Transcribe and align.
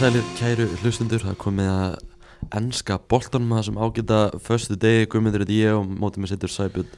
sælir 0.00 0.24
kæru 0.38 0.64
hlustundur, 0.80 1.20
það 1.20 1.32
er 1.34 1.36
komið 1.42 1.66
að 1.68 2.54
ennska 2.56 2.96
boltanum 3.10 3.50
það 3.52 3.66
sem 3.66 3.80
ágita 3.84 4.20
föstu 4.46 4.76
degi, 4.80 5.08
guðmyndir 5.12 5.42
þetta 5.42 5.56
ég 5.58 5.76
og 5.76 5.90
mótið 5.90 6.22
með 6.22 6.30
sittur 6.30 6.52
Sæbjörn 6.54 6.94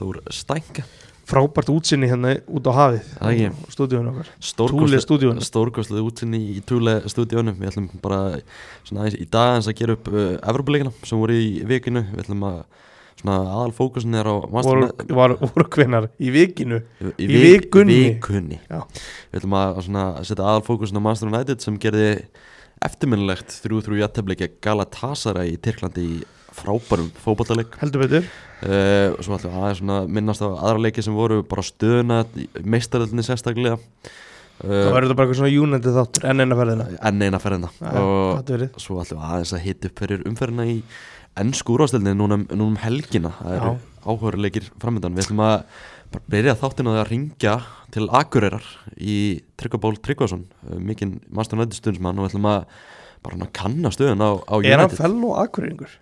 Þór 0.00 0.18
Stænka. 0.34 0.82
Frábært 1.30 1.70
útsinni 1.70 2.08
hérna 2.10 2.32
út 2.50 2.66
á 2.66 2.72
hafið 2.74 3.12
á 3.22 3.54
stúdíunum 3.70 4.16
okkar. 4.16 4.32
Túle 4.58 4.98
stúdíunum 5.04 5.46
stórkostlega 5.46 6.02
útsinni 6.08 6.40
í 6.56 6.64
Túle 6.66 6.96
stúdíónu 7.06 7.54
Við 7.54 7.70
ætlum 7.70 7.86
bara 8.02 8.40
svona 8.82 9.04
aðeins 9.04 9.20
í 9.20 9.28
dag 9.30 9.60
að 9.60 9.76
gera 9.78 9.94
upp 9.94 10.10
uh, 10.10 10.34
Evropalegina 10.42 10.94
sem 11.04 11.22
voru 11.22 11.38
í 11.38 11.52
vikinu. 11.70 12.02
Við 12.16 12.24
ætlum 12.24 12.48
að 12.50 12.64
aðal 13.28 13.72
fókusin 13.76 14.14
er 14.16 14.24
á 14.24 14.34
hvenar 15.74 16.08
í 16.16 16.30
vikinu? 16.32 16.80
Í, 17.04 17.12
í 17.20 17.26
vik- 17.28 17.66
vikunni. 17.68 17.98
vikunni. 18.14 18.60
Við 18.70 19.42
ætlum 19.42 19.56
að 19.60 19.82
svona, 19.84 20.04
setja 20.24 20.46
aðal 20.46 20.64
fókusin 20.64 20.96
á 20.96 21.04
Master 21.04 21.28
United 21.28 21.60
sem 21.60 21.76
gerði 21.78 22.24
eftirminnilegt 22.80 23.52
3-3 23.60 24.00
jættefleiki 24.00 24.48
Galatasaray 24.64 25.52
í 25.52 25.60
Tyrklandi 25.60 26.00
í 26.00 26.22
frábærum 26.56 27.10
fótballtaleik 27.22 27.76
heldur 27.82 28.06
betur. 28.06 28.24
Uh, 28.60 29.12
og 29.16 29.22
svo 29.24 29.36
ætlum 29.36 29.52
við 29.52 29.60
aðeins 29.60 29.78
svona 29.82 30.00
minnast 30.08 30.42
á 30.44 30.48
aðra 30.48 30.82
leiki 30.86 31.04
sem 31.04 31.14
voru 31.16 31.42
bara 31.46 31.64
stöðuna 31.64 32.24
meistaröldinni 32.64 33.24
sérstaklega. 33.24 33.78
Þá 34.60 34.66
uh, 34.66 34.90
verður 34.92 35.14
bara 35.16 35.28
eitthvað 35.28 35.38
svona 35.40 35.62
United 35.64 35.94
þáttur 35.96 36.26
enn 36.28 36.44
eina 36.44 36.58
ferðina. 36.58 36.88
enn 37.08 37.22
eina 37.24 37.40
ferðina. 37.40 37.70
Já, 37.80 38.02
og 38.02 38.82
svo 38.82 38.98
ætlum 39.00 39.20
við 39.22 39.30
aðeins 39.30 39.54
að 39.56 39.64
hita 39.64 39.88
upp 39.88 40.02
fyrir 40.04 40.26
umferðina 40.28 40.66
í 40.68 40.76
ennsku 41.40 41.74
úrvastelni 41.76 42.12
núna, 42.16 42.38
um- 42.40 42.46
núna 42.50 42.68
um 42.74 42.76
helgina. 42.82 43.32
Það 43.40 43.56
eru 43.58 43.72
áhugaðurleikir 44.04 44.68
framöndan 44.80 45.16
við 45.16 45.26
ætlum 45.26 45.42
að 45.44 45.64
byrja 46.30 46.54
þáttinu 46.58 46.94
að 46.98 47.08
ringja 47.10 47.54
til 47.94 48.08
Akureyrar 48.10 48.64
í 48.98 49.16
Tryggvaból 49.60 49.96
Tryggvason 50.02 50.46
mikinn 50.78 51.20
Master 51.30 51.58
United 51.58 51.76
stundsmann 51.78 52.18
og 52.18 52.26
við 52.26 52.32
ætlum 52.34 52.48
að 52.50 52.64
bara 53.22 53.46
kanna 53.52 53.90
stöðun 53.92 54.22
á, 54.24 54.30
á 54.48 54.54
er 54.64 54.78
hann 54.80 54.88
United. 54.88 54.96
fell 54.98 55.18
og 55.28 55.36
akkurýringur 55.44 55.92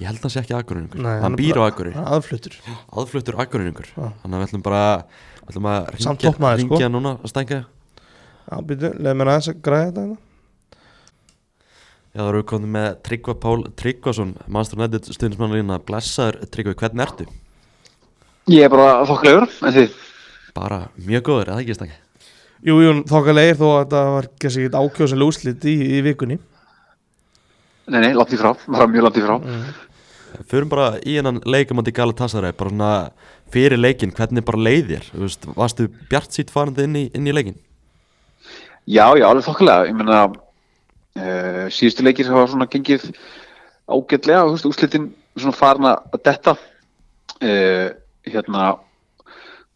ég 0.00 0.08
held 0.08 0.18
að 0.18 0.24
hann 0.26 0.32
sé 0.34 0.40
ekki 0.42 0.56
Akureyringur 0.56 1.04
hann 1.22 1.36
býr 1.38 1.60
á 1.60 1.62
Akureyri. 1.68 1.94
hann 1.94 2.08
aðfluttur. 2.16 2.56
Aðfluttur 2.90 3.36
Akureyringur 3.38 3.86
þannig 3.94 4.34
að 4.34 4.40
við 4.40 4.46
ætlum 4.48 4.64
bara 4.64 4.82
við 5.44 5.52
ætlum 5.52 5.68
að 5.70 5.80
ringja, 5.94 6.32
sko. 6.32 6.54
ringja 6.58 6.88
núna 6.90 7.12
að 7.20 7.28
stænka 7.34 7.58
já 8.44 8.56
býtu 8.64 8.90
leið 8.98 9.14
mér 9.20 9.30
aðeins 9.34 9.50
að 9.52 9.60
græða 9.62 9.86
þetta 9.92 10.00
hérna. 10.04 10.18
Já, 12.14 12.20
það 12.22 12.28
eru 12.30 12.42
komið 12.46 12.70
með 12.76 12.88
Tryggva 13.08 13.34
Pál 13.42 13.64
Tryggvason 13.80 14.32
Master 14.54 14.78
United 14.78 15.08
stundismann 15.10 15.54
lína 15.56 15.80
blessaður 15.82 16.44
Tryggva, 16.54 16.74
hvernig 16.78 17.02
ertu? 17.08 17.26
Ég 18.52 18.66
er 18.66 18.70
bara 18.70 19.00
þokkalegur, 19.08 19.48
en 19.66 19.74
þið? 19.74 19.94
Bara 20.54 20.78
mjög 21.08 21.24
góður, 21.26 21.50
eða 21.54 21.64
ekki 21.64 21.74
stænka? 21.78 21.98
jú, 22.64 22.76
jú, 22.80 22.92
þokkalegir 23.10 23.58
þó 23.58 23.64
að 23.72 23.80
þetta 23.82 24.02
var 24.14 24.28
kannski 24.40 24.62
ekkert 24.62 24.76
ákjóðslega 24.78 25.26
úslit 25.32 25.66
í, 25.68 25.74
í 25.98 25.98
vikunni 26.06 26.38
Nei, 27.84 27.98
nei, 28.00 28.12
langt 28.16 28.32
í 28.32 28.38
frá, 28.40 28.54
bara 28.72 28.86
mjög 28.88 29.04
langt 29.08 29.18
í 29.20 29.24
frá. 29.26 29.34
mm. 29.42 29.66
Förum 30.50 30.70
bara 30.72 30.86
í 31.04 31.18
hennan 31.18 31.42
leikamandi 31.44 31.92
Galatasaray 31.94 32.54
bara 32.56 32.70
svona 32.72 32.92
fyrir 33.52 33.78
leikin, 33.78 34.14
hvernig 34.16 34.46
bara 34.46 34.62
leiðir 34.70 35.04
varstu 35.58 35.90
bjart 36.10 36.32
sýtt 36.34 36.50
farandi 36.54 36.86
inn 36.88 36.96
í, 36.96 37.04
inn 37.14 37.28
í 37.28 37.34
leikin? 37.36 37.58
Já, 38.86 39.04
já, 39.16 39.26
alveg 39.28 39.44
þokkalega. 39.46 39.86
Ég 39.88 39.94
meina, 39.96 40.22
uh, 41.18 41.66
síðustu 41.72 42.04
leikir 42.06 42.30
hafa 42.30 42.48
svona 42.52 42.66
gengið 42.70 43.08
ágætlega, 43.90 44.46
þú 44.46 44.54
veist, 44.56 44.68
úrslitin 44.70 45.10
svona 45.36 45.56
farin 45.58 45.88
að 45.90 46.20
detta. 46.24 46.56
Uh, 47.42 47.90
hérna, 48.24 48.68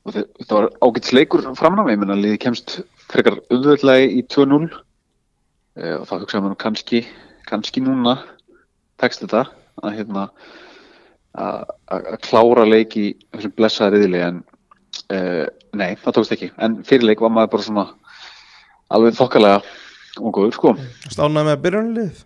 og 0.07 0.15
þe- 0.15 0.27
þetta 0.39 0.57
var 0.57 0.69
ágæts 0.87 1.13
leikur 1.13 1.43
framnaf, 1.59 1.89
ég 1.93 1.99
meina, 2.01 2.17
liði 2.17 2.39
kemst 2.41 2.79
frekar 3.11 3.39
auðvöldlega 3.53 4.07
í 4.09 4.23
2-0 4.33 4.69
uh, 4.73 5.97
og 5.99 6.07
þá 6.09 6.15
hugsaðum 6.23 6.51
við 6.53 6.59
kannski, 6.63 7.03
kannski 7.49 7.83
núna 7.85 8.17
tekst 9.03 9.21
þetta 9.25 9.47
að 9.83 9.99
hérna 9.99 10.29
að 11.39 11.69
að- 11.93 12.07
að 12.15 12.21
klára 12.25 12.65
leik 12.67 12.97
í 12.99 13.05
þessum 13.35 13.53
blessaða 13.59 13.93
riðli 13.95 14.23
en 14.25 14.41
nei, 15.77 15.93
það 16.01 16.15
tókst 16.17 16.33
ekki. 16.35 16.49
En 16.59 16.79
fyrir 16.89 17.05
leik 17.07 17.21
var 17.21 17.31
maður 17.31 17.51
bara 17.53 17.63
svona 17.67 17.85
alveg 18.91 19.15
þokkalega 19.19 19.61
og 20.17 20.33
góður 20.35 20.57
sko. 20.57 20.75
Stánaði 21.09 21.51
með 21.51 21.63
byrjunlið 21.67 22.25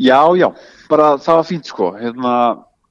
já, 0.00 0.20
já, 0.36 0.48
bara 0.90 1.14
það 1.20 1.40
var 1.40 1.48
fínt 1.48 1.70
sko. 1.70 1.92
Hérna, 2.00 2.34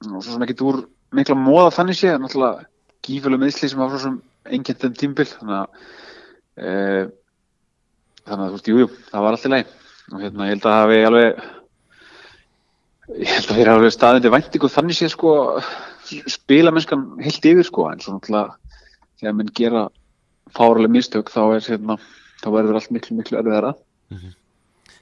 svo 0.06 0.24
sem 0.26 0.46
ekki 0.46 0.58
úr 0.66 0.82
mikla 1.16 1.36
móða 1.38 1.70
þannig 1.74 1.98
sé, 1.98 2.14
náttúrulega 2.16 2.66
gífuleg 3.06 3.42
meðsli 3.42 3.70
sem 3.70 3.80
var 3.80 3.90
svo 3.92 4.02
sem 4.04 4.18
einnkjönt 4.50 4.84
þeim 4.84 4.98
tímbil 4.98 5.26
þannig 5.30 5.56
að 5.56 5.66
e, 6.56 6.74
þannig 8.28 8.44
að 8.44 8.46
þú 8.46 8.56
veist, 8.56 8.70
jú, 8.70 8.82
jú, 8.84 8.90
það 9.10 9.24
var 9.24 9.36
alltaf 9.36 9.54
leið 9.54 9.72
og 10.10 10.22
hérna, 10.24 10.46
ég 10.46 10.54
held 10.54 10.64
að 10.64 10.70
það 10.70 10.80
hafi 10.84 11.00
alveg 11.08 11.42
ég 13.20 13.32
held 13.34 13.50
að 13.50 13.56
þeir 13.58 13.70
hafi 13.70 13.78
alveg 13.80 13.94
staðindi 13.96 14.34
væntingu 14.36 14.70
þannig 14.70 14.98
sé 14.98 15.10
sko 15.10 15.34
spilamennskan 16.30 17.04
heilt 17.22 17.46
yfir 17.46 17.66
sko. 17.66 17.86
En 17.90 18.02
svo 18.02 18.16
náttúrulega 18.16 18.56
þegar 19.20 19.36
menn 19.38 19.52
gera 19.56 19.84
fáraleg 20.56 20.94
mistök 20.94 21.30
þá 21.30 21.42
er 21.56 21.66
hérna 21.66 21.98
þá 22.40 22.46
verður 22.54 22.78
allt 22.80 22.92
miklu 22.94 23.16
miklu 23.18 23.38
erfiðara. 23.40 23.74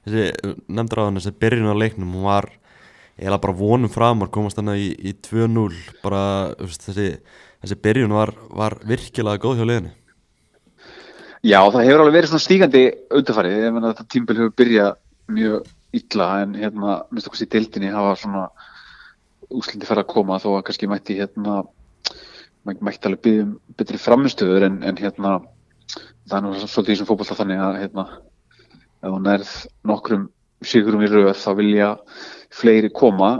Þessi, 0.09 0.25
nefndur 0.69 1.03
á 1.03 1.07
hann, 1.09 1.19
þessi 1.21 1.35
byrjun 1.43 1.71
á 1.73 1.81
leiknum 1.81 2.13
hún 2.17 2.27
var 2.29 2.49
eiginlega 3.19 3.43
bara 3.43 3.57
vonum 3.59 3.91
framar 3.91 4.31
komast 4.33 4.61
hann 4.61 4.71
í, 4.77 4.93
í 4.95 5.13
2-0 5.27 5.73
bara, 6.05 6.21
þessi, 6.61 7.09
þessi 7.65 7.79
byrjun 7.83 8.15
var, 8.15 8.33
var 8.55 8.79
virkilega 8.87 9.43
góð 9.43 9.59
hjá 9.61 9.67
liðinu. 9.69 9.91
Já, 11.47 11.61
það 11.71 11.85
hefur 11.87 12.03
alveg 12.03 12.17
verið 12.19 12.31
svona 12.33 12.45
stígandi 12.45 12.83
auðvitaðfarið, 13.11 13.59
ég 13.63 13.75
menna 13.75 13.91
að 13.91 13.97
þetta 13.99 14.13
tímbil 14.15 14.39
hefur 14.41 14.55
byrjað 14.59 14.97
mjög 15.39 15.69
illa 15.99 16.27
en 16.43 16.55
hérna, 16.59 16.95
minnst 17.13 17.29
okkur 17.31 17.45
í 17.45 17.51
deildinni 17.53 17.93
hafa 17.95 18.15
svona 18.23 18.47
úslindi 19.55 19.87
fara 19.89 20.03
að 20.05 20.11
koma 20.13 20.39
þó 20.43 20.49
að 20.59 20.65
kannski 20.69 20.89
mætti 20.91 21.15
hérna 21.21 21.61
mæ- 22.67 22.81
mætti 22.85 23.09
alveg 23.09 23.23
byggjum 23.25 23.53
betri 23.79 24.01
framistöður 24.03 24.67
en, 24.67 24.81
en 24.85 24.99
hérna 25.01 25.39
það 26.29 26.39
er 26.39 26.45
nú 26.45 26.55
svolítið 26.61 26.93
í 26.93 26.95
þessum 26.97 27.09
fótbolta 27.09 27.39
þannig 27.39 27.63
að 27.65 27.79
hérna 27.83 28.05
ef 28.99 29.09
þú 29.09 29.21
nærð 29.25 29.53
nokkrum 29.89 30.25
sigurum 30.67 31.05
í 31.07 31.11
röð 31.11 31.31
þá 31.39 31.51
vilja 31.59 31.91
fleiri 32.55 32.91
koma 32.95 33.39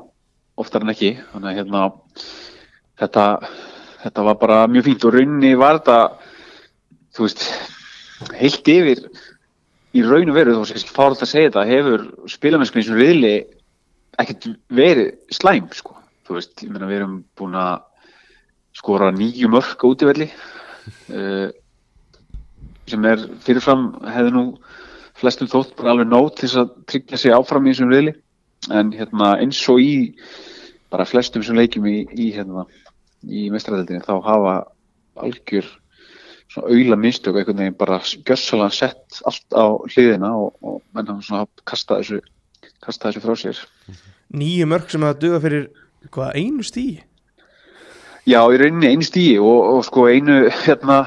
oftar 0.59 0.85
en 0.85 0.93
ekki. 0.93 1.17
Þannig 1.33 1.51
að 1.51 1.59
hérna 1.59 1.83
þetta, 2.99 3.25
þetta 4.05 4.27
var 4.29 4.39
bara 4.41 4.61
mjög 4.71 4.89
fínt. 4.89 5.07
Og 5.07 5.17
rauninni 5.17 5.55
var 5.59 5.81
þetta 5.81 5.99
veist 7.19 7.45
heilt 8.39 8.69
yfir 8.71 9.05
í 9.97 10.03
raun 10.05 10.31
og 10.31 10.37
veru 10.37 10.55
þó 10.55 10.63
sem 10.63 10.77
kannski 10.77 10.95
fáralt 10.95 11.23
að 11.25 11.33
segja 11.33 11.51
þetta 11.51 11.65
hefur 11.67 12.05
spilamennskunni 12.31 12.87
sem 12.87 12.99
riðli 12.99 13.33
ekkert 14.19 14.49
verið 14.75 15.15
slæm 15.35 15.69
sko. 15.75 15.97
þú 16.27 16.37
veist, 16.37 16.55
ég 16.63 16.71
meina 16.71 16.87
við 16.87 17.01
erum 17.01 17.17
búin 17.39 17.57
að 17.59 17.81
skora 18.77 19.11
nýju 19.15 19.49
mörk 19.51 19.83
á 19.83 19.87
útivelli. 19.89 20.29
uh, 21.11 21.49
sem 22.93 23.09
er 23.09 23.25
fyrirfram 23.45 23.91
hefði 24.07 24.35
nú 24.35 24.45
flestum 25.19 25.51
þótt 25.51 25.75
bara 25.79 25.95
alveg 25.95 26.11
nót 26.11 26.39
til 26.39 26.47
þess 26.47 26.61
að 26.63 26.75
tryggja 26.93 27.21
sig 27.21 27.35
áfram 27.35 27.67
í 27.67 27.73
þessum 27.75 27.93
riðli. 27.93 28.15
En 28.75 28.93
hérna 28.95 29.35
eins 29.39 29.61
og 29.71 29.81
í 29.83 29.93
bara 30.93 31.07
flestum 31.09 31.45
sem 31.45 31.59
leikjum 31.59 31.87
í, 31.89 31.99
í 32.15 32.31
hérna 32.35 32.67
í 33.27 33.49
mestræðildinni 33.53 34.05
þá 34.07 34.15
hafa 34.25 34.55
algjör 35.19 35.67
svona 36.49 36.73
auðla 36.73 36.99
mistök 37.01 37.37
einhvern 37.37 37.61
veginn 37.61 37.79
bara 37.79 37.99
gjössalega 38.01 38.75
sett 38.75 39.21
allt 39.29 39.57
á 39.59 39.67
hliðina 39.91 40.31
og, 40.39 40.55
og 40.63 40.81
menn 40.97 41.11
hafa 41.11 41.27
svona 41.27 41.67
kastað 41.69 42.05
þessu 42.05 42.21
kastað 42.85 43.19
þessu 43.19 43.25
frá 43.25 43.43
sér. 43.43 43.61
Nýju 44.33 44.69
mörg 44.71 44.91
sem 44.93 45.05
það 45.05 45.21
duga 45.25 45.43
fyrir 45.45 45.69
hvað, 46.15 46.35
einu 46.39 46.67
stíi 46.67 47.03
Já, 48.29 48.43
í 48.45 48.59
rauninni 48.61 48.91
einu 48.93 49.07
stíi 49.07 49.39
og, 49.41 49.59
og 49.73 49.85
sko 49.87 50.05
einu 50.11 50.41
hérna 50.65 50.99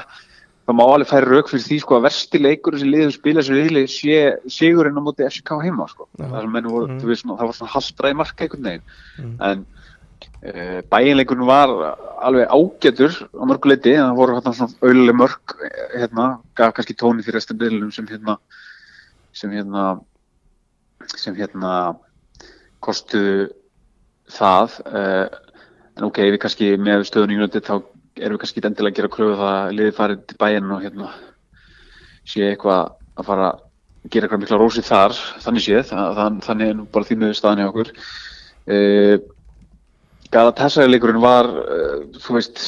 það 0.72 0.78
má 0.78 0.84
alveg 0.88 1.10
færi 1.10 1.28
rauk 1.28 1.50
fyrir 1.50 1.64
því 1.66 1.78
sko 1.82 1.98
að 1.98 2.06
versti 2.06 2.40
leikur 2.40 2.78
sem 2.80 2.90
liður 2.92 3.12
spila 3.12 3.44
sér 3.44 3.58
viðli 3.60 3.82
sé 3.90 4.16
sigurinn 4.48 4.96
á 4.96 5.02
móti 5.04 5.26
FCK 5.28 5.58
heima 5.60 5.86
sko 5.90 6.08
sem 6.16 6.50
menn 6.52 6.68
voru, 6.70 6.88
Mm. 6.88 7.00
veist, 7.04 7.26
það 7.28 7.46
var 7.46 7.56
svona 7.58 7.74
haldraði 7.74 8.16
marka 8.16 8.44
einhvern 8.44 8.68
veginn 8.68 8.82
Mm. 9.18 9.36
en 9.40 9.66
uh, 10.48 10.80
bæinleikurinn 10.88 11.46
var 11.46 11.68
alveg 12.22 12.48
ágætur 12.48 13.12
á 13.36 13.44
mörguleiti 13.44 13.94
en 13.94 14.08
það 14.08 14.16
voru 14.16 14.36
hérna 14.38 14.54
svona 14.54 14.74
auðlega 14.80 15.18
mörg 15.18 15.56
eh, 15.60 16.00
hérna, 16.00 16.40
gaf 16.56 16.74
kannski 16.74 16.94
tóni 16.96 17.22
fyrir 17.22 17.36
restum 17.36 17.58
byrjunum 17.58 17.92
sem 17.92 18.06
hérna 18.06 18.38
sem 19.32 19.50
hérna 19.50 20.00
sem 21.16 21.34
hérna 21.34 21.96
kostu 22.80 23.50
það 24.30 24.80
uh, 24.86 25.28
en 25.98 26.04
ok, 26.08 26.18
við 26.32 26.38
kannski 26.40 26.76
með 26.80 27.04
í 27.04 27.36
United 27.36 27.66
þá 27.66 27.91
erum 28.20 28.36
við 28.36 28.42
kannski 28.42 28.60
ekki 28.60 28.68
endilega 28.68 28.92
að 28.92 28.98
gera 28.98 29.12
kröfu 29.12 29.36
það 29.38 29.52
að 29.52 29.76
liðið 29.78 29.98
farið 29.98 30.24
til 30.28 30.38
bæinn 30.42 30.72
og 30.74 30.82
hérna 30.84 31.10
sé 32.28 32.48
eitthvað 32.48 32.92
að 33.16 33.28
fara 33.28 33.50
að 33.52 34.12
gera 34.12 34.26
eitthvað 34.26 34.42
mikla 34.42 34.60
rósið 34.60 34.88
þar 34.88 35.16
þannig 35.44 35.64
séð, 35.66 35.82
það, 35.90 36.40
þannig 36.46 36.68
er 36.68 36.78
nú 36.78 36.86
bara 36.92 37.08
því 37.08 37.18
með 37.20 37.34
staðan 37.38 37.62
hjá 37.62 37.70
okkur. 37.70 37.92
Uh, 38.62 39.16
Galatasaray 40.32 40.90
leikurinn 40.90 41.22
var 41.22 41.48
uh, 41.48 41.98
þú 42.22 42.38
veist 42.38 42.62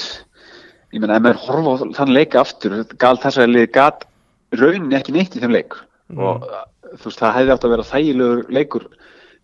ég 0.94 1.02
meina, 1.02 1.16
ef 1.18 1.24
maður 1.24 1.42
horfa 1.46 1.74
á 1.74 1.76
þann 2.00 2.14
leika 2.14 2.42
aftur 2.42 2.76
Galatasaray 3.00 3.50
liðið 3.50 3.72
gat 3.74 4.06
rauninni 4.54 4.98
ekki 4.98 5.14
neitt 5.14 5.34
í 5.36 5.42
þeim 5.42 5.54
leik. 5.54 5.76
Og 6.14 6.44
uh, 6.46 6.62
þú 6.94 7.10
veist, 7.10 7.20
það 7.20 7.36
hefði 7.38 7.56
átt 7.56 7.66
að 7.66 7.74
vera 7.74 7.88
þægilegur 7.90 8.46
leikur 8.54 8.86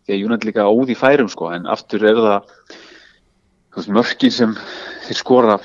því 0.06 0.14
að 0.14 0.25
United 0.26 0.49
líka 0.49 0.70
óð 0.70 0.94
í 0.94 0.99
færum 0.99 1.29
sko, 1.31 1.50
en 1.55 1.69
aftur 1.70 2.06
er 2.08 2.19
það 2.19 2.55
þú 3.70 3.81
veist, 3.81 3.93
mörkin 3.99 4.35
sem 4.35 4.56
þeir 5.06 5.19
skora 5.19 5.58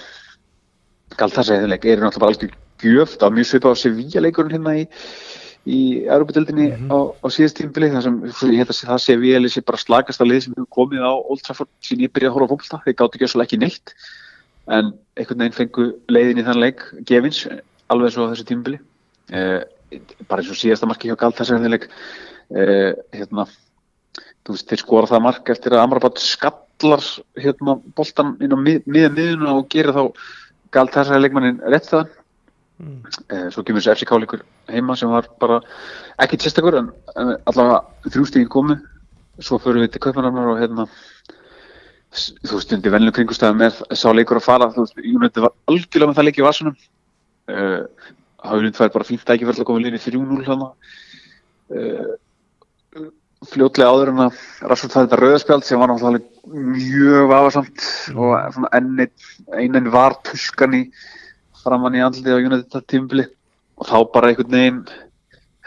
galt 1.19 1.37
þess 1.37 1.53
að 1.53 1.67
leik 1.71 1.85
eru 1.85 2.05
náttúrulega 2.05 2.23
bara 2.25 2.33
algjör 2.33 2.53
gjöf. 2.85 3.15
Það 3.15 3.25
var 3.27 3.35
mjög 3.37 3.49
svipað 3.49 3.75
á 3.75 3.81
Sevilla 3.81 4.23
leikurinn 4.25 4.55
hérna 4.55 4.77
í 4.81 4.85
í 5.65 5.79
Europatildinni 6.05 6.67
á, 6.93 6.97
á 7.09 7.27
síðast 7.33 7.57
tímbili 7.57 7.89
þar 7.89 8.03
sem 8.05 8.17
ég 8.53 8.59
held 8.61 8.69
að 8.69 8.81
það 8.85 8.99
sé 9.01 9.15
vel 9.17 9.49
sé 9.49 9.63
bara 9.65 9.81
slagast 9.81 10.21
að 10.21 10.29
lið 10.29 10.43
sem 10.43 10.53
hefur 10.53 10.67
komið 10.77 11.01
á 11.01 11.13
Old 11.17 11.41
Trafford 11.41 11.71
sín 11.81 12.03
ég 12.05 12.13
byrjaði 12.13 12.29
að 12.29 12.35
horfa 12.35 12.45
á 12.45 12.51
fólkta, 12.53 12.81
þeir 12.85 12.97
gátt 12.99 13.17
ekki 13.17 13.41
ekki 13.45 13.59
neitt. 13.63 13.95
En 14.69 14.91
einhvern 15.17 15.41
veginn 15.41 15.57
fengu 15.57 15.87
leiðin 16.09 16.41
í 16.41 16.45
þann 16.45 16.61
leik 16.61 16.85
gefins 17.09 17.47
alveg 17.89 18.13
svo 18.13 18.27
á 18.29 18.31
þessu 18.33 18.45
tímbili 18.49 18.79
eh, 19.33 19.61
bara 20.29 20.41
eins 20.41 20.53
og 20.53 20.57
síðasta 20.59 20.89
marki 20.89 21.09
hjá 21.09 21.17
Galt 21.17 21.37
þessu 21.37 21.57
leik 21.69 21.89
eh, 22.53 22.93
hérna 23.13 23.45
þú 24.45 24.53
veist, 24.53 24.69
þeir 24.69 24.81
skora 24.81 25.09
það 25.09 25.25
mark 25.25 25.51
eftir 25.53 25.73
að 25.73 25.83
Amrabat 25.85 26.21
skallar 26.21 27.05
hérna 27.41 27.77
boltan 27.97 28.35
inn 28.41 28.53
á 28.53 28.57
mið- 28.57 28.85
miðja 28.85 29.11
miðuna 29.13 29.55
og 29.57 29.69
gerir 29.73 29.95
þá 29.95 30.03
Galt 30.75 30.95
þessu 30.95 31.17
leikmannin 31.21 31.61
rétt 31.71 31.89
það 31.89 32.11
Eh, 32.75 33.45
svo 33.55 33.63
kemur 33.63 33.79
þessi 33.79 34.01
FCK 34.01 34.17
leikur 34.19 34.41
heima 34.67 34.97
sem 34.99 35.07
var 35.07 35.29
bara 35.39 35.61
ekki 36.19 36.41
testakur 36.43 36.75
en, 36.75 36.89
en 37.15 37.31
allavega 37.47 38.09
þrjústíðin 38.11 38.51
komu. 38.51 38.75
Svo 39.39 39.59
förum 39.63 39.85
við 39.85 39.93
til 39.93 40.01
Kaupanarnar 40.03 40.49
og 40.51 40.59
hérna 40.59 40.85
þú 42.15 42.57
veist, 42.57 42.73
undir 42.75 42.91
venlu 42.91 43.13
kringustæðum 43.15 43.63
er 43.63 43.79
sá 43.95 44.09
leikur 44.11 44.41
að 44.41 44.47
fara, 44.47 44.69
þú 44.75 44.83
veist, 44.83 44.99
United 44.99 45.43
var 45.45 45.55
algjörlega 45.71 46.11
með 46.11 46.19
það 46.19 46.27
leik 46.27 46.39
í 46.39 46.45
vasunum 46.45 46.75
uh, 47.51 47.81
Haflind 48.45 48.77
fær 48.77 48.93
bara 48.93 49.07
fínt 49.07 49.25
tækifært 49.27 49.59
að 49.63 49.67
koma 49.67 49.83
líni 49.83 49.99
3-0 49.99 50.45
hérna 50.47 50.69
uh, 51.75 52.13
fljótlega 53.51 53.91
áður 53.91 54.11
en 54.11 54.23
að 54.25 54.39
Rashford 54.69 54.93
það 54.93 55.05
þetta 55.05 55.19
rauðarspjald 55.21 55.67
sem 55.67 55.81
var 55.81 55.91
náttúrulega 55.91 56.25
mjög 56.75 57.33
og 57.35 57.55
svona 57.55 58.71
enn 58.77 59.05
einn 59.05 59.79
enn 59.79 59.91
var 59.93 60.17
tuskan 60.27 60.77
í 60.77 60.83
framann 61.63 61.97
í 61.97 62.03
andlið 62.05 62.37
á 62.37 62.43
United 62.43 62.67
þetta 62.67 62.91
tímabili. 62.91 63.25
Og 63.75 63.89
þá 63.89 63.97
bara 64.13 64.31
einhvern 64.31 64.53
veginn 64.55 64.83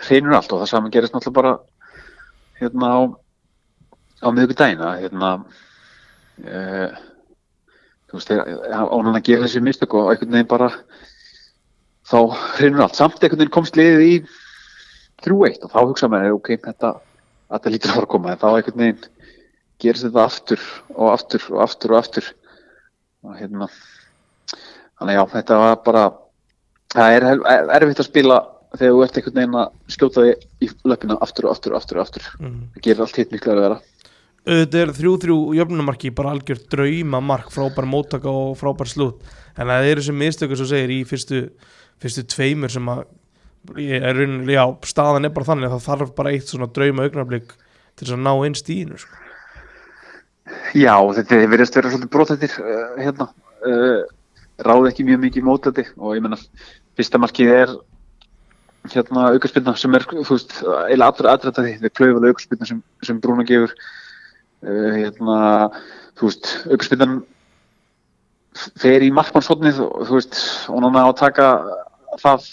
hreinur 0.07 0.39
allt 0.39 0.53
og 0.55 0.63
það 0.63 0.71
saman 0.73 0.95
gerist 0.95 1.15
náttúrulega 1.15 1.41
bara 1.41 1.55
hérna 2.61 2.93
á 2.95 3.01
á 4.23 4.29
miðvikudaginn 4.35 4.83
að 4.83 5.03
hérna 5.05 5.31
uh, 5.39 6.99
þú 8.09 8.19
veist, 8.19 8.33
ánum 8.33 9.15
að 9.15 9.27
gera 9.29 9.47
þessi 9.47 9.63
mistök 9.63 9.95
og 9.99 10.13
einhvern 10.13 10.35
veginn 10.39 10.51
bara 10.51 10.71
þá 12.09 12.19
hreinur 12.57 12.87
allt, 12.87 12.99
samt 12.99 13.21
einhvern 13.21 13.43
veginn 13.43 13.55
komst 13.55 13.79
liðið 13.79 14.07
í 14.07 14.15
3-1 15.27 15.67
og 15.67 15.73
þá 15.75 15.79
hugsa 15.83 16.11
maður, 16.11 16.39
ok, 16.39 16.55
þetta 16.65 16.95
þetta 17.49 17.73
lítur 17.73 17.91
að 17.93 17.99
fara 17.99 18.09
að 18.09 18.13
koma, 18.15 18.33
en 18.33 18.43
þá 18.43 18.49
einhvern 18.51 18.83
veginn 18.85 19.09
gerist 19.79 20.07
þetta 20.07 20.25
aftur 20.25 20.65
og 20.95 21.11
aftur 21.13 21.49
og 21.55 21.65
aftur 21.65 21.95
og 21.95 22.01
aftur. 22.03 22.31
Og 23.27 23.35
hérna 23.39 23.69
þannig 24.99 25.19
já, 25.19 25.25
þetta 25.35 25.61
var 25.63 25.77
bara 25.87 26.05
það 26.95 27.17
er 27.17 27.29
er- 27.33 27.75
erfitt 27.79 28.03
að 28.03 28.11
spila 28.11 28.41
þegar 28.77 28.95
þú 28.95 29.05
ert 29.05 29.21
einhvern 29.21 29.39
veginn 29.41 29.61
að 29.63 29.95
skjóta 29.95 30.25
þig 30.27 30.49
í 30.67 30.73
löpina 30.85 31.19
aftur 31.25 31.49
og 31.49 31.55
aftur 31.57 31.75
og 31.75 31.81
aftur 31.83 32.01
og 32.01 32.07
aftur. 32.07 32.27
Mm. 32.41 32.59
það 32.75 32.83
gerir 32.83 33.05
allt 33.07 33.23
hitt 33.23 33.33
miklu 33.33 33.55
að 33.55 33.65
vera 33.67 33.81
auðvitað 34.49 34.81
er 34.81 34.93
þrjú 34.97 35.13
þrjú 35.23 35.37
jöfnumarki 35.59 36.11
bara 36.17 36.33
algjör 36.33 36.61
drauma 36.73 37.21
mark, 37.21 37.51
frábær 37.53 37.89
móttaka 37.89 38.31
og 38.33 38.55
frábær 38.57 38.89
slút 38.89 39.25
en 39.59 39.69
það 39.69 39.89
eru 39.93 40.05
sem 40.07 40.19
mistökur 40.19 40.61
sem 40.61 40.71
segir 40.71 40.95
í 40.95 40.99
fyrstu, 41.09 41.43
fyrstu 42.01 42.25
tveimur 42.33 42.73
sem 42.73 42.89
að 42.89 43.05
ég 43.77 44.03
er 44.03 44.17
raunin, 44.17 44.49
já, 44.49 44.63
staðan 44.89 45.29
er 45.29 45.35
bara 45.35 45.49
þannig 45.51 45.69
að 45.69 45.75
það 45.77 45.89
þarf 45.89 46.13
bara 46.17 46.33
eitt 46.35 46.51
svona 46.51 46.69
drauma 46.73 47.05
augnablík 47.07 47.53
til 47.99 48.13
að 48.13 48.23
ná 48.25 48.33
inn 48.47 48.57
stíðinu 48.59 49.01
sko. 49.03 49.25
Já, 50.77 50.95
þetta 51.17 51.37
hefur 51.37 51.53
verið 51.53 51.69
að 51.69 51.77
vera 51.77 51.93
svolítið 51.93 52.13
brothættir 52.15 52.57
uh, 52.63 52.97
hérna. 53.01 53.29
Uh, 53.59 54.01
ráði 54.65 54.91
ekki 54.91 55.07
mjög 55.07 55.23
mikið 55.27 55.47
mótlæti 55.47 55.85
og 55.99 56.17
ég 56.17 56.25
menna 56.25 56.39
fyrsta 56.99 57.21
markið 57.21 57.53
er 57.55 57.73
hérna 58.89 59.29
aukarspilna 59.35 59.75
sem 59.79 59.95
er, 59.99 60.07
þú 60.09 60.25
veist, 60.31 60.55
eiginlega 60.63 61.11
allra 61.13 61.35
aðræta 61.35 61.65
því, 61.65 61.75
þetta 61.77 61.91
er 61.91 61.97
klaufalega 61.99 62.35
aukarspilna 62.35 62.69
sem, 62.71 62.81
sem 63.05 63.19
Brúna 63.23 63.47
gefur. 63.49 63.75
Uh, 64.65 64.95
hérna, 64.97 65.41
þú 66.19 66.31
veist, 66.31 66.55
aukarspilnan 66.71 67.19
fer 68.81 69.05
í 69.05 69.13
markmannshotnið 69.15 69.83
og 69.85 70.09
þú 70.09 70.17
veist, 70.17 70.41
og 70.73 70.81
hann 70.83 70.99
á 70.99 71.05
að 71.05 71.19
taka 71.21 71.51
það 72.19 72.49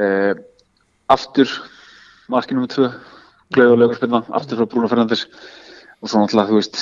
uh, 0.00 0.32
aftur 1.12 1.50
markið 2.30 2.58
nummer 2.58 2.72
2 2.74 2.90
klaufalega 3.54 3.88
aukarspilna, 3.88 4.20
aftur 4.38 4.60
frá 4.60 4.68
Brúna 4.70 4.90
Fernandes. 4.90 5.24
Og 6.00 6.08
svo 6.08 6.20
náttúrulega, 6.22 6.48
þú 6.52 6.60
veist 6.60 6.78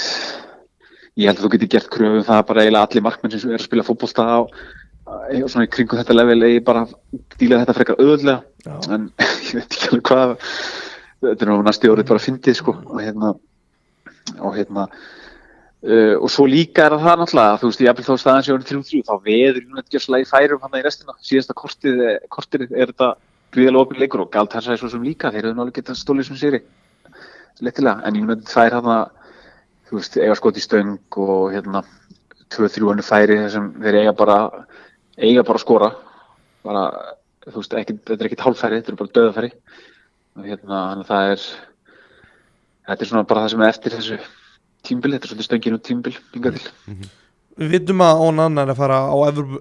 ég 1.19 1.27
held 1.27 1.41
að 1.41 1.47
þú 1.47 1.53
getur 1.55 1.71
gert 1.73 1.89
kröfum 1.93 2.27
það 2.27 2.43
bara 2.51 2.63
eiginlega 2.65 2.87
allir 2.89 3.05
markmenn 3.07 3.35
sem 3.35 3.51
er 3.51 3.59
að 3.59 3.65
spila 3.67 3.87
fótbolta 3.87 4.23
á 4.23 4.39
á- 4.39 5.49
svona 5.51 5.67
í 5.67 5.71
kringu 5.73 5.99
þetta 5.99 6.15
level 6.15 6.45
eigi 6.47 6.61
bara 6.65 6.85
að 6.85 6.93
díla 7.41 7.59
þetta 7.63 7.75
frekar 7.79 7.99
Já. 8.67 8.75
en 8.95 9.09
ég 9.49 9.55
veit 9.59 9.75
ekki 9.75 9.89
alveg 9.91 10.05
hvað 10.11 10.35
þetta 11.25 11.47
er 11.47 11.51
nú 11.51 11.59
næstu 11.67 11.91
árið 11.91 12.11
bara 12.13 12.23
fyndið 12.23 12.59
sko. 12.61 12.77
Og 12.87 13.01
hérna 13.03 13.33
og 14.45 14.55
hérna 14.55 14.87
uh, 15.87 16.15
og 16.19 16.29
svo 16.33 16.47
líka 16.49 16.87
er 16.87 16.97
það 16.99 17.23
náttúrulega 17.23 17.61
þú 17.61 17.71
veist, 17.71 17.85
ég 17.85 17.93
eftir 17.93 18.09
þá 18.09 18.23
staðan 18.23 18.59
er 18.59 18.67
3-3 18.73 19.03
þá 19.09 19.15
veður 19.29 19.63
hún 19.65 19.83
eitthvað 19.83 20.05
slæði 20.07 20.29
færum 20.33 20.65
hann 20.65 20.79
í 20.79 20.85
restina. 20.85 21.17
Síðasta 21.25 21.57
kortið, 21.59 22.03
kortið 22.35 22.67
er 22.73 22.93
þetta 22.93 23.13
gríðalega 23.55 23.85
opin 23.85 24.03
leikur 24.03 24.25
og 24.25 24.33
galt 24.35 24.53
þess 24.53 24.73
að 24.73 24.83
svo 24.83 24.93
sem 24.93 25.07
líka 25.07 25.33
þeir 25.33 25.47
eru 25.47 25.55
náttúrulega 25.55 25.81
getað 25.81 26.01
stólið 26.03 26.29
sem 26.29 26.41
séri 26.41 26.63
lettilega, 27.65 28.03
en 28.07 28.19
United 28.19 28.51
fær 28.53 28.77
hann 28.77 28.91
þú 29.89 29.99
veist, 29.99 30.19
eiga 30.21 30.37
skot 30.39 30.59
í 30.61 30.63
stöng 30.63 31.19
og 31.19 31.49
hérna 31.55 31.83
2-3 32.55 32.91
hannu 32.91 33.05
færi 33.05 33.39
þar 33.41 33.55
sem 33.55 33.71
þeir 33.83 34.01
eiga 34.03 34.15
bara 34.17 34.37
eiga 35.19 35.45
bara 35.45 35.59
að 35.59 35.65
skora. 35.65 35.89
Bara, 36.67 36.83
þú 37.49 37.63
veist, 37.63 37.75
ekki, 37.81 37.97
þetta 38.05 38.25
er 38.25 38.29
ekkit 38.29 38.45
hálffæri 38.45 38.81
þetta 38.81 38.93
er 38.93 39.01
bara 39.01 39.15
döðafæri 39.17 39.51
og 40.39 40.47
hérna, 40.47 40.83
að 40.93 41.05
það 41.09 41.33
er 41.33 41.47
þetta 42.89 43.05
er 43.05 43.11
svona 43.11 43.29
bara 43.31 43.45
það 43.45 43.55
sem 43.55 43.65
er 43.65 43.73
eftir 43.73 43.97
þessu 43.97 44.19
tímbil, 44.87 45.15
þetta 45.15 45.27
er 45.27 45.33
svolítið 45.33 45.49
stöngin 45.49 45.79
út 45.79 45.87
tímbil 45.89 46.15
hingað 46.35 46.59
til. 46.59 46.69
Við 47.59 47.73
vitum 47.75 48.05
að 48.07 48.21
Ón 48.23 48.45
Annar 48.45 48.69
er 48.69 48.75
að 48.77 48.79
fara 48.79 48.99
á, 49.11 49.17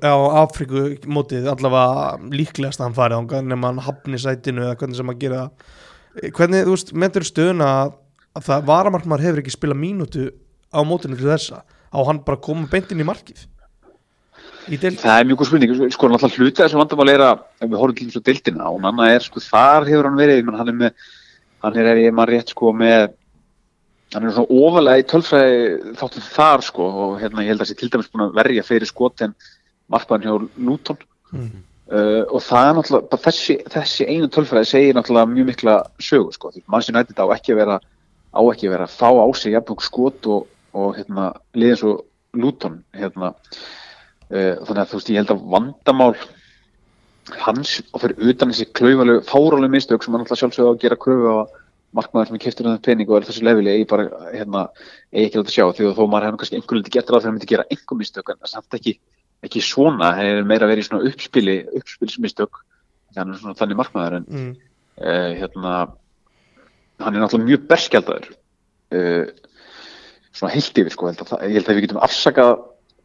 á 0.05 0.15
Afríku 0.43 0.83
mótið 1.09 1.47
allavega 1.49 2.29
líklegast 2.29 2.81
að 2.81 2.89
hann 2.89 2.97
farið 2.99 3.21
ánga 3.23 3.41
nema 3.41 3.71
hann 3.71 3.81
hafni 3.87 4.19
sætinu 4.21 4.67
eða 4.67 4.77
hvernig 4.77 4.99
sem 4.99 5.13
að 5.13 5.21
gera. 5.23 5.47
Það 5.47 5.87
Hvernig, 6.17 6.65
þú 6.65 6.73
veist, 6.73 6.93
mentur 6.97 7.25
stöðuna 7.27 7.67
að, 7.83 7.91
að 8.37 8.47
það 8.47 8.63
varamarkmaður 8.71 9.25
hefur 9.27 9.41
ekki 9.43 9.53
spilað 9.53 9.79
mínútu 9.81 10.23
á 10.73 10.79
mótinu 10.87 11.17
til 11.19 11.29
þessa? 11.29 11.61
Á 11.93 11.99
hann 12.07 12.23
bara 12.25 12.39
að 12.39 12.45
koma 12.47 12.69
beintinn 12.71 13.03
í 13.03 13.05
markið? 13.07 13.43
Það 14.67 15.13
er 15.13 15.27
mjög 15.29 15.39
góð 15.39 15.49
spurning, 15.51 15.75
sko 15.93 16.09
náttúrulega 16.09 16.41
hluti 16.41 16.63
af 16.63 16.65
þessu 16.65 16.79
vandamál 16.81 17.11
er 17.13 17.23
að 17.23 17.43
ef 17.61 17.69
við 17.69 17.77
horfum 17.79 17.97
til 17.99 18.07
þessu 18.09 18.23
deildina 18.25 18.71
og 18.71 18.81
Nanna 18.83 19.11
er 19.13 19.23
sko 19.23 19.43
þar 19.45 19.87
hefur 19.87 20.09
hann 20.09 20.19
verið, 20.19 20.41
menn 20.47 20.57
hann 20.59 20.71
er 20.73 20.77
með 20.81 21.05
hann 21.63 21.77
er 21.79 21.91
ef 21.93 22.01
ég 22.01 22.17
maður 22.17 22.33
rétt 22.33 22.51
sko 22.51 22.73
með 22.75 23.05
hann 24.13 24.23
er 24.23 24.33
svona 24.35 24.61
ofalega 24.63 25.03
í 25.03 25.07
tölfræði 25.11 25.93
þáttum 25.99 26.25
þar 26.31 26.65
sko 26.65 26.89
og 27.03 27.19
hérna 27.21 27.43
ég 27.43 27.53
held 27.53 27.63
að 27.65 27.71
sé 27.71 27.77
til 27.79 27.91
dæmis 27.91 28.09
búin 28.13 28.27
að 28.29 28.37
verja 28.39 28.65
fyrir 28.67 28.89
skotin 28.89 29.35
markmann 29.91 30.23
hjá 30.23 30.33
Luton 30.57 30.99
Mm. 31.31 31.63
uh, 31.91 32.23
og 32.31 32.39
það 32.39 32.65
er 32.65 32.75
náttúrulega 32.77 33.17
þessi, 33.25 33.55
þessi 33.67 34.05
einu 34.07 34.29
tölfræði 34.31 34.69
segir 34.69 34.95
náttúrulega 34.95 35.31
mjög 35.33 35.49
mikla 35.49 35.73
sögu 35.99 36.31
sko, 36.31 36.53
því 36.53 36.63
mann 36.71 36.85
sem 36.85 36.95
nættið 36.95 37.19
á 37.19 37.35
ekki 37.35 37.51
að 37.51 37.59
vera 37.59 37.75
á 38.31 38.41
ekki 38.47 38.69
að 38.69 38.73
vera 38.77 38.87
að 38.87 38.95
fá 38.95 39.09
á 39.11 39.27
sig 39.35 39.55
jafnveg 39.57 39.83
skot 39.83 40.29
og, 40.31 40.47
og 40.71 40.95
hérna 40.95 41.33
liðin 41.51 41.81
svo 41.81 41.93
Luton 42.37 42.79
hérna 42.95 43.33
uh, 43.33 44.55
þannig 44.63 44.81
að 44.85 44.89
þú 44.93 45.01
veist 45.01 45.11
ég 45.11 45.19
held 45.19 45.35
að 45.35 45.45
vandamál 45.57 46.15
hans 47.43 47.75
og 47.91 48.05
fyrir 48.05 48.31
utan 48.31 48.53
þessi 48.55 48.71
klaufaleg 48.79 49.27
fárálegu 49.27 49.73
mistök 49.73 50.05
sem 50.05 50.15
hann 50.15 50.27
sjálfsögðu 50.31 50.71
á 50.71 50.73
að 50.77 50.83
gera 50.85 51.01
kröfu 51.03 51.27
á 51.27 51.37
markmaður 51.95 52.29
sem 52.29 52.37
er 52.37 52.43
keftur 52.43 52.67
um 52.69 52.79
pening 52.83 53.09
og 53.09 53.19
er 53.21 53.27
þessu 53.29 53.45
leveli 53.47 53.71
eigi 53.73 53.87
bara 53.89 54.07
hérna, 54.33 54.63
eigi 55.13 55.27
ekki 55.29 55.37
að 55.39 55.43
láta 55.43 55.53
sjá 55.55 55.65
því 55.77 55.85
að 55.87 55.99
þó 55.99 56.03
maður 56.11 56.27
hefur 56.27 56.39
kannski 56.41 56.57
einhver 56.59 56.79
liti 56.79 56.93
gert 56.95 57.11
ráð 57.11 57.19
að 57.21 57.27
hann 57.27 57.37
myndi 57.37 57.49
gera 57.51 57.65
einhver 57.71 57.99
mistök 58.01 58.31
en 58.33 58.49
samt 58.51 58.77
ekki, 58.77 58.93
ekki 59.47 59.63
svona 59.63 60.11
það 60.17 60.31
er 60.33 60.49
meira 60.51 60.69
verið 60.69 60.83
í 60.83 60.87
svona 60.89 61.11
uppspili 61.11 61.57
uppspilsmistök 61.79 62.61
þannig 63.15 63.31
að 63.31 63.37
er 63.37 63.41
svona 63.43 63.59
þannig 63.61 63.79
markmaður 63.81 64.17
en 64.19 64.27
mm. 64.27 64.49
uh, 65.01 65.29
hérna 65.39 65.75
hann 67.05 67.13
er 67.15 67.23
náttúrulega 67.23 67.49
mjög 67.51 67.67
berskjaldaður 67.71 68.31
uh, 68.97 69.29
svona 70.37 70.53
heilt 70.53 70.81
yfir 70.83 70.93
sko 70.93 71.11
held 71.11 71.21
að, 71.23 71.31
það- 71.31 71.45
ég 71.47 71.59
held 71.59 71.69
að 71.71 71.79
við 71.79 71.87
getum 71.87 72.01
afsakað 72.05 72.51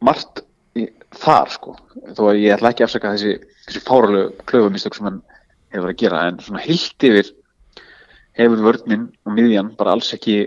margt 0.03 0.43
í, 0.75 0.87
þar 1.23 1.53
sko 1.53 1.77
þó 2.17 2.25
að 2.31 2.41
ég 2.41 2.57
ætla 2.57 2.73
ekki 2.73 2.83
að 2.83 2.89
afsaka 2.89 3.13
þessi, 3.15 3.55
þessi 3.69 3.83
fáralegu 3.87 4.33
klöfumistök 4.49 4.97
sem 4.97 5.07
hann 5.07 5.21
hefur 5.73 5.87
verið 5.87 5.95
að 5.95 6.01
gera 6.03 6.25
en 6.27 6.41
svona 6.43 6.61
heilt 6.65 7.07
yfir 7.09 7.31
hefur 8.37 8.63
vörninn 8.65 9.09
og 9.25 9.35
miðjan 9.37 9.73
bara 9.77 9.93
alls 9.95 10.13
ekki 10.15 10.37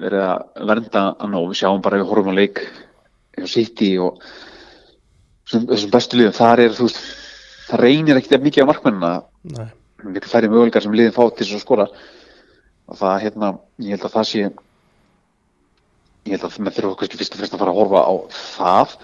verið 0.00 0.24
að 0.26 0.66
vernda 0.70 1.04
að 1.12 1.30
ná 1.30 1.38
við 1.38 1.60
sjáum 1.60 1.82
bara 1.84 2.00
við 2.00 2.10
horfum 2.10 2.34
á 2.34 2.38
leik 2.38 2.64
hjá 3.38 3.46
City 3.50 3.92
og 4.02 4.18
þessum, 5.50 5.90
bestu 5.92 6.18
liðum 6.18 6.34
þar 6.34 6.64
er 6.64 6.74
þú 6.74 6.88
veist 6.88 7.00
það 7.68 7.82
reynir 7.84 8.20
ekkert 8.20 8.44
mikið 8.44 8.66
á 8.66 8.70
markmennina. 8.70 9.12
Miklu 10.04 10.28
færri 10.28 10.50
möguleikar 10.52 10.84
sem 10.84 10.94
liðin 10.94 11.14
fá 11.16 11.22
til 11.30 11.46
þess 11.46 11.56
að 11.56 11.64
skora. 11.64 11.88
Og 12.90 12.98
það 13.00 13.22
hérna, 13.22 13.50
ég 13.80 13.94
held 13.94 14.06
að 14.08 14.16
það 14.18 14.26
sé 14.30 14.42
ég 16.24 16.34
held 16.34 16.46
að 16.48 16.58
með 16.60 16.78
þurfa 16.78 16.98
kannski 17.00 17.20
fyrst 17.20 17.36
og 17.36 17.40
fremst 17.40 17.54
að 17.56 17.62
fara 17.62 17.72
að 17.72 17.78
horfa 17.80 18.02
á 18.04 18.12
það. 18.34 18.96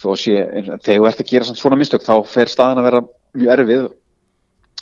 Þó 0.00 0.08
sé, 0.16 0.36
þegar 0.80 1.02
þú 1.02 1.08
ert 1.10 1.20
að 1.20 1.32
gera 1.32 1.48
svona 1.50 1.80
mistök 1.80 2.06
þá 2.06 2.14
fer 2.28 2.48
staðan 2.48 2.80
að 2.80 2.88
vera 2.88 3.02
mjög 3.36 3.52
erfið 3.56 3.88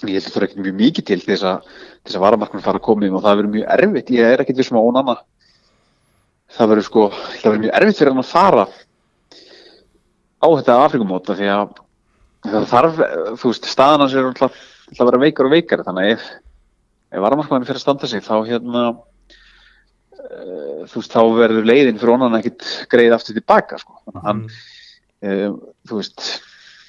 ég 0.07 0.15
held 0.15 0.29
að 0.29 0.35
það 0.35 0.41
er 0.41 0.47
ekki 0.47 0.63
mjög 0.63 0.77
mikið 0.79 1.07
til 1.09 1.21
þess 1.25 1.47
að, 1.49 1.73
að 2.07 2.23
varamarkmann 2.23 2.63
fara 2.63 2.79
að 2.79 2.87
koma 2.87 3.09
um 3.09 3.17
og 3.19 3.25
það 3.25 3.41
verður 3.41 3.55
mjög 3.57 3.73
erfitt, 3.75 4.13
ég 4.15 4.33
er 4.35 4.43
ekkit 4.45 4.61
vissum 4.61 4.79
að 4.79 4.91
ónanna 4.91 5.17
það 6.55 6.71
verður 6.73 6.87
sko 6.87 7.07
það 7.17 7.49
verður 7.49 7.65
mjög 7.65 7.75
erfitt 7.81 7.99
fyrir 8.01 8.13
hann 8.15 8.23
að 8.23 8.31
fara 8.31 8.65
á 10.39 10.47
þetta 10.47 10.79
Afrikumóta 10.85 11.37
því 11.39 11.51
að 11.51 11.75
það 12.47 12.69
þarf, 12.71 13.01
þú 13.41 13.51
veist, 13.51 13.69
staðan 13.73 14.05
hans 14.05 14.15
er 14.15 14.29
alltaf 14.29 14.55
að 14.95 15.11
vera 15.11 15.23
veikar 15.25 15.49
og 15.49 15.55
veikar 15.57 15.85
þannig 15.87 16.07
að 16.07 16.15
ef, 16.15 16.29
ef 17.11 17.25
varamarkmann 17.25 17.67
fyrir 17.67 17.81
að 17.81 17.85
standa 17.85 18.11
sig 18.11 18.23
þá 18.25 18.35
hérna 18.47 18.85
uh, 18.95 20.83
þú 20.87 21.03
veist, 21.03 21.13
þá 21.13 21.23
verður 21.41 21.69
leiðin 21.69 21.99
fyrir 21.99 22.15
onan 22.15 22.39
ekkit 22.39 22.71
greið 22.93 23.17
aftur 23.19 23.39
tilbaka 23.39 23.81
sko. 23.83 23.99
þannig 24.07 24.23
að 24.23 24.29
hann 24.31 24.45
uh, 25.27 25.59
þú 25.91 26.01
veist 26.01 26.29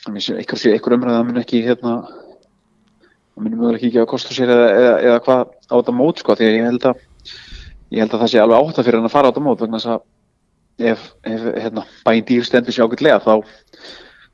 einhver, 0.10 0.66
einhver 0.76 0.96
umræða 1.00 1.26
mun 1.26 1.42
ekki 1.42 1.66
hérna 1.66 1.94
það 3.40 3.46
munum 3.48 3.64
mögulega 3.64 3.88
ekki 3.88 4.02
að 4.02 4.10
kosta 4.12 4.36
sér 4.36 4.52
eða, 4.52 4.68
eða, 4.76 4.94
eða 5.08 5.20
hvað 5.26 5.44
á 5.48 5.74
þetta 5.78 5.96
mót 5.96 6.20
sko, 6.20 6.36
því 6.36 6.46
að 6.46 6.56
ég 6.58 6.68
held 6.68 6.86
að 6.90 6.96
ég 7.90 8.04
held 8.04 8.14
að 8.14 8.22
það 8.22 8.32
sé 8.34 8.42
alveg 8.44 8.60
átt 8.60 8.80
að 8.80 8.88
fyrir 8.88 9.00
hann 9.00 9.10
að 9.10 9.16
fara 9.16 9.26
á 9.26 9.32
þetta 9.32 9.46
mót 9.46 9.64
vegna 9.64 9.80
þess 9.80 9.92
að 9.94 10.00
ef, 10.92 11.08
ef 11.30 11.42
hérna, 11.64 11.86
bæinn 12.06 12.28
dýr 12.28 12.46
stendur 12.48 12.76
sér 12.76 12.90
ágætlega 12.90 13.24
þá 13.24 13.34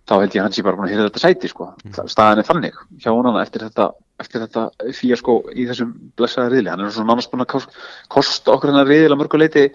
þá 0.06 0.14
held 0.22 0.36
ég 0.36 0.42
að 0.42 0.46
hans 0.46 0.58
sé 0.60 0.66
bara 0.66 0.78
búin 0.78 0.88
að 0.88 0.94
hýra 0.94 1.08
þetta 1.08 1.24
sæti 1.24 1.50
sko. 1.50 1.66
staðan 2.12 2.42
er 2.42 2.48
þannig 2.50 2.76
hjá 3.02 3.10
honana 3.10 3.42
eftir 3.42 3.66
þetta, 3.66 3.88
eftir 4.22 4.44
þetta 4.46 4.94
fýja 4.94 5.18
sko 5.22 5.34
í 5.54 5.66
þessum 5.70 5.96
blessaða 6.18 6.52
riðli, 6.54 6.72
hann 6.72 6.86
er 6.86 6.94
svona 6.94 7.14
nánast 7.14 7.32
búin 7.32 7.46
að 7.46 7.52
kost, 7.56 7.70
kosta 8.14 8.54
okkur 8.54 8.76
riðil 8.86 9.14
að 9.16 9.22
mörguleiti 9.24 9.66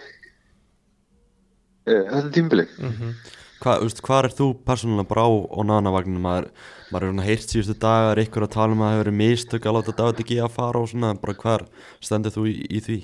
uh, 1.90 2.04
þetta 2.14 2.30
tímbili 2.36 2.66
mm 2.68 2.92
-hmm. 2.92 3.12
Hvað, 3.60 3.82
er 4.24 4.32
þú 4.32 4.46
persónulega 4.64 5.08
brá 5.10 5.26
og 5.28 5.64
nanavagninu 5.68 6.20
maður, 6.24 6.46
maður 6.88 7.04
er 7.04 7.10
svona 7.10 7.24
heyrt 7.26 7.50
síðustu 7.52 7.74
dagar 7.82 8.20
ykkur 8.22 8.46
að 8.46 8.54
tala 8.54 8.72
um 8.72 8.80
að 8.80 8.86
það 8.86 8.94
hefur 8.94 9.02
verið 9.04 9.18
mistök 9.18 9.66
að 9.66 9.74
láta 9.76 9.94
David 9.98 10.20
ekki 10.22 10.38
að 10.40 10.54
fara 10.54 10.80
og 10.80 10.86
svona, 10.88 11.10
bara 11.20 11.34
hvað 11.42 11.66
stendur 12.00 12.32
þú 12.32 12.44
í, 12.48 12.54
í 12.64 12.80
því? 12.86 12.96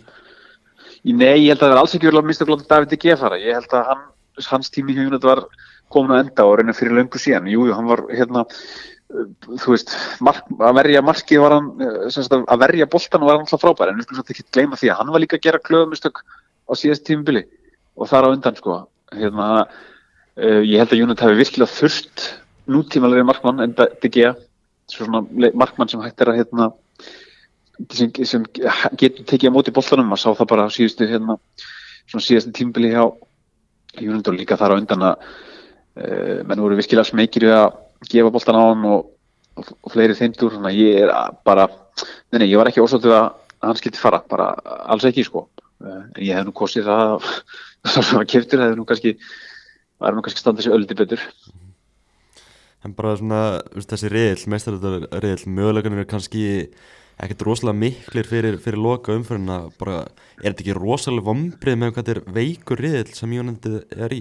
Nei, 1.12 1.34
ég 1.44 1.50
held 1.52 1.60
að 1.60 1.66
það 1.66 1.74
er 1.74 1.80
alls 1.82 1.96
ekki 1.98 2.08
verið 2.08 2.20
að 2.22 2.28
mistök 2.30 2.48
að 2.48 2.54
láta 2.54 2.70
David 2.70 2.94
ekki 2.96 3.12
að 3.12 3.24
fara, 3.26 3.38
ég 3.42 3.58
held 3.58 3.76
að 3.76 3.90
hann, 3.90 4.06
hans 4.46 4.72
tími 4.72 4.94
í 4.94 4.96
hugin 4.96 5.26
var 5.26 5.42
komin 5.92 6.14
að 6.16 6.22
enda 6.24 6.46
og 6.48 6.54
reyna 6.56 6.74
fyrir 6.76 6.96
löngu 6.96 7.20
síðan, 7.20 7.50
jújú, 7.52 7.74
hann 7.76 7.90
var 7.90 8.02
hérna, 8.08 8.44
þú 9.60 9.74
veist, 9.74 9.92
mark, 10.24 10.48
að 10.56 10.78
verja 10.80 11.02
markið 11.04 11.42
var 11.44 11.56
hann, 11.58 11.68
sagt, 12.14 12.32
að 12.32 12.62
verja 12.64 12.88
boltan 12.96 13.28
var 13.28 13.36
hann 13.36 13.44
alltaf 13.44 13.60
frábær, 13.60 13.92
en 13.92 14.00
við 14.00 14.08
skulum 14.08 14.24
ekki 14.24 14.46
gleyma 14.56 14.80
því 14.80 14.90
að 14.94 15.02
hann 15.02 15.12
var 15.12 15.22
líka 15.22 15.36
að 15.36 15.44
gera 15.50 15.60
klöðumistök 15.68 16.24
á 16.24 16.72
síðast 16.80 17.04
tímubili 17.06 17.44
og 18.00 18.08
þar 18.10 18.26
á 18.26 18.32
undan 18.32 18.58
sko, 18.58 18.80
hérna 19.14 19.50
Uh, 20.36 20.60
ég 20.68 20.82
held 20.82 20.92
að 20.92 21.00
Júnat 21.00 21.22
hefði 21.24 21.38
virkilega 21.40 21.72
þurft 21.72 22.26
nútímalegri 22.68 23.24
markmann 23.24 23.62
en 23.64 23.72
DG 24.02 24.34
svona 24.90 25.22
markmann 25.56 25.88
sem 25.88 26.02
hægt 26.02 26.20
er 26.20 26.30
að 26.30 26.42
hérna, 26.42 26.66
sem, 27.92 28.10
sem 28.28 28.44
getur 28.52 29.24
tekið 29.24 29.50
á 29.50 29.54
móti 29.54 29.74
bóltanum, 29.74 30.10
maður 30.10 30.22
sá 30.22 30.28
það 30.36 30.50
bara 30.52 30.68
síðustu 30.72 31.08
hérna, 31.08 31.38
svona 32.06 32.26
síðastu 32.26 32.52
tímbili 32.56 32.92
hjá 32.92 33.06
Júnat 33.96 34.28
og 34.28 34.36
líka 34.36 34.58
þar 34.60 34.76
á 34.76 34.78
undan 34.78 35.06
að 35.08 35.24
uh, 35.24 36.44
menn 36.44 36.62
voru 36.62 36.76
virkilega 36.76 37.08
smekir 37.08 37.48
við 37.48 37.56
að 37.56 37.80
gefa 38.12 38.34
bóltan 38.34 38.60
á 38.60 38.62
hann 38.68 38.86
og, 38.92 39.08
og, 39.56 39.72
og 39.80 39.94
fleiri 39.94 40.18
þeindur, 40.18 40.52
þannig 40.52 40.72
að 40.74 40.80
ég 40.82 41.02
er 41.06 41.14
bara 41.48 41.68
nei, 41.72 42.42
nei, 42.42 42.50
ég 42.50 42.60
var 42.60 42.68
ekki 42.68 42.84
ósáttu 42.84 43.14
að 43.16 43.30
hann 43.64 43.80
skilti 43.80 44.04
fara, 44.04 44.20
bara 44.28 44.52
alls 44.84 45.08
ekki 45.08 45.24
sko. 45.24 45.46
Uh, 45.80 46.04
en 46.12 46.22
ég 46.24 46.36
hef 46.36 46.44
nú 46.44 46.52
kostið 46.56 46.90
það 46.92 47.30
það 47.88 48.02
sem 48.02 48.20
var 48.20 48.28
keftur, 48.36 48.66
hefur 48.66 48.80
nú 48.82 48.86
kannski 48.88 49.16
það 50.00 50.08
er 50.08 50.16
nú 50.16 50.24
kannski 50.26 50.42
standað 50.42 50.66
sér 50.66 50.76
öldi 50.76 50.98
betur. 50.98 51.24
En 52.86 52.94
bara 52.94 53.16
svona, 53.18 53.40
þessi 53.74 54.10
reyðl, 54.12 54.44
meistaröldur 54.52 55.08
reyðl, 55.22 55.48
möguleganir 55.56 56.04
er 56.04 56.10
kannski 56.10 56.44
ekkert 57.16 57.46
rosalega 57.46 57.80
miklir 57.80 58.28
fyrir, 58.28 58.58
fyrir 58.62 58.80
loka 58.82 59.14
umfyrirna, 59.16 59.62
bara 59.80 60.02
er 60.42 60.50
þetta 60.50 60.64
ekki 60.64 60.76
rosalega 60.76 61.26
vombrið 61.30 61.78
með 61.80 61.94
hvað 61.94 62.02
þetta 62.02 62.14
er 62.14 62.36
veikur 62.36 62.82
reyðl 62.84 63.14
sem 63.16 63.32
Jónendið 63.32 63.78
er 63.96 64.14
í? 64.18 64.20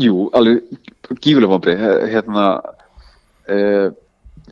Jú, 0.00 0.28
alveg 0.38 0.62
gífulega 1.18 1.50
vombrið, 1.52 1.82
hérna, 2.12 2.46
uh, 3.50 3.88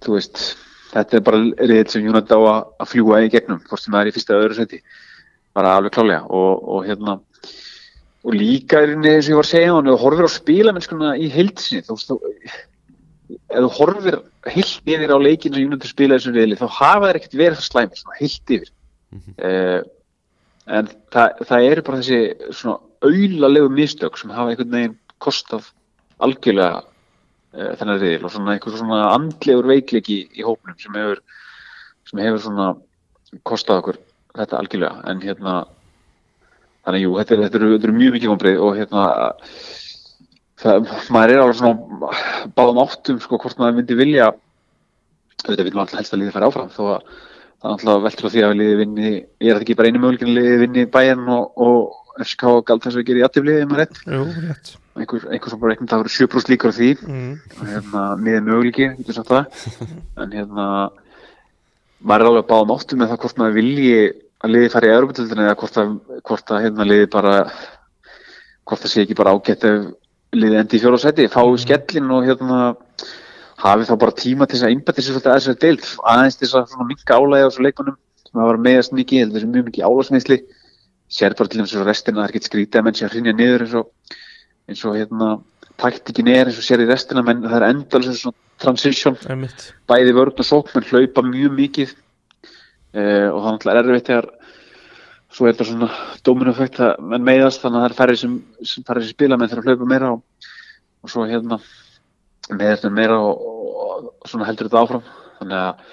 þú 0.03 0.17
veist, 0.17 0.43
þetta 0.91 1.21
er 1.21 1.25
bara 1.31 1.45
reyðl 1.71 1.95
sem 1.95 2.09
Jónendið 2.09 2.35
á 2.35 2.41
að, 2.43 2.61
að 2.83 2.93
fljúa 2.97 3.23
í 3.23 3.33
gegnum, 3.33 3.63
hvort 3.71 3.85
sem 3.85 3.95
það 3.95 4.03
er 4.03 4.11
í 4.11 4.17
fyrsta 4.19 4.41
öðru 4.41 4.59
seti, 4.59 4.83
bara 5.57 5.77
alveg 5.79 5.95
klálega 5.95 6.27
og, 6.27 6.67
og 6.75 6.91
hérna, 6.91 7.21
og 8.25 8.37
líka 8.37 8.83
er 8.83 8.93
einnig 8.95 9.15
eins 9.15 9.29
og 9.29 9.33
ég 9.33 9.39
var 9.39 9.47
að 9.47 9.53
segja 9.55 9.77
hann 9.77 9.89
þú 9.89 9.97
horfir 10.03 10.29
á 10.29 10.37
spílamennskuna 10.37 11.15
í 11.17 11.31
heilsinni 11.33 11.87
þú 11.87 11.97
veist, 11.97 12.13
ef 13.49 13.65
þú 13.65 13.71
horfir 13.79 14.19
heilt 14.51 14.93
yfir 14.95 15.15
á 15.15 15.19
leikinu 15.21 15.57
sem 15.57 15.65
Júnundur 15.65 15.91
spila 15.91 16.19
þessum 16.19 16.37
reyðli, 16.37 16.59
þá 16.61 16.69
hafa 16.69 17.07
það 17.07 17.17
ekkert 17.21 17.39
verið 17.41 17.59
það 17.59 17.67
slæmið, 17.69 18.03
svona 18.03 18.21
heilt 18.21 18.55
yfir 18.57 18.71
mm 19.11 19.23
-hmm. 19.25 19.35
uh, 19.49 19.81
en 20.79 20.93
það, 21.13 21.43
það 21.49 21.69
eru 21.71 21.87
bara 21.89 22.03
þessi 22.03 22.53
svona 22.61 22.79
auðlalegu 23.01 23.73
mistök 23.73 24.19
sem 24.19 24.31
hafa 24.37 24.51
einhvern 24.51 24.77
veginn 24.77 24.99
kostað 25.19 25.73
algjörlega 26.21 26.83
uh, 26.83 27.73
þennan 27.81 28.01
reyðil 28.01 28.25
og 28.25 28.35
svona 28.37 28.53
einhvern 28.53 28.77
svona 28.77 29.03
andlegur 29.15 29.67
veikleiki 29.73 30.21
í 30.37 30.45
hópnum 30.45 30.77
sem 30.79 30.95
hefur 30.95 31.25
sem 32.05 32.19
hefur 32.19 32.41
svona 32.45 32.77
kostað 33.45 33.79
okkur 33.81 34.01
þetta 34.37 34.59
algjörlega, 34.59 35.03
en 35.09 35.21
hérna 35.25 35.65
þannig 36.91 37.07
jú, 37.07 37.15
þetta, 37.23 37.39
þetta, 37.47 37.61
eru, 37.63 37.71
þetta 37.77 37.89
eru 37.89 37.97
mjög 38.01 38.17
mikið 38.19 38.33
vonbreið 38.35 38.63
og 38.67 38.77
hérna 38.81 39.07
það, 40.61 40.91
maður 41.15 41.33
er 41.37 41.43
alveg 41.45 41.59
svona 41.61 42.13
báðum 42.59 42.83
áttum 42.85 43.21
sko 43.25 43.39
hvort 43.41 43.61
maður 43.63 43.79
myndi 43.81 43.97
vilja 43.99 44.31
þetta 45.47 45.65
vil 45.65 45.73
maður 45.73 45.87
alltaf 45.87 46.01
helst 46.03 46.15
að 46.17 46.23
liði 46.25 46.35
færa 46.37 46.51
áfram 46.51 46.73
þó 46.75 46.83
að 46.97 47.09
það 47.61 47.71
er 47.71 47.73
alltaf 47.77 48.05
veldur 48.07 48.29
á 48.29 48.33
því 48.35 48.43
að 48.47 48.55
liði 48.61 48.77
vinni 48.83 49.09
ég 49.15 49.51
er 49.55 49.63
ekki 49.65 49.77
bara 49.79 49.89
einu 49.91 50.03
möguleikin 50.03 50.35
liði 50.37 50.61
vinni 50.67 50.85
bæinn 50.93 51.27
og, 51.33 51.51
og 51.61 51.97
FSK 52.21 52.45
og 52.51 52.63
galt 52.69 52.85
þess 52.85 52.99
að 53.01 53.07
gera 53.09 53.21
í 53.21 53.25
aðtifliði 53.27 53.67
maður 53.71 53.83
rétt, 53.85 54.01
Jú, 54.05 54.23
rétt. 54.45 54.71
einhver, 55.01 55.27
einhver 55.33 55.53
sem 55.55 55.61
bara 55.63 55.73
reiknum 55.75 55.89
það 55.93 56.03
voru 56.03 56.13
7% 56.17 56.53
líkur 56.53 56.73
á 56.73 56.77
því 56.77 56.89
Mm. 57.01 57.31
hérna 57.71 58.03
miðið 58.21 58.49
möguleiki, 58.49 58.89
getur 58.99 59.17
sagt 59.17 59.31
það 59.31 59.45
en 60.25 60.35
hérna 60.37 60.67
maður 62.01 62.25
er 62.25 62.31
alveg 62.33 62.49
báðum 62.51 62.75
áttum 62.77 63.01
með 63.01 63.13
það 63.15 63.23
hvort 63.25 63.41
maður 63.41 63.57
vilji 63.61 63.95
að 64.41 64.55
liði 64.55 64.71
fara 64.73 64.89
í 64.89 64.95
Európa-tildinu 64.95 65.47
eða 65.47 65.57
hvort 65.61 65.81
að, 65.81 65.97
hvort 66.27 66.53
að 66.53 66.63
hérna 66.65 66.87
liði 66.89 67.09
bara 67.13 67.35
hvort 68.69 68.85
það 68.85 68.93
sé 68.93 69.05
ekki 69.05 69.19
bara 69.19 69.35
ágætt 69.35 69.67
ef 69.69 69.89
liði 70.37 70.61
endi 70.61 70.79
í 70.79 70.83
fjóra 70.83 71.01
seti, 71.03 71.27
fái 71.31 71.59
skellin 71.59 72.15
og 72.15 72.29
hérna 72.29 72.61
hafi 73.61 73.89
þá 73.89 73.95
bara 74.01 74.17
tíma 74.17 74.47
til 74.47 74.57
þess 74.57 74.69
að 74.69 74.75
einbætti 74.75 75.05
sér 75.05 75.17
svolítið 75.17 75.33
að 75.33 75.39
þessari 75.41 75.63
deild. 75.65 75.85
Aðeins 76.13 76.39
til 76.39 76.49
þess 76.49 76.77
að 76.79 76.87
minka 76.89 77.19
álægi 77.19 77.45
á 77.45 77.49
þessu 77.51 77.67
leikunum 77.67 77.97
sem 78.25 78.41
að 78.41 78.49
vera 78.51 78.65
meðast 78.67 78.95
mikið, 78.97 79.23
heldur 79.25 79.41
þessi 79.41 79.51
mjög 79.51 79.67
mikið 79.69 79.87
álægsmeðsli 79.91 80.39
sér 81.11 81.35
bara 81.37 81.51
til 81.51 81.61
þess 81.61 81.77
að 81.77 81.89
restina 81.91 82.21
það 82.21 82.25
er 82.25 82.31
ekkert 82.31 82.49
skrítið 82.49 82.79
að 82.81 82.85
menn 82.87 82.97
sé 82.97 83.05
að 83.07 83.15
hrinja 83.17 83.35
niður 83.35 83.65
eins 83.67 83.75
og 83.81 83.87
eins 84.71 84.85
og 84.87 84.97
hérna 84.97 85.29
taktikin 85.81 86.31
er 86.31 86.47
eins 86.47 86.61
og 86.61 86.67
sér 86.67 86.85
í 86.85 86.89
restina 86.89 87.25
menn 87.27 87.43
það 87.43 87.57
er 87.59 87.67
endalins 87.73 88.23
svona 88.23 88.39
transition 88.63 89.19
Einmitt. 89.27 89.73
bæði 89.91 90.15
vörn 90.15 90.37
uh, 92.97 93.29
og 93.31 93.39
það 93.39 93.53
náttúrulega 93.55 93.83
er 93.83 93.91
erfitt 93.91 94.11
þegar 94.11 94.31
svo 95.31 95.47
er 95.47 95.55
þetta 95.55 95.69
svona 95.69 95.91
dóminufætt 96.27 96.81
að 96.83 97.05
menn 97.13 97.27
meiðast 97.27 97.63
þannig 97.63 97.79
að 97.79 97.85
það 97.85 97.91
er 97.91 97.99
færri 98.01 98.19
sem, 98.19 98.37
sem 98.67 98.87
færri 98.87 99.05
sem 99.05 99.15
spila 99.15 99.39
menn 99.39 99.51
þegar 99.53 99.63
að 99.63 99.71
hlaupa 99.71 99.91
meira 99.93 100.13
og, 100.17 100.49
og 101.05 101.13
svo 101.13 101.27
hérna 101.31 101.61
meiðast 102.51 102.87
menn 102.89 102.99
meira 102.99 103.19
og, 103.23 103.45
og, 103.47 104.09
og 104.11 104.31
svona 104.33 104.49
heldur 104.49 104.71
þetta 104.71 104.83
áfram. 104.83 105.05
Þannig 105.39 105.61
að 105.61 105.85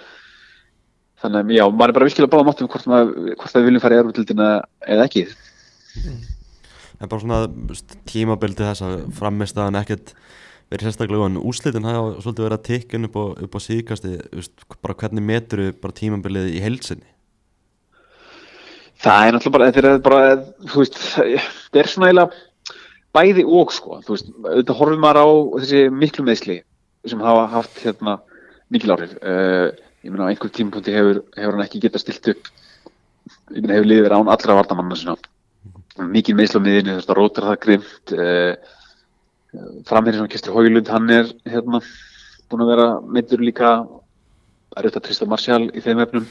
þannig 1.22 1.40
að 1.40 1.54
já, 1.56 1.64
maður 1.74 1.92
er 1.92 1.98
bara 1.98 2.08
virkilega 2.08 2.34
báða 2.34 2.48
máttum 2.48 2.72
hvort, 2.72 2.88
hvort 2.88 3.54
það 3.54 3.68
viljum 3.68 3.84
fara 3.84 3.96
í 3.96 4.02
erfutildina 4.02 4.50
eða 4.86 5.06
ekki. 5.08 5.24
En 6.98 7.10
bara 7.10 7.22
svona 7.24 7.40
tímabildi 8.10 8.66
þess 8.66 8.86
að 8.86 9.00
frammistaðan 9.18 9.80
ekkert 9.82 10.14
verið 10.72 10.90
sérstaklega 10.90 11.30
en 11.30 11.42
úslitin 11.42 11.88
hafa 11.88 12.18
svolítið 12.22 12.48
verið 12.48 12.58
að 12.58 12.66
tikka 12.68 13.04
upp 13.08 13.20
á, 13.20 13.24
upp 13.46 13.54
á 13.56 13.60
síðkasti 13.64 14.18
bara 14.82 14.98
hvernig 15.04 15.24
metur 15.24 15.70
bara 15.82 15.96
tímabilið 15.96 16.52
í 16.56 16.64
heilsinni 16.64 17.18
Það 18.98 19.24
er 19.24 19.36
náttúrulega 19.36 19.58
bara, 19.58 19.72
þetta 19.72 19.90
er 19.90 20.00
bara, 20.06 20.22
þú 20.72 20.80
veist, 20.82 20.96
þetta 21.14 21.82
er 21.82 21.90
svona 21.92 22.08
eiginlega 22.10 22.46
bæði 23.18 23.44
og 23.46 23.74
sko, 23.74 24.00
þú 24.06 24.16
veist, 24.16 24.32
auðvitað 24.42 24.80
horfum 24.80 25.04
maður 25.04 25.20
á 25.22 25.28
þessi 25.62 25.82
miklu 25.94 26.26
meðsli 26.26 26.56
sem 27.08 27.22
hafa 27.24 27.44
haft 27.52 27.84
hérna 27.84 28.18
mikil 28.74 28.96
áhrif. 28.96 29.14
Uh, 29.22 29.70
ég 30.02 30.14
meina 30.14 30.26
á 30.26 30.30
einhver 30.32 30.54
tímapunkti 30.54 30.96
hefur, 30.96 31.22
hefur 31.38 31.58
hann 31.58 31.66
ekki 31.68 31.84
getað 31.86 32.04
stilt 32.04 32.32
upp, 32.34 32.50
ég 33.54 33.62
meina 33.62 33.78
hefur 33.78 33.90
liðið 33.92 34.08
verið 34.08 34.18
án 34.18 34.34
allra 34.34 34.58
vartamanna 34.62 34.98
sinna. 34.98 35.16
Mikil 36.10 36.38
meðsli 36.38 36.62
á 36.62 36.66
miðinu, 36.66 36.96
þú 36.96 36.98
veist, 36.98 37.14
að 37.14 37.22
rótar 37.22 37.50
það 37.52 37.62
grimt, 37.68 38.16
uh, 38.18 38.76
framherri 39.88 40.20
sem 40.20 40.30
Kjæstur 40.32 40.56
Hóilund, 40.56 40.90
hann 40.92 41.10
er 41.14 41.30
hérna 41.48 41.82
búin 42.48 42.64
að 42.64 42.72
vera 42.72 42.88
meittur 43.04 43.44
líka 43.44 43.72
erfitt 44.78 45.00
að 45.00 45.06
trista 45.08 45.28
Martial 45.30 45.68
í 45.72 45.84
þeim 45.84 46.04
efnum. 46.04 46.28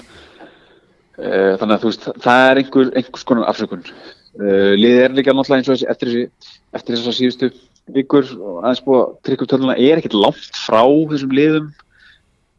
Uh, 1.16 1.56
þannig 1.56 1.75
að 1.75 1.83
þú 1.83 1.90
veist 1.90 2.06
það 2.25 2.42
er 2.47 2.61
einhver, 2.61 2.90
einhvers 3.00 3.26
konar 3.28 3.49
afsökun. 3.50 3.85
Uh, 4.37 4.75
liðið 4.76 5.02
er 5.04 5.16
líka 5.16 5.33
náttúrulega 5.33 5.62
eins 5.62 5.71
og 5.71 5.76
þessi 5.76 5.90
eftir, 5.92 6.16
eftir 6.76 6.97
þess 6.97 7.11
að 7.11 7.18
síðustu 7.21 7.50
vikur 7.97 8.26
og 8.37 8.59
aðeins 8.64 8.83
búið 8.85 9.02
að 9.02 9.14
tryggja 9.25 9.47
upp 9.47 9.52
töluna 9.52 9.76
er 9.78 10.00
ekkert 10.00 10.18
langt 10.18 10.59
frá 10.59 10.83
þessum 11.12 11.33
liðum 11.38 11.71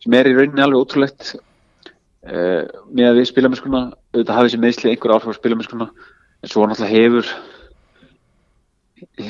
sem 0.01 0.15
er 0.17 0.29
í 0.29 0.33
rauninni 0.37 0.63
alveg 0.65 0.85
ótrúlegt. 0.85 1.35
Uh, 2.27 2.65
með 2.89 3.11
að 3.11 3.19
við 3.21 3.29
spilamennskuna 3.29 3.83
auðvitað 4.15 4.39
hafi 4.39 4.49
þessi 4.49 4.63
meðsli 4.63 4.91
einhver 4.91 5.13
áhrif 5.15 5.37
á 5.37 5.39
spilamennskuna 5.39 5.87
en 5.87 6.51
svo 6.51 6.65
náttúrulega 6.65 6.97
hefur 6.97 7.29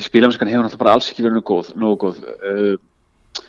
spilamennskan 0.04 0.50
hefur 0.50 0.64
náttúrulega 0.64 0.84
bara 0.84 0.94
alls 0.96 1.10
ekki 1.10 1.26
verið 1.26 1.44
góð, 1.48 1.72
nógu 1.80 1.98
góð. 2.04 2.22
Uh, 2.38 3.42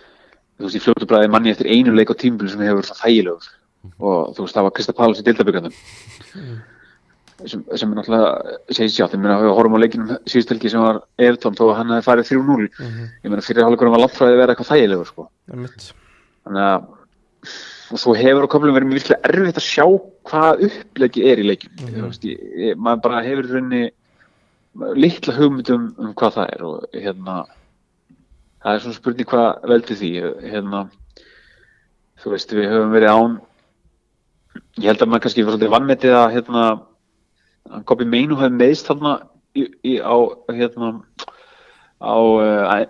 þú 0.57 0.67
veist, 0.67 0.79
ég 0.79 0.83
fljótu 0.83 1.07
bræði 1.09 1.31
manni 1.31 1.53
eftir 1.53 1.69
einu 1.71 1.95
leik 1.95 2.11
á 2.11 2.15
tímbilu 2.19 2.51
sem 2.51 2.65
hefur 2.65 2.89
þægilegur. 2.89 3.47
Og 3.99 4.35
þú 4.35 4.43
veist, 4.43 4.57
það 4.57 4.67
var 4.67 4.75
Krista 4.75 4.95
Páls 4.97 5.21
í 5.21 5.25
Dildaböggjandum 5.27 5.77
sem, 7.47 7.63
sem 7.63 7.91
er 7.91 7.95
náttúrulega 7.95 8.57
segið 8.75 8.95
sjálf, 8.95 9.13
ég 9.15 9.21
meina, 9.23 9.37
við 9.39 9.53
horfum 9.55 9.77
á 9.79 9.83
leikinum 9.83 10.09
síðustelgi 10.27 10.71
sem 10.73 10.83
var 10.83 11.01
Evertón 11.21 11.55
þó 11.57 11.65
að 11.69 11.75
hann 11.77 11.93
hefði 11.95 12.07
farið 12.09 12.31
3-0 12.33 12.65
ég 12.65 13.31
meina, 13.31 13.45
fyrirháleikurinn 13.45 13.95
var 13.95 14.03
langt 14.03 14.17
frá 14.17 14.25
því 14.25 14.33
að 14.33 14.41
vera 14.41 14.55
eitthvað 14.55 14.71
þægilegur 14.73 15.11
sko. 15.13 15.27
Þannig 16.43 16.65
að 16.65 16.89
og 17.89 18.01
svo 18.01 18.13
hefur 18.13 18.45
á 18.45 18.51
köflum 18.51 18.75
verið 18.75 18.89
mjög 18.89 18.99
virkilega 18.99 19.31
erfitt 19.31 19.59
að 19.61 19.65
sjá 19.65 19.85
hvað 20.29 20.63
upplegi 20.67 21.23
er 21.25 21.41
í 21.41 21.47
leikjum 21.47 21.73
litla 24.99 25.35
hugmyndum 25.37 25.89
um 25.97 26.13
hvað 26.17 26.35
það 26.37 26.53
er 26.55 26.65
og 26.67 26.95
hérna 26.95 27.35
það 28.63 28.73
er 28.73 28.83
svona 28.83 28.99
spurning 28.99 29.29
hvað 29.29 29.69
veldi 29.71 29.97
því 29.99 30.11
hérna 30.51 30.83
þú 32.19 32.33
veist 32.35 32.53
við 32.55 32.71
höfum 32.73 32.95
verið 32.95 33.15
án 33.15 33.39
ég 34.79 34.87
held 34.91 35.03
að 35.03 35.11
maður 35.11 35.25
kannski 35.25 35.45
var 35.45 35.55
svolítið 35.55 35.75
vannmetið 35.75 36.15
að 36.19 36.33
hérna 36.37 36.63
að 37.69 37.83
Kobi 37.89 38.07
Meinu 38.09 38.37
hefði 38.39 38.59
meðst 38.59 38.89
þarna 38.89 39.13
í, 39.55 39.65
í, 39.85 39.93
á 40.01 40.15
hérna 40.55 40.93
á 41.99 42.15
uh, 42.15 42.89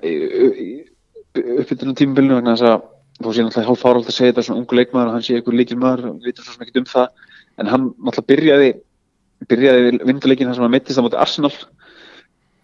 uppbytunum 1.59 1.97
tímabilinu 1.97 2.39
vegna 2.39 2.55
þess 2.55 2.69
að 2.69 2.77
þó 3.19 3.29
sé 3.33 3.43
náttúrulega 3.43 3.67
hálf 3.67 3.81
fáralt 3.83 4.07
að 4.09 4.15
segja 4.15 4.31
þetta 4.31 4.45
svona 4.47 4.61
ungu 4.61 4.77
leikmaður 4.77 5.09
og 5.09 5.15
hann 5.17 5.25
sé 5.25 5.35
einhver 5.35 5.57
leikilmaður 5.59 6.05
og 6.07 6.19
við 6.19 6.29
veitum 6.29 6.45
svo 6.45 6.63
ekkert 6.63 6.79
um 6.79 6.87
það. 6.87 7.07
En 7.59 7.71
hann 7.73 7.87
náttúrulega 7.97 8.29
byrjaði 8.31 8.69
byrjaði 9.49 9.99
vinduleikin 10.07 10.49
þar 10.49 10.57
sem 10.57 10.65
hann 10.65 10.75
mittist 10.75 10.99
á 10.99 11.03
móti 11.03 11.19
Arsenal 11.19 11.51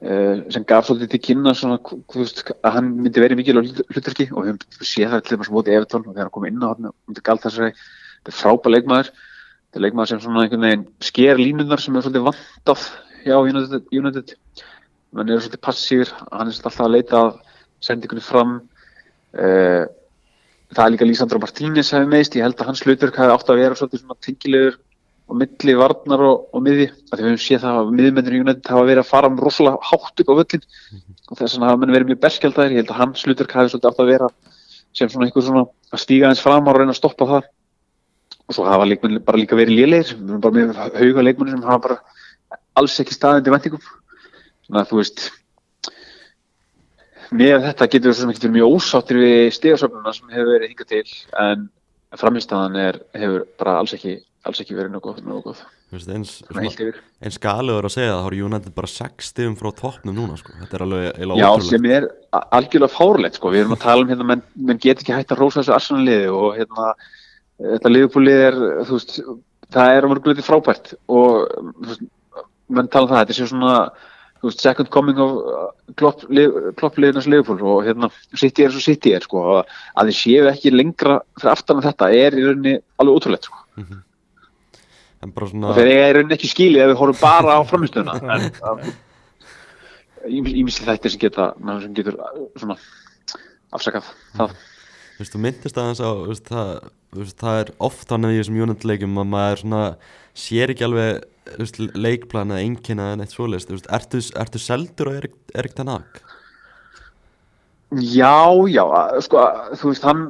sem 0.03 0.65
gaf 0.67 0.85
svolítið 0.85 1.11
til 1.13 1.21
kynna 1.23 1.53
svona, 1.55 1.77
veist, 2.13 2.41
að 2.61 2.73
hann 2.75 2.89
myndi 2.99 3.21
verið 3.23 3.39
mikilvæg 3.39 3.79
hlutverki 3.93 4.27
og 4.33 4.43
við 4.43 4.49
höfum 4.51 4.89
séð 4.89 5.13
það 5.13 5.21
til 5.23 5.37
þess 5.37 5.49
að 5.49 5.55
móti 5.55 5.75
Evertón 5.75 6.03
og 6.03 6.11
þegar 6.11 6.27
hann 6.27 6.33
kom 6.35 6.47
inn 6.49 6.65
á 6.65 6.67
hann 6.67 6.89
myndi 6.91 7.23
galt 7.25 7.45
þessari, 7.45 7.71
þetta 8.19 8.33
er 8.33 8.37
frábæð 8.41 8.75
leikmaður. 8.75 9.11
Þetta 9.15 9.79
er 9.79 9.85
leikmaður 9.85 10.11
sem 10.11 10.21
svona 10.25 10.43
einhvern 10.43 10.67
veginn 10.67 10.85
sker 11.09 11.41
línunar 11.41 11.83
sem 11.83 11.95
er 11.95 12.05
svolítið 12.05 12.27
vantaf 12.27 12.87
hjá 13.23 13.37
United, 13.39 13.87
United. 13.95 14.35
hann 15.15 15.29
er 15.31 15.39
svolítið 15.39 15.63
passífur, 15.63 16.11
hann 16.31 16.51
er 16.51 16.57
svolítið 16.57 16.69
alltaf 16.69 16.85
að 16.85 16.95
leita 16.97 17.21
að 17.21 17.31
sendingunni 17.87 18.25
fram. 18.25 18.57
Uh, 19.35 19.85
það 20.75 20.85
er 20.85 20.91
líka 20.93 21.07
Lísandro 21.07 21.39
Martínez 21.39 21.93
hefði 21.95 22.11
meðist, 22.11 22.35
ég 22.35 22.45
held 22.45 22.59
að 22.59 22.69
hans 22.71 22.83
hlutverk 22.83 23.17
hefði 23.19 23.35
átt 23.35 23.51
að 23.51 23.61
vera 23.63 23.79
svolítið 23.79 24.19
tengilegur 24.27 24.77
og 25.25 25.39
milli 25.41 25.73
varnar 25.79 26.21
og, 26.21 26.43
og 26.53 26.63
miði 26.65 26.87
að 27.09 27.19
við 27.19 27.25
höfum 27.25 27.41
séð 27.41 27.63
það 27.63 27.79
að 27.79 27.93
miðmennir 27.97 28.35
í 28.35 28.41
United 28.43 28.71
hafa 28.71 28.87
verið 28.89 29.01
að 29.01 29.09
fara 29.09 29.31
rosalega 29.39 29.89
hátt 29.89 30.21
upp 30.21 30.29
á 30.29 30.39
völlin 30.39 30.65
og 31.31 31.39
þess 31.39 31.55
vegna 31.55 31.69
hafa 31.71 31.81
menn 31.81 31.95
verið 31.95 32.11
mjög 32.11 32.21
berskjaldæðir 32.25 32.75
ég 32.75 32.83
held 32.83 32.93
að 32.93 32.99
hans 33.01 33.25
hlutverk 33.25 33.55
hefði 33.57 33.73
svolítið 33.73 33.89
átt 33.89 34.03
að 34.03 34.11
vera 34.11 34.29
sem 34.95 35.11
svona 35.11 35.27
einhver 35.27 35.45
svona 35.47 35.63
að 35.65 36.03
stíga 36.03 36.29
eins 36.29 36.43
fram 36.45 36.69
og 36.69 36.77
reyna 36.77 36.93
að 36.93 36.99
stoppa 36.99 37.29
það 37.31 37.49
og 38.45 38.57
svo 38.57 38.67
hafa 38.69 38.85
leikmenn 38.85 39.23
bara 39.25 39.41
líka 39.41 39.57
verið 39.57 39.79
lélegir. 39.79 40.13
Við 40.13 40.29
erum 40.29 40.43
bara 40.43 40.57
með 40.59 40.99
hauga 40.99 41.25
leikmenn 41.25 41.55
sem 41.55 41.65
hafa 41.65 41.81
bara 41.87 42.59
alls 42.77 42.99
ekki 43.01 43.15
staðið 43.15 43.47
til 43.47 43.55
vendingum 43.55 43.83
þannig 44.67 44.81
að 44.81 44.91
þú 44.91 45.01
veist 45.01 45.25
með 47.35 47.65
þetta 47.65 47.87
getur 47.89 48.11
við 48.11 48.15
svo 48.15 48.21
sem 48.21 48.33
ekki 48.33 48.43
verið 48.45 48.55
mjög 48.59 48.75
ósáttir 48.75 49.21
við 49.21 49.39
stigasöfnuna 49.57 50.13
sem 50.13 50.33
hefur 50.35 50.51
verið 50.53 50.71
hingað 50.71 50.91
til 50.91 51.03
en 51.45 51.65
framistæðan 52.15 52.77
er, 52.79 52.99
hefur 53.17 53.45
bara 53.59 53.79
alls 53.81 53.95
ekki, 53.97 54.19
alls 54.45 54.61
ekki 54.61 54.75
verið 54.77 54.93
nokkuð, 54.95 55.19
nokkuð. 55.25 55.61
Eins 55.95 57.37
galiður 57.41 57.87
að 57.87 57.93
segja 57.95 58.11
það, 58.13 58.21
þá 58.23 58.29
er 58.29 58.37
United 58.45 58.73
bara 58.77 58.91
6 58.91 59.29
stigum 59.31 59.55
frá 59.59 59.69
toppnum 59.79 60.15
núna 60.17 60.37
sko. 60.39 60.53
þetta 60.61 60.77
er 60.79 60.85
alveg 60.85 61.19
Já, 61.39 61.47
ótrúlegt 61.49 61.69
sem 61.71 61.85
er 61.89 62.07
algjörlega 62.31 62.93
fárlegt 62.93 63.39
sko. 63.39 63.51
við 63.53 63.63
erum 63.63 63.75
að 63.77 63.83
tala 63.85 64.05
um 64.05 64.11
hérna, 64.13 64.27
menn, 64.31 64.43
menn 64.69 64.81
get 64.81 65.01
ekki 65.03 65.15
hægt 65.15 65.31
að 65.33 65.41
rósa 65.43 65.61
þessu 65.63 65.75
Arsenal-liði 65.77 66.31
og 66.35 66.49
hérna 66.59 66.89
þetta 67.75 67.93
liðbúlið 67.93 68.41
er, 68.49 68.59
veist 68.89 69.15
það 69.75 69.93
er 69.97 70.09
mörguleiti 70.11 70.45
frábært 70.45 70.91
og 71.07 71.47
veist, 71.87 72.03
menn 72.69 72.89
tala 72.91 73.07
um 73.07 73.13
það, 73.13 73.21
þetta 73.23 73.37
sé 73.39 73.47
svona 73.49 73.75
veist, 74.43 74.61
second 74.61 74.89
coming 74.93 75.17
of 75.23 75.37
uh, 75.41 75.69
klopp- 75.97 76.27
lið- 76.29 76.73
kloppliðinars 76.77 77.29
liðbúl 77.31 77.61
og 77.63 77.85
hérna 77.87 78.11
City 78.37 78.65
er 78.67 78.73
svo 78.75 78.83
City 78.83 79.15
er 79.15 79.23
sko 79.25 79.45
að 79.63 80.11
þið 80.11 80.17
séu 80.19 80.49
ekki 80.51 80.73
lengra 80.75 81.21
fyrir 81.39 81.53
aftan 81.55 81.79
að 81.81 81.87
þetta 81.89 82.11
er 82.19 82.35
í 82.37 82.43
rauninni 82.49 82.75
alveg 83.01 83.15
ótrúlegt 83.21 83.47
sko 83.49 83.63
en 83.79 83.85
bara 83.85 84.03
og 84.03 84.14
svona 85.33 85.73
þeir 85.77 85.89
eiga 85.91 86.05
í 86.09 86.13
rauninni 86.17 86.35
ekki 86.37 86.49
skilið 86.51 86.83
ef 86.85 86.91
við 86.93 86.99
horfum 87.01 87.21
bara 87.23 87.57
á 87.57 87.61
framistöðuna 87.69 88.13
en 88.29 88.45
ímisli 90.25 90.85
þættir 90.87 91.13
sem 91.13 91.21
geta 91.21 91.49
sem 91.81 91.93
getur 91.97 92.15
uh, 92.17 92.45
svona 92.57 92.77
afsakað 93.75 94.07
það. 94.37 94.55
Þú 95.15 95.21
veist, 95.23 95.33
þú 95.35 95.41
myndist 95.45 95.77
aðeins 95.79 96.01
á, 96.03 96.09
veist, 96.27 96.49
það, 96.49 96.71
veist, 97.15 97.37
það 97.39 97.59
er 97.61 97.69
oft 97.87 98.07
þannig 98.09 98.33
í 98.35 98.39
þessum 98.41 98.61
United 98.65 98.87
leikum 98.89 99.19
að 99.21 99.29
maður 99.31 99.61
svona 99.63 99.83
sér 100.35 100.73
ekki 100.73 100.87
alveg 100.87 101.91
leikplan 101.95 102.51
eða 102.51 102.63
einkenna 102.65 103.09
eða 103.11 103.19
neitt 103.21 103.35
svoleiðist, 103.35 103.69
þú 103.69 103.77
veist, 103.77 103.91
ertu, 103.99 104.21
ertu 104.41 104.61
seldur 104.63 105.11
og 105.11 105.19
Erik, 105.21 105.35
Erik 105.55 105.75
Ten 105.77 105.91
Hag? 105.93 106.21
Já, 108.01 108.33
já, 108.67 108.81
að- 108.83 109.21
sko, 109.27 109.39
að- 109.45 109.75
þú 109.79 109.91
veist, 109.93 110.07
hann 110.09 110.25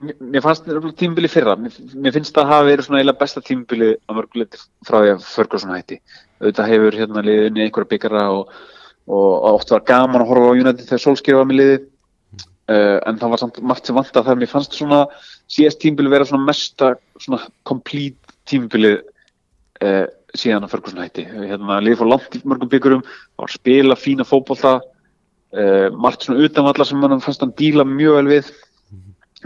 mér- 0.00 0.42
fannst 0.42 0.64
tímbili 0.96 1.28
fyrra. 1.28 1.56
Mér, 1.56 2.12
finnst 2.12 2.34
það 2.34 2.50
hafa 2.52 2.66
verið 2.68 2.86
svona 2.86 3.00
eiginlega 3.00 3.18
besta 3.18 3.40
tímbili 3.42 3.96
á 4.06 4.10
mörguleitir 4.14 4.60
frá 4.86 5.02
því 5.02 5.12
að 5.14 5.24
Ferguson 5.26 5.74
hætti. 5.74 6.00
Auðvitað 6.40 6.70
hefur 6.72 6.98
hérna 6.98 7.24
liðinni 7.26 7.64
einhverja 7.66 7.90
byggara 7.92 8.24
og, 8.30 8.52
og, 9.06 9.30
oft 9.54 9.70
var 9.70 9.86
gaman 9.86 10.22
að 10.22 10.30
horfa 10.30 10.52
á 10.54 10.58
United 10.58 10.84
þegar 10.86 11.04
Solskjaer 11.04 11.40
var 11.40 11.48
með 11.50 11.60
liði 11.60 11.78
uh, 11.80 12.98
en 13.08 13.18
það 13.18 13.32
var 13.34 13.42
samt 13.42 13.60
margt 13.62 13.86
sem 13.86 13.98
vant 13.98 14.20
að 14.20 14.28
það 14.28 14.38
mér 14.42 14.52
fannst 14.52 14.78
svona 14.78 15.00
síðast 15.50 15.80
tímbili 15.82 16.12
vera 16.12 16.28
svona 16.28 16.46
mesta 16.46 16.92
svona 17.18 17.42
complete 17.66 18.36
tímbili 18.46 18.94
uh, 18.98 20.06
síðan 20.36 20.68
að 20.68 20.76
Ferguson 20.76 21.02
hætti. 21.02 21.26
Hérna 21.26 21.80
liði 21.82 21.98
fór 21.98 22.12
langt 22.12 22.38
í 22.38 22.44
mörgum 22.44 22.70
byggurum 22.70 23.02
var 23.02 23.50
að 23.50 23.58
spila 23.58 23.98
fína 23.98 24.28
fótbolta. 24.28 24.78
Uh, 25.48 25.88
margt 25.96 26.26
svona 26.26 26.44
utanvallar 26.44 26.84
sem 26.84 27.00
hann 27.00 27.22
fannst 27.24 27.40
hann 27.40 27.56
díla 27.56 27.82
mjög 27.88 28.18
vel 28.18 28.32
við 28.36 28.50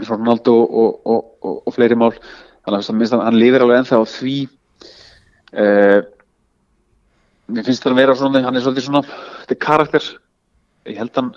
Ronaldo 0.01 0.55
og, 0.63 0.99
og, 1.05 1.31
og, 1.43 1.55
og 1.67 1.75
fleiri 1.75 1.97
mál. 1.99 2.13
Þannig 2.63 2.89
að 2.89 2.97
minnst 2.97 3.15
hann, 3.15 3.25
hann 3.27 3.39
lifir 3.39 3.63
alveg 3.63 3.81
ennþá 3.81 3.99
því 4.09 4.35
uh, 5.59 5.99
mér 7.53 7.67
finnst 7.67 7.83
það 7.83 7.93
að 7.93 7.99
vera 8.01 8.15
svona 8.17 8.43
hann 8.45 8.57
er 8.57 8.65
svolítið 8.65 8.87
svona, 8.87 9.03
þetta 9.43 9.57
er 9.57 9.65
karakter. 9.67 10.07
Ég 10.89 10.99
held 10.99 11.19
hann 11.19 11.33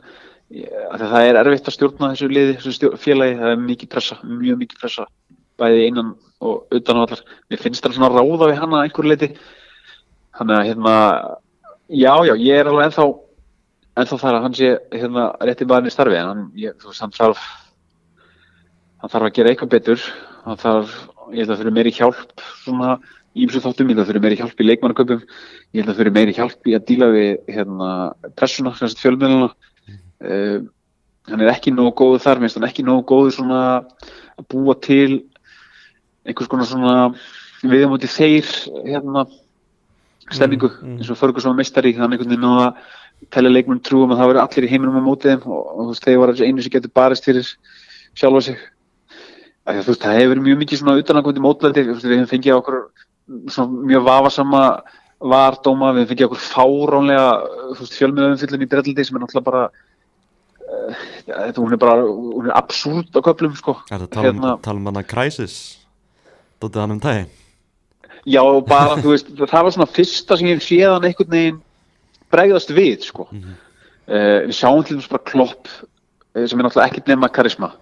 það 0.47 1.27
er 1.27 1.39
erfitt 1.41 1.69
að 1.69 1.75
stjórna 1.75 2.13
þessu 2.13 2.29
liði 2.31 2.55
þessu 2.55 2.75
stjórn, 2.77 3.01
félagi, 3.03 3.39
það 3.41 3.53
er 3.53 3.63
mikið 3.65 3.91
pressa 3.91 4.17
mjög 4.23 4.59
mikið 4.63 4.83
pressa, 4.83 5.07
bæði 5.59 5.87
innan 5.91 6.13
og 6.45 6.77
utan 6.77 7.01
á 7.01 7.03
allar, 7.03 7.23
mér 7.51 7.63
finnst 7.63 7.83
það 7.83 7.97
svona 7.97 8.13
ráða 8.15 8.51
við 8.53 8.61
hann 8.61 8.77
að 8.77 8.85
einhverju 8.87 9.11
leiti 9.11 9.31
þannig 10.39 10.57
að 10.57 10.67
hérna, 10.69 10.95
já 11.89 12.15
já 12.29 12.35
ég 12.37 12.61
er 12.61 12.71
alveg 12.71 12.87
ennþá 12.87 13.07
ennþá 13.97 14.19
þar 14.23 14.39
að 14.39 14.43
hann 14.45 14.59
sé 14.59 14.73
hérna 14.93 15.27
rétti 15.41 15.67
í 15.67 15.95
starfi 15.95 16.21
en 16.21 16.31
hann, 16.31 16.45
ég, 16.55 16.77
þú 16.79 16.93
veist, 16.93 17.03
hann 17.03 17.17
þarf 17.17 17.43
hann 19.03 19.13
þarf 19.13 19.29
að 19.29 19.37
gera 19.39 19.53
eitthvað 19.53 19.75
betur. 19.77 20.09
Hann 20.47 20.61
þarf, 20.63 20.97
ég 21.35 21.45
held 21.45 21.55
að 21.55 21.63
fyrir 21.63 21.77
meiri 21.77 21.95
hjálp 21.97 22.45
svona 22.63 22.97
ímsu 23.37 23.61
þáttum, 23.61 23.91
ég 23.91 23.97
held 23.97 24.05
að 24.05 24.11
fyrir 24.13 24.25
meiri 24.25 24.39
hjálp 24.41 24.61
í 24.61 24.67
leikmannaköpum, 24.67 25.25
ég 25.77 25.83
held 25.83 25.93
að 25.93 26.01
fyrir 26.01 26.15
meiri 26.17 26.37
hjálp 26.37 26.71
í 26.71 26.77
að 26.77 26.87
díla 26.89 27.09
við 27.13 27.33
hérna 27.53 27.91
pressuna, 28.39 28.73
semst 28.79 29.03
fjölmiðluna 29.03 29.51
uh, 29.51 30.59
hann 31.31 31.43
er 31.43 31.51
ekki 31.53 31.75
nógu 31.75 31.93
góður 32.01 32.23
þar, 32.25 32.43
minnst 32.43 32.59
hann 32.59 32.69
ekki 32.69 32.85
nógu 32.87 33.05
góður 33.11 33.35
svona 33.37 33.63
að 34.37 34.47
búa 34.53 34.77
til 34.85 35.25
einhvers 36.27 36.51
konar 36.51 36.69
svona 36.71 36.95
viðamóti 37.67 38.09
þeir 38.11 38.49
hérna 38.87 39.27
stemmingu, 40.33 40.71
Mm, 40.81 40.87
mm. 40.87 40.97
eins 40.99 41.11
og 41.11 41.19
Ferguson 41.19 41.53
var 41.53 41.61
meistari 41.61 41.93
þannig 41.95 42.19
einhvern 42.19 42.33
veginn 42.35 42.49
að 42.51 43.29
telja 43.31 43.53
leikmenn 43.53 43.83
trúum 43.85 44.11
að 44.11 44.19
það 44.21 44.31
verður 44.31 44.43
allir 44.43 44.67
í 44.67 44.71
heiminum 44.73 44.99
á 44.99 45.03
mótið 45.07 45.31
þeim 45.31 45.45
og, 45.47 45.61
og 45.67 45.83
þú 45.83 45.91
veist, 45.93 46.07
þeir 46.07 46.19
var 46.19 46.33
einu 46.35 46.65
sem 46.65 46.75
getur 46.75 46.93
barist 46.95 47.29
fyrir 47.29 47.53
sjálfa 48.17 48.41
sig 48.49 48.59
að, 49.67 49.81
veist, 49.87 50.03
það 50.03 50.19
hefur 50.21 50.33
verið 50.35 50.47
mjög 50.47 50.61
mikið 50.63 50.81
svona 50.83 51.01
utanankvæmdi 51.01 51.45
mótlæti, 51.45 51.87
við 51.89 52.15
hefum 52.15 52.31
fengið 52.31 52.59
okkur 52.61 52.79
svona 53.53 53.89
mjög 53.91 54.07
vafasama 54.07 54.63
vardóma, 55.33 55.93
við 55.97 56.05
hefum 56.05 56.13
fengið 56.13 56.29
okkur 56.29 56.45
fáránlega 56.45 57.29
fjölmiðaumfyllun 57.97 58.67
í 58.67 58.71
brellandi 58.71 59.07
sem 59.07 59.19
er 59.19 59.25
náttúrulega 59.25 59.49
bara 59.51 59.67
þetta, 60.67 61.61
hún 61.61 61.75
er 61.75 61.81
bara, 61.81 62.05
hún 62.07 62.49
er 62.51 62.55
absúrt 62.57 63.15
á 63.15 63.21
köflum 63.25 63.55
sko. 63.59 63.77
Er 63.91 64.07
tala 64.07 64.31
um, 64.31 64.41
Hérna- 64.41 64.57
tala 64.63 64.81
um 64.81 64.89
hana 64.91 65.03
Crisis? 65.07 65.79
Dótið 66.61 66.83
hann 66.83 66.97
um 66.97 67.03
daginn? 67.03 67.31
Já, 68.27 68.43
bara, 68.67 68.97
þú 68.99 69.13
veist, 69.15 69.29
það 69.39 69.67
var 69.67 69.75
svona 69.75 69.93
fyrsta 69.95 70.39
sem 70.39 70.49
ég 70.51 70.63
séð 70.65 70.97
hann 70.97 71.07
einhvern 71.07 71.31
veginn 71.31 71.61
bregðast 72.35 72.73
við, 72.75 73.07
sko. 73.07 73.29
Mhm. 73.31 73.59
uh, 74.09 74.39
við 74.49 74.57
sjáum 74.59 74.87
til 74.87 74.99
þess 74.99 75.13
bara 75.13 75.29
klopp 75.31 75.69
uh, 75.71 76.47
sem 76.47 76.59
er 76.59 76.67
náttúrulega 76.67 76.91
ekkert 76.91 77.13
nema 77.13 77.31
karisma 77.31 77.73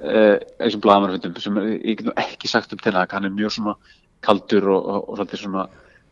uh, 0.00 0.36
þessum 0.60 0.82
blaðamannfundum 0.84 1.44
sem 1.44 1.60
er, 1.60 1.68
ég 1.78 2.00
get 2.00 2.08
nú 2.08 2.16
ekki 2.20 2.50
sagt 2.50 2.72
um 2.74 2.80
tenna 2.82 3.06
hann 3.10 3.28
er 3.28 3.34
mjög 3.34 3.54
svona 3.56 3.76
kaldur 4.24 4.68
og, 4.68 4.88
og, 4.94 5.20
og 5.20 5.36
svona, 5.38 5.68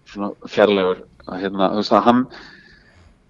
svona 0.09 0.31
fjarlægur. 0.49 1.03
Að 1.29 1.43
hérna, 1.45 1.73
þú 1.75 1.83
veist 1.83 1.97
að 1.97 2.07
hann 2.07 2.23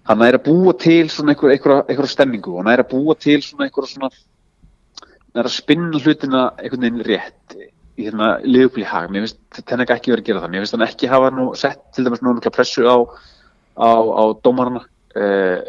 hann 0.09 0.23
er 0.25 0.39
að 0.39 0.45
búa 0.47 0.73
til 0.79 1.09
svona 1.11 1.35
einhver, 1.35 1.53
einhver, 1.53 1.83
einhver 1.85 2.09
stemningu 2.09 2.55
og 2.55 2.63
hann 2.63 2.71
er 2.73 2.83
að 2.83 2.93
búa 2.93 3.15
til 3.19 3.41
svona 3.45 3.67
einhver 3.67 3.89
svona 3.89 4.09
hann 4.09 5.43
er 5.43 5.49
að 5.49 5.57
spinna 5.57 5.99
hlutina 5.99 6.45
einhvern 6.57 6.87
veginn 6.87 7.03
rétt 7.05 7.59
í 7.59 8.07
hérna 8.07 8.37
liðupli 8.45 8.87
hag, 8.87 9.09
mér 9.11 9.27
finnst 9.27 9.65
Tennek 9.67 9.91
ekki 9.91 10.13
verið 10.13 10.23
að 10.23 10.29
gera 10.29 10.41
það, 10.45 10.51
mér 10.53 10.63
finnst 10.63 10.75
hann 10.77 10.85
ekki 10.87 11.11
hafa 11.11 11.29
nú 11.35 11.49
sett 11.59 11.81
til 11.93 12.05
dæmis 12.07 12.23
nú 12.23 12.33
mikla 12.37 12.53
pressu 12.55 12.87
á 12.87 12.97
á, 13.79 13.91
á 13.91 14.23
dómarana. 14.43 14.83
Uh, 15.15 15.59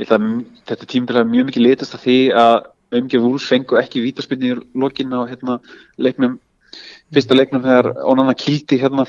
ég 0.00 0.08
held 0.08 0.16
að 0.16 0.26
þetta 0.70 0.88
tímabil 0.88 1.18
hafi 1.18 1.32
mjög 1.32 1.48
mikið 1.50 1.66
litast 1.66 1.96
að 1.96 2.04
því 2.06 2.18
að 2.40 2.56
umgjörð 2.96 3.26
Vúls 3.26 3.48
fengu 3.48 3.78
ekki 3.80 4.02
vítaspinni 4.04 4.52
í 4.52 4.56
lokin 4.74 5.12
á 5.14 5.22
hérna 5.30 5.58
leiknum 5.98 6.38
fyrsta 7.14 7.36
leiknum 7.36 7.62
þegar 7.64 7.92
Onana 8.10 8.34
kildi 8.38 8.78
hérna 8.80 9.06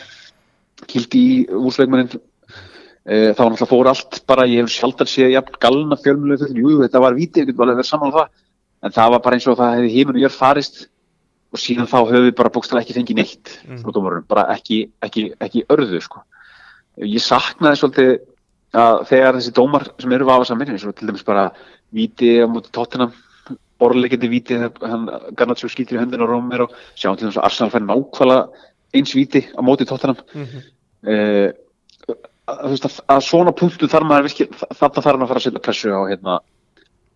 kildi 0.89 1.22
í 1.22 1.34
Vúlsleikmannin 1.50 2.10
uh, 2.13 3.32
þá 3.34 3.41
náttúrulega 3.41 3.70
fór 3.70 3.89
allt 3.91 4.22
bara, 4.30 4.48
ég 4.50 4.63
hef 4.63 4.74
sjaldan 4.74 5.10
séð 5.10 5.36
jafn 5.36 5.60
galna 5.62 5.98
fjölmjölu 6.02 6.39
fyrir, 6.41 6.62
jú 6.62 6.80
þetta 6.82 7.04
var 7.04 7.17
vítið, 7.17 7.44
ég 7.44 7.52
get 7.52 7.62
alveg 7.62 7.82
verið 7.82 7.91
saman 7.91 8.13
á 8.13 8.17
það 8.17 8.28
en 8.82 8.96
það 8.98 9.13
var 9.13 9.24
bara 9.26 9.38
eins 9.38 9.48
og 9.48 9.60
það 9.60 9.76
hefði 9.78 9.94
heiminn 9.96 10.17
og 10.17 10.26
jörð 10.26 10.39
farist 10.39 10.82
og 11.52 11.60
síðan 11.62 11.89
þá 11.91 11.98
höfum 12.00 12.28
við 12.28 12.36
bara 12.39 12.54
bókstæðlega 12.56 12.86
ekki 12.86 12.98
fengið 12.98 13.20
neitt 13.20 13.56
Mm. 13.67 14.24
bara 14.28 14.46
ekki, 14.56 14.78
ekki, 15.04 15.34
ekki 15.39 15.65
örðu 15.70 16.00
sko. 16.02 16.22
Ég 16.98 17.22
saknaði 17.22 17.80
svolítið 17.80 18.12
að 18.74 19.02
þegar 19.10 19.36
þessi 19.36 19.54
dómar 19.54 19.86
sem 20.00 20.12
eru 20.12 20.26
vafa 20.26 20.46
saman, 20.46 20.70
eins 20.70 20.86
og 20.86 20.96
til 20.96 21.08
dæmis 21.08 21.26
bara 21.28 21.52
víti 21.94 22.39
á 22.39 22.48
móti 22.48 22.72
tóttina 22.72 23.12
borleikindi 23.82 24.30
víti 24.32 24.60
þegar 24.62 24.91
hann 24.94 25.10
Garnatsjó 25.39 25.70
skýtir 25.72 25.98
í 25.98 26.02
höndin 26.04 26.22
á 26.24 26.28
Rómir 26.30 26.65
og 26.67 26.76
sjáum 26.96 27.17
til 27.17 27.28
dæmis 27.28 27.39
að 27.41 27.48
Arsenal 27.50 27.74
fær 27.74 27.86
nákvæmlega 27.88 28.67
eins 28.94 29.15
víti 29.17 29.41
á 29.58 29.62
móti 29.65 29.88
tóttina 29.89 30.15
Mhm. 30.36 30.63
uh, 31.08 31.50
að, 32.48 32.63
þú 32.63 32.72
veist, 32.74 32.88
að, 32.88 32.98
að 33.15 33.22
svona 33.28 33.54
punktu 33.58 33.88
þarf 33.91 34.08
maður 34.08 34.32
þarna 34.32 35.02
þarf 35.02 35.12
hann 35.12 35.26
að 35.26 35.32
fara 35.32 35.39
að 35.41 35.46
setja 35.46 35.63
pressu 35.65 35.94
á 35.94 36.02
hérna 36.10 36.39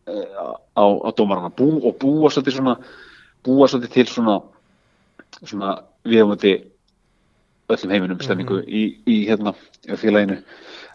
uh, 0.07 0.53
á, 0.77 0.85
á 0.85 1.09
dómarana. 1.17 1.51
Bú, 1.55 1.69
og 1.83 1.97
búa 2.01 2.29
svolítið 2.31 2.59
svona 2.59 2.77
búa 3.45 3.67
svolítið 3.67 3.93
til 3.97 4.07
svona 4.07 4.39
svona 5.43 5.79
viðmöndi 6.07 6.53
öllum 7.69 7.91
heiminum 7.91 8.21
stemningu 8.21 8.61
í, 8.63 8.83
í 9.09 9.25
hérna 9.27 9.55
félaginu. 9.99 10.37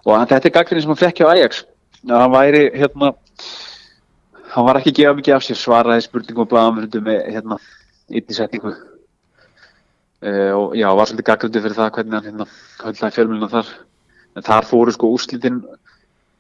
Og 0.07 0.17
þetta 0.31 0.49
er 0.49 0.55
gaggrinni 0.55 0.85
sem 0.85 0.93
hann 0.93 1.01
fekk 1.03 1.21
hjá 1.21 1.33
Ajax 1.35 1.65
að 2.09 2.23
hann 2.23 2.33
væri 2.33 2.63
hérna 2.79 3.11
hann 4.55 4.67
var 4.67 4.81
ekki 4.81 4.93
að 4.93 4.99
gefa 5.01 5.19
mikið 5.19 5.37
af 5.37 5.45
sér 5.47 5.59
svaraði 5.59 6.07
spurningum 6.07 6.45
og 6.45 6.51
blaðamöndum 6.53 7.05
með 7.07 7.21
hérna 7.35 7.59
einni 8.11 8.37
setningu. 8.37 8.73
Uh, 10.21 10.53
og 10.53 10.75
já, 10.77 10.89
var 10.93 11.09
svolítið 11.09 11.29
gaggrindi 11.31 11.63
fyrir 11.65 11.79
það 11.79 11.93
hvernig 11.97 12.17
hann 12.17 12.27
hérna 12.29 12.47
höllaði 12.83 13.17
fjölmjöluna 13.17 13.51
þar. 13.55 13.71
En 14.37 14.47
þar 14.47 14.69
fóru 14.69 14.95
sko 14.95 15.11
úrslitin 15.15 15.63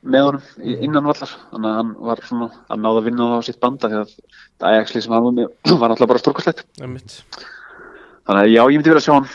með 0.01 0.27
honum 0.27 0.75
innan 0.87 1.09
vallar. 1.09 1.33
Þannig 1.53 1.71
að 1.71 1.79
hann 1.79 1.95
var 2.09 2.25
svona 2.27 2.51
að 2.69 2.83
náða 2.85 3.01
að 3.01 3.07
vinna 3.09 3.29
á 3.37 3.39
sitt 3.47 3.61
banda 3.63 3.91
því 3.91 4.01
að 4.01 4.13
það 4.17 4.69
Ajax-lið 4.71 5.07
sem 5.07 5.15
hann 5.17 5.27
var 5.29 5.37
með 5.39 5.79
var 5.83 5.95
alltaf 5.95 6.13
bara 6.13 6.55
Einmitt. 6.81 7.17
þannig 8.27 8.43
að 8.43 8.53
já, 8.53 8.63
ég 8.63 8.77
myndi 8.77 8.93
vera 8.93 9.01
að 9.03 9.07
sjá 9.07 9.15
hann 9.17 9.31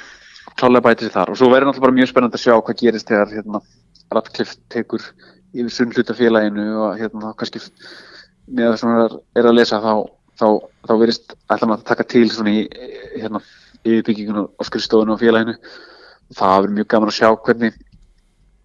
klálega 0.55 0.85
bæti 0.87 1.07
sig 1.07 1.15
þar. 1.15 1.31
Og 1.31 1.39
svo 1.39 1.49
verður 1.51 1.71
náttúrulega 1.71 1.87
bara 1.87 1.97
mjög 1.99 2.11
spennandi 2.11 2.39
að 2.39 2.45
sjá 2.45 2.53
hvað 2.55 2.81
gerist 2.81 3.09
þegar 3.11 3.33
hérna, 3.33 3.61
Radcliffe 4.13 4.59
tekur 4.71 5.07
yfir 5.55 5.73
sunnhlutafélaginu 5.73 6.65
og 6.85 6.99
hérna 6.99 7.33
kannski 7.39 7.61
með 8.47 8.69
það 8.69 8.77
sem 8.81 8.91
hann 8.91 9.01
er, 9.05 9.17
að 9.41 9.57
lesa 9.57 9.81
þá, 9.83 9.93
þá, 10.39 10.47
þá 10.85 10.93
verist 11.01 11.35
hann 11.49 11.75
að 11.75 11.85
taka 11.89 12.05
til 12.13 12.25
svona 12.31 12.53
í 12.53 12.63
hérna, 13.15 13.41
yfirbyggingun 13.83 14.45
og 14.45 14.69
skrifstofinu 14.69 15.15
og 15.15 15.21
félaginu. 15.21 15.57
Það 16.35 16.55
verður 16.55 16.75
mjög 16.79 16.89
gaman 16.93 17.11
að 17.11 17.19
sjá 17.19 17.29
hvernig 17.45 17.75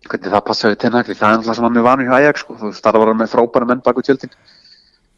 hvernig 0.08 0.32
það 0.32 0.46
passa 0.46 0.70
við 0.70 0.78
tennakli 0.80 1.14
það 1.14 1.26
er 1.26 1.34
náttúrulega 1.36 1.56
sem 1.58 1.66
hann 1.66 1.76
er 1.76 1.84
vanur 1.84 2.08
hjá 2.08 2.14
Ajax 2.16 2.42
sko. 2.44 2.56
þú 2.56 2.70
það 2.76 2.98
var 3.02 3.10
hann 3.10 3.20
með 3.20 3.32
frábæra 3.34 3.68
menn 3.68 3.82
baku 3.84 4.04
tjöldin. 4.04 4.32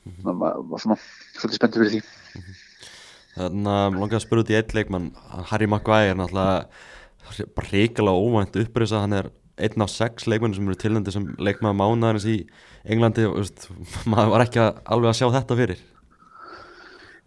Þannig 0.02 0.32
að 0.32 0.40
maður 0.40 0.64
var 0.72 0.82
svona 0.82 0.98
svolítið 1.38 1.58
spenntur 1.60 1.84
fyrir 1.84 1.92
því. 1.92 2.00
Þannig 3.36 3.76
að 3.76 4.00
langaði 4.00 4.18
að 4.18 4.24
spyrja 4.24 4.44
út 4.44 4.50
í 4.50 4.56
eitt 4.58 4.74
leikmann. 4.76 5.06
Harry 5.52 5.68
Maguire 5.70 6.10
er 6.10 6.18
náttúrulega 6.18 7.46
bara 7.56 7.70
reykjala 7.70 8.16
óvænt 8.18 8.58
upprisa 8.60 9.04
hann 9.04 9.16
er 9.16 9.30
einn 9.66 9.84
af 9.84 9.90
sex 9.92 10.26
leikmannir 10.30 10.58
sem 10.58 10.68
eru 10.68 10.78
tilnændi 10.78 11.14
sem 11.14 11.28
leikmaður 11.38 11.78
mánaðarins 11.78 12.28
í 12.28 12.36
Englandi 12.82 13.26
og 13.28 13.38
veist, 13.40 13.68
maður 14.10 14.34
var 14.34 14.46
ekki 14.46 14.62
að, 14.62 14.82
alveg 14.94 15.12
að 15.12 15.18
sjá 15.20 15.26
þetta 15.38 15.58
fyrir. 15.62 15.82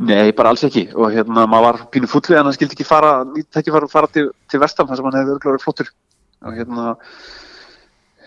Nei, 0.05 0.33
bara 0.35 0.51
alls 0.51 0.65
ekki. 0.67 0.89
Og 0.95 1.13
hérna 1.15 1.45
maður 1.47 1.69
var 1.69 1.81
pínu 1.93 2.09
fullið 2.11 2.39
en 2.41 2.49
hann 2.49 2.57
skildi 2.57 2.75
ekki 2.75 2.87
fara 2.87 3.15
ekki 3.45 3.71
fara, 3.71 3.87
fara 3.91 4.11
til, 4.11 4.27
til 4.51 4.59
vestam 4.63 4.89
þar 4.89 4.99
sem 4.99 5.09
hann 5.09 5.19
hefði 5.21 5.37
verið 5.45 5.63
flottur. 5.63 5.91
Og 6.45 6.57
hérna 6.57 6.87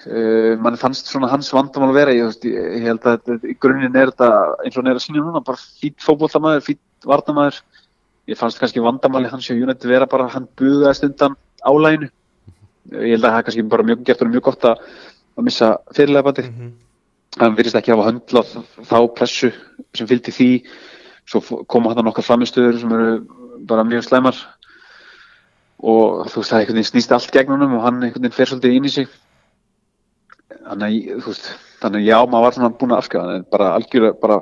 uh, 0.09 0.55
mann 0.65 0.79
fannst 0.81 1.11
svona 1.13 1.29
hans 1.33 1.51
vandamál 1.53 1.93
vera 1.97 2.15
ég, 2.17 2.31
veist, 2.31 2.47
ég, 2.49 2.87
held 2.87 3.05
að 3.09 3.35
í 3.45 3.57
grunninn 3.61 3.97
er 4.01 4.15
þetta 4.15 4.31
eins 4.65 4.77
og 4.77 4.81
hann 4.83 4.93
er 4.95 5.01
að 5.01 5.05
sína 5.05 5.25
núna 5.27 5.45
bara 5.45 5.61
fýtt 5.61 6.01
fótbollamæður, 6.05 6.65
fýtt 6.71 7.09
varnamæður 7.09 7.61
ég 8.29 8.39
fannst 8.39 8.61
kannski 8.61 8.83
vandamáli 8.85 9.31
hans 9.33 9.49
hjá 9.49 9.57
United 9.57 9.89
vera 9.89 10.09
bara 10.09 10.29
að 10.29 10.37
hann 10.37 10.49
bugaðist 10.59 11.07
undan 11.07 11.37
álæginu 11.65 12.11
ég 12.93 13.15
held 13.17 13.25
að 13.25 13.33
það 13.33 13.39
er 13.39 13.47
kannski 13.49 13.65
bara 13.75 13.87
mjög 13.89 14.05
gert 14.09 14.23
og 14.25 14.31
mjög 14.33 14.45
gott 14.49 14.69
að, 14.71 14.85
að 15.39 15.45
missa 15.49 15.71
fyrirlega 15.97 16.27
bandi 16.29 16.45
Mhm. 16.49 16.73
hann 17.39 17.57
virðist 17.59 17.77
ekki 17.79 17.93
hafa 17.93 18.07
höndlað 18.09 18.55
þá 18.89 18.97
pressu 19.15 19.53
sem 19.95 20.07
fylgdi 20.09 20.33
því. 20.33 20.51
Svo 21.29 21.65
koma 21.69 21.93
hann 21.95 22.05
nokkar 22.09 22.25
framistöður 22.25 22.81
sem 22.81 22.93
eru 22.93 23.27
bara 23.69 23.85
mjög 23.85 24.07
slæmar. 24.09 24.37
Og 25.79 26.27
þú 26.33 26.41
veist 26.41 26.51
það 26.51 26.61
einhvern 26.63 26.79
veginn 26.81 26.91
snýst 26.91 27.13
allt 27.15 27.31
gegn 27.31 27.53
honum 27.53 27.75
og 27.77 27.83
hann 27.85 28.01
einhvern 28.03 28.25
veginn 28.25 28.35
fer 28.35 28.47
svolítið 28.51 28.75
inn 28.79 28.89
í 28.89 28.91
sig. 28.91 29.09
Þannig 30.69 31.11
að 31.13 31.21
þú 31.23 31.33
veist 31.35 31.51
þannig 31.83 32.01
að 32.03 32.09
já, 32.09 32.19
maður 32.27 32.45
var 32.49 32.57
svona 32.57 32.75
búin 32.81 32.95
að 32.95 33.03
afskjáða 33.03 33.27
hann 33.29 33.37
en 33.39 33.47
bara 33.53 33.69
algjörlega 33.77 34.21
bara 34.21 34.39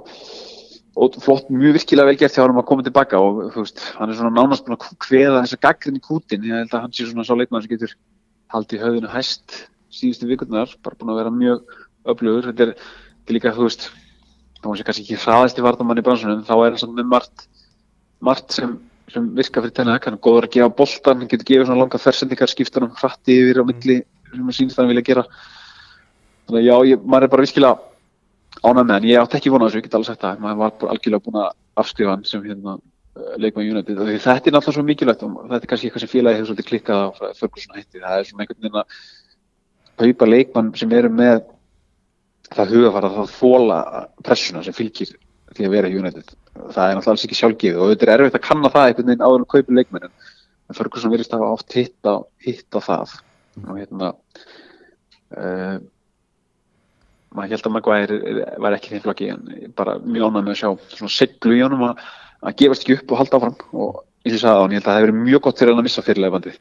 flott, 1.21 1.51
mjög 1.53 1.75
virkilega 1.77 2.09
vel 2.09 2.17
gert 2.17 2.33
hjá 2.39 2.43
hann 2.47 2.57
að 2.57 2.69
koma 2.71 2.87
tilbaka 2.87 3.19
og 3.21 3.43
þú 3.53 3.65
veist, 3.67 3.83
hann 3.99 4.09
er 4.09 4.17
svona 4.17 4.33
nánast 4.33 4.65
búin 4.65 4.79
að 4.79 4.87
kveða 5.05 5.43
þessa 5.45 5.59
gaggrinni 5.67 6.01
kútin, 6.01 6.47
ég 6.49 6.63
held 6.63 6.73
að 6.73 6.87
hann 6.87 6.95
sé 6.97 7.05
svona 7.05 7.27
sá 7.29 7.35
leikmann 7.37 7.67
sem 7.67 7.75
getur 7.75 7.93
haldið 8.55 8.85
höfðinu 8.85 9.13
hæst 9.13 9.61
síðustu 9.97 10.29
vikurnar, 10.29 10.73
bara 10.85 10.99
búin 10.99 11.13
að 11.15 11.21
vera 11.23 11.33
mjög 11.35 11.77
öflugur, 12.07 12.51
þetta 12.51 12.67
er, 12.67 12.75
er 13.27 13.37
líka, 13.37 13.55
þú 13.57 13.67
veist 13.67 13.89
þá 14.61 14.69
hann 14.69 14.79
sé 14.79 14.87
kannski 14.87 15.05
ekki 15.07 15.23
hraðist 15.25 15.61
í 15.61 15.65
vartamann 15.65 16.01
í 16.01 16.05
bransunum, 16.07 16.45
þá 16.47 16.55
er 16.57 16.69
hann 16.71 16.83
samt 16.83 16.99
með 16.99 17.11
margt 17.13 17.47
margt 18.25 18.55
sem, 18.57 18.77
sem 19.13 19.27
virka 19.37 19.63
fyrir 19.63 19.75
tenni 19.77 19.95
hann 19.95 20.17
er 20.17 20.23
góður 20.23 20.49
að 20.49 20.55
gefa 20.57 20.73
boltan, 20.81 21.21
hann 21.23 21.31
getur 21.31 21.49
gefið 21.51 21.69
svona 21.69 21.83
langa 21.83 22.01
fersendikar, 22.01 22.53
skipta 22.53 22.83
hann 22.83 22.95
hratti 23.01 23.39
yfir 23.43 23.63
á 23.63 23.65
milli 23.69 23.99
sem 24.31 24.43
hann 24.43 24.57
sýnst 24.57 24.81
hann 24.81 24.91
vilja 24.91 25.05
gera. 25.07 25.27
Þannig 26.47 26.61
að 26.63 26.67
já, 26.67 26.77
ég, 26.93 27.05
maður 27.05 27.27
er 27.27 27.33
bara 27.35 27.47
virkilega 27.47 27.77
ánægð 28.63 28.83
með 28.83 28.95
hann, 28.97 29.09
ég 29.11 29.23
átti 29.23 29.39
ekki 29.41 29.53
vonað 29.53 29.71
þessu, 29.71 29.81
ég 29.81 29.87
get 29.87 29.97
alveg 29.99 30.11
sagt 30.11 30.25
það. 30.25 30.43
Maður 30.45 30.61
var 30.63 30.93
algjörlega 30.95 31.25
búin 31.27 31.41
að 31.43 31.49
afskrifa 31.83 32.15
hann 32.15 32.27
sem 32.29 32.45
hérna 32.47 32.77
leikmann 33.41 33.71
United, 33.71 33.99
Af 33.99 34.09
því 34.09 34.17
þetta 34.25 34.51
er 34.51 34.55
náttúrulega 34.57 34.77
svo 34.77 34.87
mikilvægt 34.87 35.23
og 35.27 35.37
þetta 35.43 35.63
er 35.63 35.71
kannski 35.71 35.89
eitthvað 35.89 36.05
sem 36.05 36.13
félagi 36.13 36.39
hefur 36.39 36.51
svolítið 36.51 36.69
klikkað 36.71 37.03
á 37.03 37.09
Ferguson 37.39 37.79
hætti, 37.79 38.03
það 38.03 38.17
er 38.17 38.29
svona 38.29 38.45
einhvern 38.45 38.63
veginn 38.63 38.81
að 38.81 38.97
kaupa 40.03 40.29
leikmann 40.29 40.73
sem 40.77 40.93
eru 40.97 41.13
með 41.13 41.39
það 42.53 42.75
hugafara 42.77 43.13
það 43.17 43.33
þóla 43.39 43.79
pressuna 44.27 44.65
sem 44.67 44.77
fylgir 44.77 45.15
því 45.57 45.67
að 45.67 45.75
vera 45.77 45.91
í 45.91 45.97
United. 45.97 46.31
Það 46.57 46.91
er 46.91 46.97
náttúrulega 46.99 47.13
alls 47.15 47.27
ekki 47.27 47.39
sjálfgefið 47.41 47.81
og 47.81 47.93
þetta 47.93 48.07
er 48.07 48.15
erfitt 48.17 48.39
að 48.39 48.47
kanna 48.47 48.73
það 48.75 48.89
einhvern 48.91 49.11
veginn 49.11 49.27
áður 49.27 49.43
en 49.43 49.51
kaupa 49.55 49.77
leikmenn 49.79 50.09
en 50.11 50.77
Ferguson 50.77 51.13
verðist 51.13 51.35
að 51.35 51.45
hafa 51.45 51.59
oft 51.59 51.77
hitt 51.77 52.09
á, 52.09 52.15
hitt 52.43 52.77
á 52.77 52.81
það. 52.83 53.15
Og 53.63 53.79
hérna 53.79 54.13
uh, 55.37 55.77
maður 57.37 57.55
held 57.55 57.69
að 57.69 57.75
Maguire 57.75 58.47
var 58.63 58.77
ekki 58.77 58.91
í 58.91 58.95
þeim 58.95 59.05
flokki 59.05 59.31
en 59.33 59.75
bara 59.79 59.97
ánægð 60.01 60.39
með 60.39 60.53
að 60.53 60.61
sjá 60.61 60.71
svona 60.97 61.13
seglu 61.13 61.57
í 61.57 61.63
honum 61.65 61.87
að, 61.91 62.05
að 62.47 62.57
gefast 62.63 62.85
ekki 62.87 62.97
upp 63.01 63.13
og 63.15 63.21
halda 63.21 63.41
áfram. 63.41 63.57
Og 63.75 64.03
eins 64.27 64.33
og 64.33 64.37
ég 64.37 64.43
sagði 64.43 64.59
á 64.59 64.63
hann, 64.63 64.75
ég 64.75 64.79
held 64.81 64.87
að 64.87 64.93
það 64.93 64.99
hefur 65.01 65.11
verið 65.13 65.25
mjög 65.27 65.43
gott 65.47 65.59
fyrir 65.61 65.73
hann 65.73 65.83
að 65.83 65.87
missa 65.89 66.05
fyrirlega 66.07 66.35
bandi. 66.37 66.55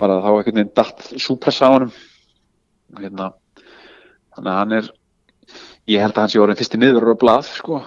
Bara 0.00 0.20
þá 0.22 0.28
einhvern 0.30 0.58
veginn 0.60 0.72
datt 0.76 1.04
súpressa 1.22 1.68
á 1.70 1.74
og 1.76 3.02
hérna 3.02 3.28
þannig 4.36 4.50
að 4.52 4.58
hann 4.60 4.72
er 4.78 4.88
ég 5.90 6.02
held 6.02 6.16
að 6.16 6.22
hann 6.24 6.32
sé 6.32 6.40
orðin 6.42 6.58
fyrsti 6.60 6.80
miður 6.82 7.12
á 7.14 7.16
blað 7.18 7.50
sko, 7.54 7.82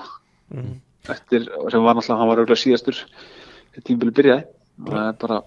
Mhm. 0.50 0.80
eftir, 1.10 1.44
sem 1.70 1.84
var 1.84 1.94
náttúrulega 1.96 2.18
hann 2.20 2.28
var 2.30 2.40
auðvitað 2.42 2.64
síðastur 2.64 2.98
þegar 3.74 3.84
tímabili 3.86 4.14
byrjaði. 4.18 4.44
Og 4.80 4.88
það 4.94 5.08
er 5.10 5.14
bara 5.22 5.42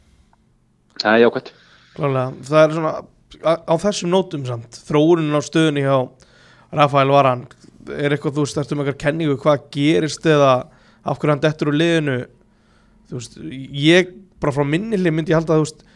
það 1.01 1.15
er 1.17 1.23
jákvæmt 1.25 1.51
Klálega, 1.93 2.33
það 2.49 2.63
er 2.63 2.75
svona 2.77 2.93
á, 3.45 3.53
á 3.69 3.75
þessum 3.83 4.13
nótum 4.13 4.47
samt 4.47 4.79
þróunin 4.87 5.35
á 5.37 5.41
stöðunni 5.43 5.83
hjá 5.85 6.09
Rafael 6.73 7.09
Varan 7.13 7.47
er 7.89 8.15
eitthvað, 8.15 8.37
þú 8.37 8.45
með 8.47 8.87
eitthvað 8.87 8.99
kenningu 8.99 9.37
hvað 9.43 9.67
gerist 9.75 10.25
eða 10.27 10.67
af 11.03 11.19
hverju 11.19 11.35
hann 11.35 11.43
dettur 11.43 11.73
úr 11.73 11.79
liðinu 11.79 12.17
þú 13.11 13.19
veist, 13.19 13.39
ég 13.75 14.13
bara 14.43 14.55
frá 14.55 14.67
minni 14.67 14.99
hlið 14.99 15.17
myndi 15.17 15.35
ég 15.35 15.41
halda 15.41 15.59
þú 15.59 15.67
veist 15.67 15.87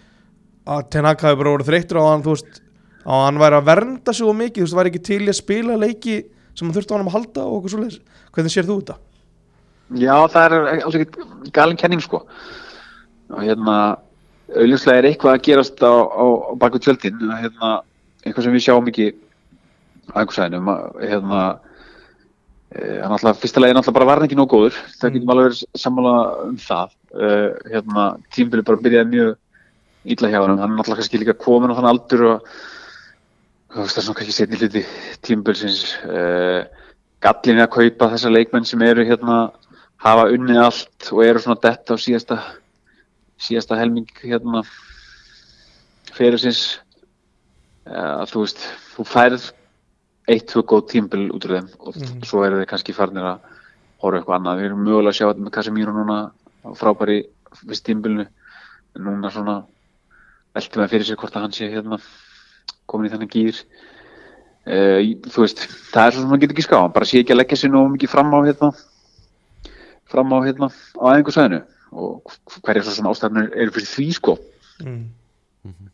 að 0.67 0.87
Tenaka 0.95 1.31
hefur 1.31 1.43
bara 1.43 1.55
voruð 1.57 1.71
þreyttur 1.71 2.01
á 2.03 2.05
hann 2.11 2.25
þú 2.27 2.37
veist, 2.37 2.63
að 3.07 3.27
hann 3.27 3.43
væri 3.43 3.59
að 3.61 3.69
vernda 3.71 4.15
og 4.27 4.39
mikið, 4.41 4.61
þú 4.61 4.67
veist, 4.67 4.79
væri 4.81 4.93
ekki 4.93 5.05
til 5.07 5.21
í 5.23 5.31
að 5.31 5.39
spila 5.41 5.79
leiki 5.79 6.17
sem 6.57 6.67
hann 6.67 6.77
þurfti 6.77 6.95
á 6.95 6.97
hann 6.97 7.07
að 7.07 7.17
halda 7.19 7.45
og 7.47 7.59
okkur 7.61 7.75
svo 7.75 7.85
hvernig 8.37 8.53
sér 8.53 8.67
þú 8.67 8.81
þetta? 8.81 8.97
Já, 9.95 10.17
það 10.33 10.45
er 10.47 10.83
alls 10.83 10.99
ekki 10.99 11.53
galin 11.55 11.79
kenning 11.79 12.03
sko 12.03 12.25
og 12.27 13.43
hérna 13.43 13.77
auðvitað 14.55 14.99
er 14.99 15.09
eitthvað 15.11 15.37
að 15.37 15.45
gerast 15.47 15.83
á, 15.83 15.95
á, 15.95 16.25
á 16.27 16.53
baku 16.59 16.81
tjöldin 16.83 17.23
hérna, 17.39 17.71
eitthvað 18.25 18.47
sem 18.47 18.55
við 18.55 18.65
sjáum 18.67 18.91
ekki 18.91 19.07
að 20.13 20.21
einhver 20.23 20.37
sæðinum 20.37 20.71
hérna 21.03 21.41
hann 22.77 23.15
alltaf, 23.17 23.41
fyrsta 23.43 23.63
legin 23.63 23.81
alltaf 23.81 23.95
bara 23.97 24.09
var 24.09 24.25
ekki 24.27 24.39
nóg 24.39 24.51
góður. 24.53 24.79
Það 25.01 25.17
getum 25.17 25.33
alveg 25.35 25.51
verið 25.51 25.83
sammála 25.83 26.15
um 26.45 26.57
það. 26.61 26.95
E, 27.17 27.35
hérna, 27.73 28.07
tímbili 28.37 28.65
bara 28.67 28.83
byrjaði 28.85 29.13
mjög 29.13 29.35
ítla 30.07 30.31
hjá 30.31 30.41
hann 30.43 30.59
hann 30.61 30.75
er 30.75 30.83
alltaf 30.83 31.01
kannski 31.01 31.21
líka 31.23 31.35
komin 31.39 31.73
á 31.75 31.79
þann 31.79 31.91
aldur 31.91 32.25
og 32.31 32.51
það 33.75 33.87
er 33.87 34.05
svona 34.07 34.19
kannski 34.21 34.37
setni 34.37 34.61
hluti 34.61 34.83
tímbilsins 35.27 35.81
e, 36.07 36.21
gallin 37.25 37.59
er 37.59 37.67
að 37.67 37.75
kaupa 37.75 38.11
þessa 38.13 38.31
leikmenn 38.31 38.69
sem 38.69 38.83
eru 38.87 39.07
hérna 39.09 39.39
hafa 40.05 40.29
unnið 40.35 40.63
allt 40.63 41.11
og 41.13 41.25
eru 41.25 41.43
svona 41.43 41.59
dett 41.63 41.91
á 41.91 41.95
síðasta 41.99 42.39
síðasta 43.41 43.79
helming 43.81 44.09
hérna 44.23 44.63
fyrir 46.17 46.41
sinns 46.41 46.79
uh, 47.89 48.25
þú 48.31 48.45
veist, 48.45 48.63
þú 48.95 49.07
færð 49.09 49.51
eitt, 50.27 50.47
tvö 50.51 50.63
góð 50.67 50.89
tímbil 50.91 51.29
út 51.35 51.47
úr 51.47 51.57
þeim 51.57 51.69
og 51.79 51.97
mm. 51.97 52.25
svo 52.27 52.43
eru 52.47 52.61
þeir 52.61 52.71
kannski 52.71 52.95
farnir 52.97 53.27
að 53.27 53.45
horfa 54.03 54.21
eitthvað 54.21 54.39
annað, 54.39 54.61
við 54.61 54.69
erum 54.69 54.85
mögulega 54.85 55.13
að 55.13 55.19
sjá 55.19 55.27
þetta 55.29 55.45
með 55.45 55.55
Casemiro 55.57 55.95
núna 55.95 56.19
frábæri 56.77 57.19
fyrst 57.63 57.87
tímbilinu, 57.87 58.27
en 58.97 59.07
núna 59.07 59.31
svona 59.33 59.57
veltum 60.57 60.83
við 60.83 60.93
fyrir 60.95 61.09
sér 61.09 61.21
hvort 61.21 61.37
að 61.37 61.47
hann 61.47 61.57
sé 61.57 61.71
hérna 61.71 62.01
komin 62.91 63.09
í 63.09 63.13
þennan 63.15 63.33
gýr 63.33 63.63
uh, 64.67 64.99
þú 65.31 65.45
veist, 65.45 65.65
það 65.93 66.03
er 66.03 66.17
svo 66.17 66.21
sem 66.21 66.29
maður 66.31 66.45
getur 66.45 66.57
ekki 66.57 66.67
ská, 66.67 66.77
hann 66.81 66.95
bara 66.97 67.09
sé 67.09 67.23
ekki 67.23 67.35
að 67.37 67.41
leggja 67.43 67.61
sér 67.63 67.73
nú 67.73 67.87
mikið 67.95 68.13
fram 68.13 68.35
á 68.35 68.39
hérna 68.43 68.73
fram 70.11 70.35
á 70.35 70.39
hérna 70.43 70.71
á 70.71 71.05
aðeingu 71.13 71.35
sæðinu 71.35 71.63
og 71.97 72.37
hverja 72.67 72.85
svo 72.85 72.97
svona 72.99 73.15
ástæðanir 73.15 73.55
eru 73.55 73.75
fyrir 73.75 73.91
því 73.91 74.07
sko 74.19 74.37
mm. 74.83 75.03
Mm 75.67 75.75
-hmm. 75.75 75.91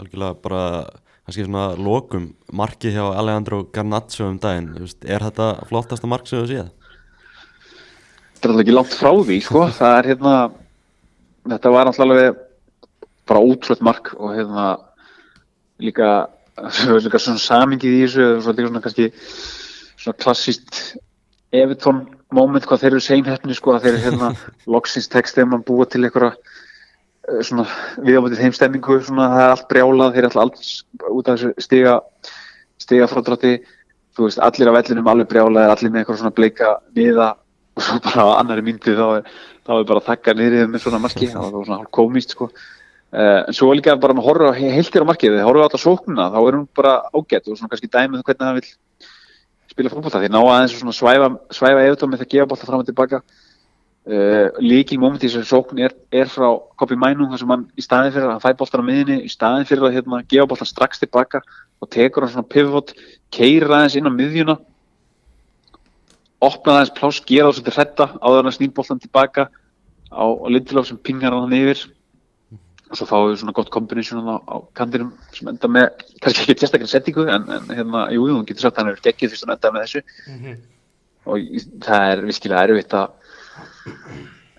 Algjörlega 0.00 0.34
bara 0.42 0.62
kannski 1.26 1.46
svona 1.46 1.72
lokum 1.78 2.30
marki 2.52 2.92
hjá 2.94 3.04
Alejandro 3.14 3.62
Garnaccio 3.74 4.28
um 4.30 4.38
daginn 4.42 4.72
Just, 4.80 5.04
er 5.04 5.22
þetta 5.22 5.66
flottasta 5.68 6.10
mark 6.10 6.26
sem 6.26 6.42
þú 6.42 6.48
séð? 6.50 6.70
Þetta 8.34 8.48
er 8.48 8.52
alltaf 8.52 8.64
ekki 8.64 8.76
langt 8.76 8.96
frá 8.98 9.12
því 9.12 9.38
sko 9.46 9.66
það 9.80 9.98
er 9.98 10.10
hérna 10.12 10.34
þetta 11.54 11.74
var 11.74 11.90
alltaf 11.90 12.40
bara 13.30 13.44
ótrútt 13.46 13.84
mark 13.86 14.12
og 14.18 14.34
hérna 14.34 14.66
líka, 15.82 16.10
líka 17.04 17.22
svona 17.22 17.42
samingið 17.42 17.98
í 17.98 18.02
þessu 18.06 18.28
svona 18.42 18.82
kannski 18.82 19.12
svona 19.96 20.18
klassíst 20.18 20.82
Evertón 21.52 22.06
moment 22.32 22.64
hvað 22.64 22.82
þeir 22.82 22.94
eru 22.94 23.04
seinhæfni 23.04 23.54
sko 23.54 23.74
að 23.76 23.86
þeir 23.86 23.94
eru 23.94 24.04
hérna 24.06 24.32
loksins 24.74 25.10
textið 25.12 25.52
að 25.52 25.64
búa 25.68 25.86
til 25.86 26.02
einhverja 26.06 26.34
uh, 27.28 27.40
svona 27.46 27.66
viðámatið 28.02 28.42
þeim 28.42 28.56
stemmingu 28.56 28.98
svona 29.06 29.28
það 29.32 29.44
er 29.44 29.54
allt 29.54 29.68
brjálað, 29.70 30.14
þeir 30.16 30.24
er 30.24 30.36
alltaf 30.42 31.10
út 31.12 31.28
af 31.28 31.38
þessu 31.38 31.50
stiga 31.62 31.94
stiga 32.82 33.08
frádrátti, 33.10 33.54
þú 34.16 34.26
veist 34.26 34.42
allir 34.42 34.70
á 34.70 34.76
vellinum 34.76 35.10
alveg 35.12 35.30
brjálað, 35.30 35.70
allir 35.72 35.90
með 35.92 36.00
eitthvað 36.02 36.20
svona 36.20 36.36
bleika 36.36 36.68
niða 36.96 37.28
og 37.72 37.82
svo 37.86 37.98
bara 38.04 38.20
á 38.26 38.30
annari 38.40 38.64
myndi 38.66 38.92
þá 38.98 39.06
er, 39.18 39.22
þá 39.64 39.72
er 39.78 39.88
bara 39.88 40.06
þakka 40.08 40.36
niðrið 40.36 40.70
með 40.72 40.84
svona 40.84 41.02
marki, 41.02 41.26
það 41.30 41.42
var 41.46 41.66
svona 41.66 41.80
hálf 41.80 41.92
komist 41.94 42.30
sko. 42.34 42.50
Uh, 43.12 43.40
en 43.44 43.54
svo 43.56 43.68
líka 43.76 43.92
bara 44.00 44.16
að 44.16 44.24
horfa 44.24 44.52
heiltir 44.56 45.04
á 45.04 45.10
markið, 45.10 45.36
þegar 45.36 45.48
horfa 45.50 45.62
á 45.62 45.68
þetta 45.68 45.82
sóknuna 45.82 46.30
þá 46.32 46.38
er 46.40 46.54
hún 46.56 46.66
bara 46.76 46.94
ágætt 47.12 47.48
og 47.48 47.56
svona 47.58 47.70
kannski 47.72 47.92
dæmið 47.92 48.18
um 48.18 48.24
hvernig 48.24 48.46
það 48.46 48.56
vil 48.56 48.68
spila 49.72 49.92
fólkbólta 49.92 50.20
því 50.22 50.30
ná 50.32 50.40
aðeins 50.40 50.74
svona 50.78 50.96
svæfa, 50.96 51.28
svæfa 51.52 51.80
uh, 54.08 54.48
líkil 54.62 54.98
móment 55.00 55.22
í 55.22 55.30
þessu 55.30 55.44
sókn 55.46 55.82
er, 55.82 55.94
er 56.14 56.30
frá 56.30 56.48
Kopi 56.80 56.98
Mænum 56.98 57.30
þar 57.32 57.42
sem 57.42 57.54
hann 57.54 57.64
í 57.78 57.84
staðin 57.84 58.14
fyrir 58.14 58.28
að 58.28 58.34
hann 58.34 58.44
fæ 58.44 58.58
bóltan 58.58 58.82
á 58.82 58.88
miðinni 58.88 59.18
í 59.22 59.30
staðin 59.30 59.68
fyrir 59.68 59.88
að 59.88 59.96
hérna, 59.98 60.22
gefa 60.28 60.48
bóltan 60.50 60.70
strax 60.70 61.02
tilbaka 61.02 61.42
og 61.82 61.90
tekur 61.92 62.26
hann 62.26 62.34
svona 62.34 62.50
pivot 62.50 62.94
keirir 63.34 63.70
aðeins 63.70 63.98
inn 63.98 64.10
á 64.10 64.12
miðjuna 64.12 64.58
opnaði 66.42 66.78
aðeins 66.78 66.94
pláss 66.98 67.24
gera 67.26 67.48
það 67.50 67.58
svolítið 67.58 67.78
hrætta 67.78 68.08
áður 68.18 68.46
hann 68.48 68.56
snýr 68.58 68.76
bóltan 68.76 69.02
tilbaka 69.02 69.48
á, 70.10 70.24
á 70.26 70.46
Lindelof 70.50 70.90
sem 70.90 70.98
pingar 70.98 71.36
hann 71.36 71.58
yfir 71.58 71.86
og 72.92 72.98
svo 72.98 73.08
fáum 73.08 73.30
við 73.30 73.38
svona 73.40 73.54
gott 73.56 73.70
kombination 73.72 74.26
á, 74.28 74.36
á 74.36 74.56
kantinum 74.76 75.14
sem 75.32 75.48
enda 75.48 75.68
með, 75.70 75.88
kannski 76.20 76.44
ekki 76.44 76.60
sérstaklega 76.60 76.90
settingu 76.90 77.24
en, 77.24 77.46
en 77.48 77.70
hérna, 77.72 78.04
jú, 78.12 78.26
þú 78.28 78.42
getur 78.50 78.66
sagt 78.66 78.76
að 78.76 78.82
hann 78.82 78.92
er 78.92 79.00
geggið 79.06 79.32
fyrst 79.32 79.46
að 79.46 79.54
enda 79.54 79.70
með 79.72 79.86
þessu 79.86 80.02
mm 80.02 80.42
-hmm. 80.42 80.58
og 81.24 81.62
það 81.86 82.10
er 82.10 82.24
viskilega 82.26 82.64
erfitt 82.66 82.96
að 82.98 83.21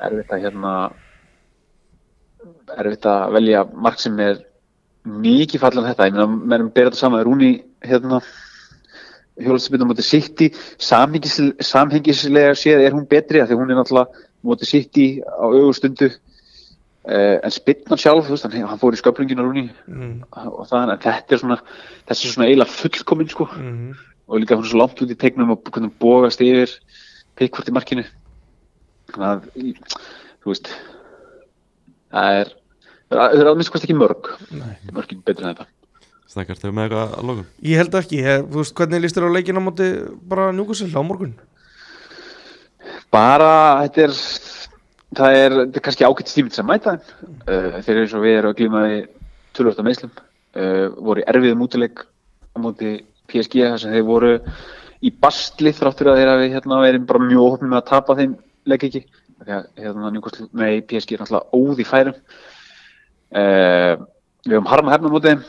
erfitt 0.04 0.34
að 0.34 0.48
hérna 0.48 0.74
erfitt 2.78 3.06
að 3.10 3.38
velja 3.38 3.64
mark 3.74 4.02
sem 4.02 4.18
er 4.24 4.42
mikið 5.04 5.64
fallan 5.64 5.90
þetta, 5.90 6.08
ég 6.08 6.18
meina, 6.18 6.28
með 6.32 6.58
erum 6.58 6.74
berað 6.76 7.00
saman. 7.00 7.24
Rúni, 7.28 7.54
hérna 7.84 8.22
hjólastabindum 9.42 9.90
motið 9.90 10.06
City 10.08 10.52
samhengislega 10.78 12.54
séð 12.60 12.84
er 12.86 12.94
hún 12.94 13.08
betri 13.10 13.42
af 13.42 13.50
því 13.50 13.58
hún 13.58 13.74
er 13.74 13.80
náttúrulega 13.80 14.28
motið 14.46 14.72
City 14.76 15.08
á 15.26 15.46
augustundu 15.50 16.14
Uh, 17.04 17.36
en 17.44 17.52
Spittnar 17.52 18.00
sjálf, 18.00 18.30
þú 18.30 18.32
veist, 18.32 18.46
hann, 18.48 18.64
hann 18.64 18.80
fór 18.80 18.96
í 18.96 18.98
sköplinginu 19.02 19.44
rúni 19.44 19.66
mm. 19.92 20.22
og 20.32 20.70
það, 20.70 20.86
en 20.94 21.02
þetta 21.04 21.36
er 21.36 21.42
svona 21.42 21.58
þessi 22.08 22.30
svona 22.32 22.46
eiginlega 22.48 22.76
fullkominn 22.78 23.28
sko. 23.34 23.48
Mm. 23.60 23.90
og 24.32 24.40
líka 24.40 24.56
hann 24.56 24.64
er 24.64 24.70
svo 24.72 24.80
langt 24.80 25.02
út 25.04 25.12
í 25.12 25.18
tegnum 25.20 25.52
og 25.52 25.68
hvernig 25.68 25.92
bógast 26.00 26.40
yfir 26.46 26.72
pikkvart 27.36 27.68
í 27.68 27.76
markinu 27.76 28.06
þannig 29.12 29.30
að, 29.30 30.02
þú 30.44 30.54
veist 30.54 30.74
það 32.14 32.42
er 32.42 32.52
það 33.14 33.38
er 33.40 33.52
alveg 33.52 33.68
sko 33.68 33.82
ekki 33.82 33.98
mörg 33.98 34.30
Nei. 34.54 34.76
mörgin 34.92 35.24
betur 35.26 35.48
en 35.48 35.56
þetta 35.56 35.70
Snakkar 36.34 36.58
þau 36.58 36.72
með 36.74 36.88
eitthvað 36.88 37.12
að 37.14 37.26
lókum? 37.30 37.50
Ég 37.62 37.78
held 37.78 37.96
ekki, 38.00 38.20
ég, 38.24 38.46
þú 38.50 38.62
veist, 38.64 38.74
hvernig 38.80 39.02
líst 39.04 39.18
þér 39.18 39.28
á 39.30 39.36
leikinu 39.36 39.62
á 39.62 39.68
móti 39.68 39.90
bara 40.32 40.48
njúkusill 40.56 40.90
á 40.98 41.06
morgun? 41.06 41.36
Bara, 43.14 43.52
þetta 43.84 44.08
er 44.08 44.16
það 45.18 45.40
er, 45.40 45.56
er 45.68 45.84
kannski 45.84 46.08
ágætt 46.08 46.32
stímið 46.32 46.58
sem 46.58 46.68
mæta 46.68 46.96
þeim 46.96 47.36
uh, 47.46 47.82
þeir 47.84 47.94
eru 47.94 48.06
eins 48.06 48.16
og 48.18 48.24
við 48.24 48.38
erum 48.38 48.54
að 48.54 48.58
glímaði 48.60 49.02
tölvölda 49.54 49.86
meðslum 49.86 50.14
uh, 50.16 50.88
voru 50.98 51.22
í 51.22 51.28
erfiðum 51.30 51.66
útileg 51.68 52.02
á 52.02 52.58
móti 52.64 52.96
PSG 53.30 53.68
þar 53.68 53.84
sem 53.84 53.94
þeir 53.94 54.08
voru 54.08 54.34
í 55.04 55.12
bastli 55.24 55.74
þráttur 55.76 56.12
að 56.12 56.22
þeir 56.22 56.32
hafi 56.34 56.50
hérna 56.56 56.82
verið 56.82 57.08
bara 57.10 57.28
mjög 57.28 57.46
ofn 57.52 57.70
með 57.70 57.80
að 57.82 57.90
tapa 57.92 58.18
þeim 58.20 58.36
legg 58.70 58.86
ekki. 58.88 59.04
Þegar 59.44 59.66
hérna 59.80 60.12
með 60.14 60.78
PSG 60.90 61.16
er 61.16 61.24
náttúrulega 61.24 61.60
óði 61.60 61.88
færum. 61.88 62.20
Uh, 63.34 63.96
við 64.46 64.58
höfum 64.58 64.70
harma 64.72 64.94
hefna 64.94 65.12
mótið 65.14 65.34
þeim. 65.34 65.44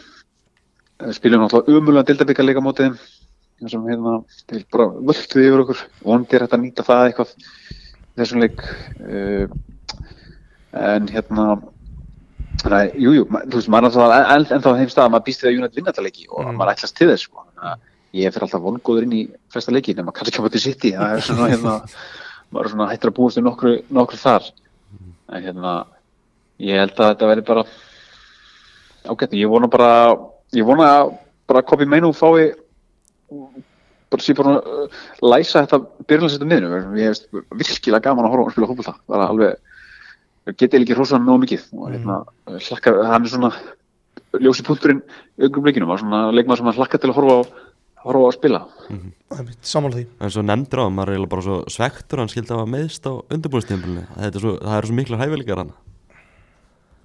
Spilum 1.15 1.45
náttúrulega 1.45 2.65
mótið 2.65 2.89
þeim. 2.89 2.97
Þar 3.61 3.71
sem 3.71 3.85
hérna 3.87 4.17
þeir 4.51 4.65
bara 4.75 4.89
völduði 4.99 5.47
yfir 5.51 5.63
okkur. 5.65 5.85
Vondir 6.03 6.45
þetta 6.45 6.59
að 6.59 6.65
nýta 6.65 6.87
það 6.87 7.05
eitthvað 7.11 7.37
þessum 8.19 8.43
leik. 8.43 8.67
Uh, 9.05 9.47
en 10.75 11.09
hérna 11.13 11.47
jújú, 12.95 13.23
jú, 13.23 13.25
þú 13.27 13.59
veist, 13.59 13.71
maður 13.73 13.97
er 13.99 14.31
alltaf 14.35 14.55
ennþá 14.57 14.75
þeim 14.79 14.91
stað 14.93 15.05
að 15.05 15.13
maður 15.15 15.27
býst 15.27 15.43
því 15.43 15.49
að 15.49 15.57
Júnat 15.57 15.77
vinna 15.77 15.91
þetta 15.93 16.05
leiki 16.07 16.27
og 16.31 16.45
mm. 16.45 16.57
maður 16.59 16.73
ætlast 16.75 16.97
til 16.97 17.09
þess 17.11 17.27
sko. 17.27 17.45
ég 18.15 18.35
fyrir 18.35 18.47
alltaf 18.47 18.63
vongóður 18.63 19.07
inn 19.07 19.17
í 19.17 19.23
flesta 19.53 19.75
leiki 19.75 19.95
maður 19.99 20.17
kannski 20.19 20.33
ekki 20.33 20.41
á 20.41 20.47
þetta 20.47 20.63
sitt 20.63 20.87
í 20.87 20.93
það 20.95 21.15
er 21.17 21.25
svona 21.27 21.49
hérna, 21.51 21.75
maður 22.53 22.69
er 22.69 22.75
svona 22.75 22.91
hættir 22.93 23.11
að 23.11 23.17
búast 23.19 23.41
um 23.41 23.49
nokkru, 23.49 23.75
nokkru 23.95 24.21
þar. 24.21 24.49
En 25.33 25.43
hérna 25.43 25.75
ég 26.63 26.81
held 26.83 26.95
að 26.99 27.11
þetta 27.13 27.31
veri 27.33 27.47
bara 27.49 27.67
ágætt, 29.05 29.37
ég 29.37 29.51
vona 29.51 29.69
bara 29.69 29.91
ég 30.55 30.67
vona 30.67 30.89
að 31.01 31.15
bara 31.49 31.65
Kobi 31.67 31.87
Meinu 31.87 32.13
fái 32.17 32.53
bara 34.11 34.23
sé 34.23 34.35
bara 34.37 34.59
uh, 34.61 34.89
læsa 35.25 35.65
þetta 35.65 35.81
byrjanlæsetta 36.07 36.47
miðnum 36.47 36.99
ég 37.01 37.11
hef 37.11 37.41
virkilega 37.51 38.05
gaman 38.05 38.29
að 38.29 38.37
horfa 38.37 38.47
og 38.47 38.55
spila 38.55 38.69
hópulta 38.71 38.95
það 38.95 39.17
er 39.17 39.25
alveg 39.27 39.63
getið 40.53 40.85
ekki 40.85 40.97
hrósan 40.99 41.25
náðu 41.25 41.43
mikið. 41.45 41.65
Og 41.79 41.91
hérna 41.93 42.21
mm. 42.21 42.59
hlakka, 42.69 42.95
hann 43.09 43.25
er 43.25 43.33
svona 43.33 43.51
ljósi 44.43 44.65
punkturinn 44.67 45.03
augum 45.41 45.69
leikinum 45.69 45.93
og 45.95 46.03
svona 46.03 46.27
leikmað 46.35 46.61
sem 46.61 46.69
hann 46.69 46.79
hlakka 46.79 47.01
til 47.01 47.11
að 47.11 47.19
horfa 47.19 47.37
á 47.39 47.43
horfa 48.05 48.29
að 48.29 48.35
spila. 48.39 48.61
Mm 48.91 48.99
-hmm. 49.01 49.55
Samála 49.63 49.97
því. 49.97 50.07
En 50.21 50.31
svo 50.31 50.43
nefndur 50.43 50.81
á, 50.85 50.87
maður 50.93 51.15
er 51.15 51.27
bara 51.27 51.43
svo 51.43 51.65
svektur 51.69 52.19
hann 52.19 52.29
skildi 52.29 52.53
að 52.53 52.59
hafa 52.61 52.71
meðst 52.71 53.07
á 53.09 53.13
undirbúinstímbilinu 53.33 54.05
það 54.17 54.77
eru 54.79 54.87
svo 54.87 54.95
miklu 54.95 55.17
hæfileikar 55.17 55.57
hann. 55.57 55.73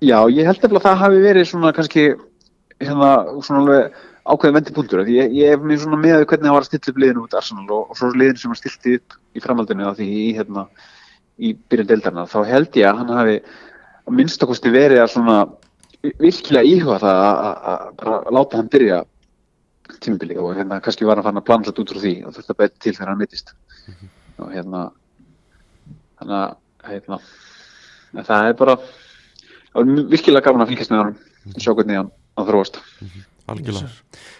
Já, 0.01 0.19
ég 0.31 0.45
held 0.45 0.57
eftir 0.63 0.77
að 0.77 0.85
það 0.85 0.97
hafi 0.97 1.19
verið 1.19 1.45
svona 1.49 1.73
kannski 1.75 2.03
hérna 2.79 3.09
svona 3.43 3.59
alveg 3.59 3.91
ákveðin 4.29 4.53
vendipunktur. 4.55 5.03
Því 5.03 5.15
ég, 5.19 5.31
ég 5.33 5.49
hef 5.49 5.59
mér 5.65 5.79
svona 5.81 5.97
með 5.99 6.25
hvernig 6.25 6.47
það 6.47 6.55
var 6.55 6.61
að 6.63 6.69
stilla 6.69 6.91
upp 6.93 7.01
liðinu 7.01 7.23
út 7.23 7.33
Arsenal 7.33 7.65
og, 7.71 7.89
og 7.89 7.97
svo 7.97 8.11
liðinu 8.13 8.37
sem 8.37 8.51
var 8.53 8.59
stilti 8.61 8.95
upp 8.99 9.17
í 9.35 9.39
framhaldinu 9.43 9.87
af 9.89 9.97
því 9.97 10.07
í, 10.07 10.35
hérna, 10.37 10.67
í 11.39 11.53
byrjun 11.69 11.87
deildarna 11.87 12.25
þá 12.29 12.39
held 12.47 12.75
ég 12.79 12.87
að 12.87 12.97
hann 13.01 13.17
hafi 13.17 13.35
að 14.07 14.15
minnstakosti 14.15 14.71
verið 14.71 15.01
að 15.03 15.11
svona 15.15 15.37
virkilega 16.19 16.63
íhuga 16.63 16.99
það 16.99 17.17
að- 17.27 17.39
að 17.43 17.57
að 17.69 17.95
bara 17.99 18.31
láta 18.31 18.57
hann 18.57 18.69
byrja 18.69 19.03
tímabili 20.03 20.37
og 20.39 20.53
hérna 20.57 20.79
kannski 20.83 21.07
var 21.07 21.19
hann 21.19 21.27
fann 21.27 21.41
að 21.41 21.47
plana 21.49 21.67
þetta 21.67 21.83
út 21.83 21.93
frá 21.93 22.01
því 22.03 22.13
og 22.25 22.35
þurfti 22.35 22.53
að 22.53 22.59
betja 22.61 22.83
til 22.85 22.93
þegar 22.97 23.11
hann 23.11 23.21
mittist. 23.21 23.53
Og 24.39 24.51
hérna 24.53 24.83
þannig 26.19 26.37
að 26.39 26.53
hérna, 26.89 27.19
en 28.15 28.29
það 28.29 28.49
er 28.51 28.55
bara 28.59 28.77
það 28.79 29.81
var 29.81 30.07
virkilega 30.13 30.45
gaman 30.47 30.65
að 30.65 30.71
fylgjast 30.73 30.93
með 30.93 31.03
hann 31.03 31.17
og 31.49 31.59
sjá 31.63 31.73
hvernig 31.73 31.99
hann 31.99 32.13
að 32.39 32.51
þróast. 32.51 32.81
Algjörlega. 33.49 33.91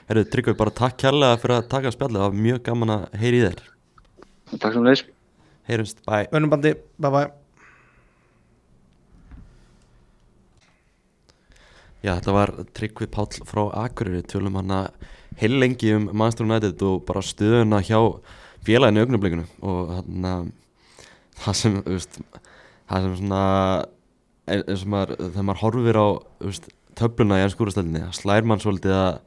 Herru, 0.09 0.25
Tryggvi, 0.29 0.55
bara 0.57 0.75
takk 0.75 0.97
kærlega 1.01 1.41
fyrir 1.41 1.57
að 1.57 1.69
taka 1.71 1.93
spjallið, 1.93 2.21
það 2.21 2.27
var 2.27 2.41
mjög 2.45 2.63
gaman 2.67 2.95
að 2.95 3.05
heyri 3.23 3.41
í 3.41 3.45
þér. 3.47 3.63
Takk 4.55 4.73
sem 4.75 4.85
leys 4.85 5.05
Heyrumst, 5.69 6.01
bye. 6.05 6.25
Önubandi, 6.33 6.73
bye 6.97 7.13
bye 7.13 7.48
Já, 11.99 12.13
þetta 12.13 12.35
var 12.35 12.53
Tryggvi 12.77 13.09
Páll 13.12 13.41
frá 13.47 13.63
Akureyri. 13.83 14.23
Tölum 14.27 14.59
hann 14.59 14.71
að 14.71 15.09
heil 15.39 15.57
lengi 15.59 15.93
um 15.97 16.09
Manchester 16.13 16.47
United 16.47 16.83
og 16.88 17.03
bara 17.07 17.23
stöðuna 17.25 17.81
hjá 17.83 17.99
félaginu 18.67 19.03
augnablikinu. 19.03 19.47
Og 19.63 19.93
hann 19.97 20.27
að 20.29 20.51
það 21.39 21.57
sem, 21.62 21.79
veist, 21.88 22.19
það 22.89 23.07
sem 23.07 23.17
svona 23.21 23.43
eins 24.49 24.83
og 24.83 24.91
maður, 24.91 25.15
þegar 25.19 25.47
maður 25.49 25.63
horfir 25.63 25.99
á 25.99 26.07
veist, 26.45 26.69
töfluna 26.99 27.39
í 27.39 27.43
ennskúrastöldinni 27.45 28.05
það 28.07 28.15
slær 28.17 28.47
mann 28.47 28.63
svolítið 28.63 28.95
að 28.97 29.19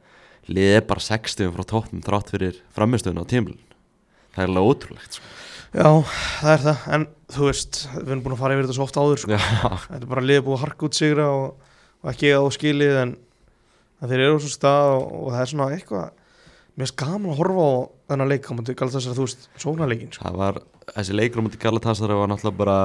liðið 0.53 0.77
er 0.77 0.87
bara 0.89 1.05
60 1.05 1.53
frá 1.55 1.65
toppnum 1.69 2.03
þrátt 2.03 2.33
fyrir 2.33 2.59
framistöðuna 2.75 3.23
á 3.23 3.31
tímlun 3.31 3.61
það 4.33 4.43
er 4.43 4.51
alveg 4.51 4.69
ótrúlegt 4.69 5.17
sko. 5.17 5.31
Já, 5.73 5.89
það 6.43 6.51
er 6.53 6.63
það, 6.67 6.81
en 6.95 7.05
þú 7.33 7.45
veist 7.47 7.79
við 7.93 8.09
erum 8.11 8.23
búin 8.25 8.35
að 8.35 8.41
fara 8.43 8.55
yfir 8.57 8.67
þetta 8.67 8.77
svo 8.77 8.85
oft 8.85 8.99
áður 8.99 9.21
sko. 9.23 9.31
Já, 9.33 9.69
þetta 9.87 10.01
er 10.01 10.11
bara 10.11 10.25
liðið 10.25 10.43
búið 10.45 10.57
að 10.57 10.63
harka 10.67 10.87
út 10.87 10.97
sigra 10.99 11.29
og, 11.33 11.71
og 12.03 12.11
ekki 12.11 12.33
á 12.35 12.41
skilið 12.53 12.99
en, 13.03 13.15
þeir 14.03 14.19
eru 14.27 14.37
á 14.37 14.43
svo 14.43 14.51
stað 14.51 14.91
og, 14.97 15.07
og 15.23 15.31
það 15.33 15.41
er 15.45 15.51
svona 15.53 15.71
eitthvað 15.71 16.05
mér 16.73 16.85
finnst 16.85 16.99
gaman 16.99 17.31
að 17.33 17.39
horfa 17.39 17.65
á 17.65 17.73
þennan 18.11 18.31
leik 18.33 18.47
á 18.49 18.53
mútið 18.57 18.83
að 18.83 19.09
þú 19.13 19.25
veist, 19.27 19.49
sóknarleikin 19.61 20.13
sko. 20.13 20.25
það 20.25 20.39
var 20.41 20.61
þessi 20.95 21.17
leikur 21.17 21.43
á 21.43 21.45
mútið 21.45 21.63
Galatasaray 21.63 22.19
var 22.19 22.31
náttúrulega 22.31 22.61
bara 22.63 22.79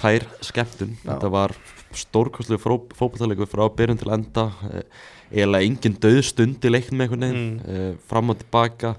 tær 0.00 0.24
skemmtun 0.42 0.96
þetta 1.04 1.30
var 1.30 1.54
stórkostlu 1.94 2.58
fókbaltalegur 2.58 3.46
frá 3.50 3.68
byrjun 3.70 4.00
til 4.00 4.10
enda 4.16 4.48
eh, 4.72 4.82
eiginlega 5.30 5.68
engin 5.68 5.98
döð 6.02 6.20
stund 6.26 6.64
í 6.66 6.72
leiknum 6.72 7.04
einhvern 7.04 7.26
veginn, 7.28 7.44
Mm. 7.54 7.76
mm. 7.76 7.98
fram 8.08 8.30
og 8.32 8.40
tilbaka 8.40 8.94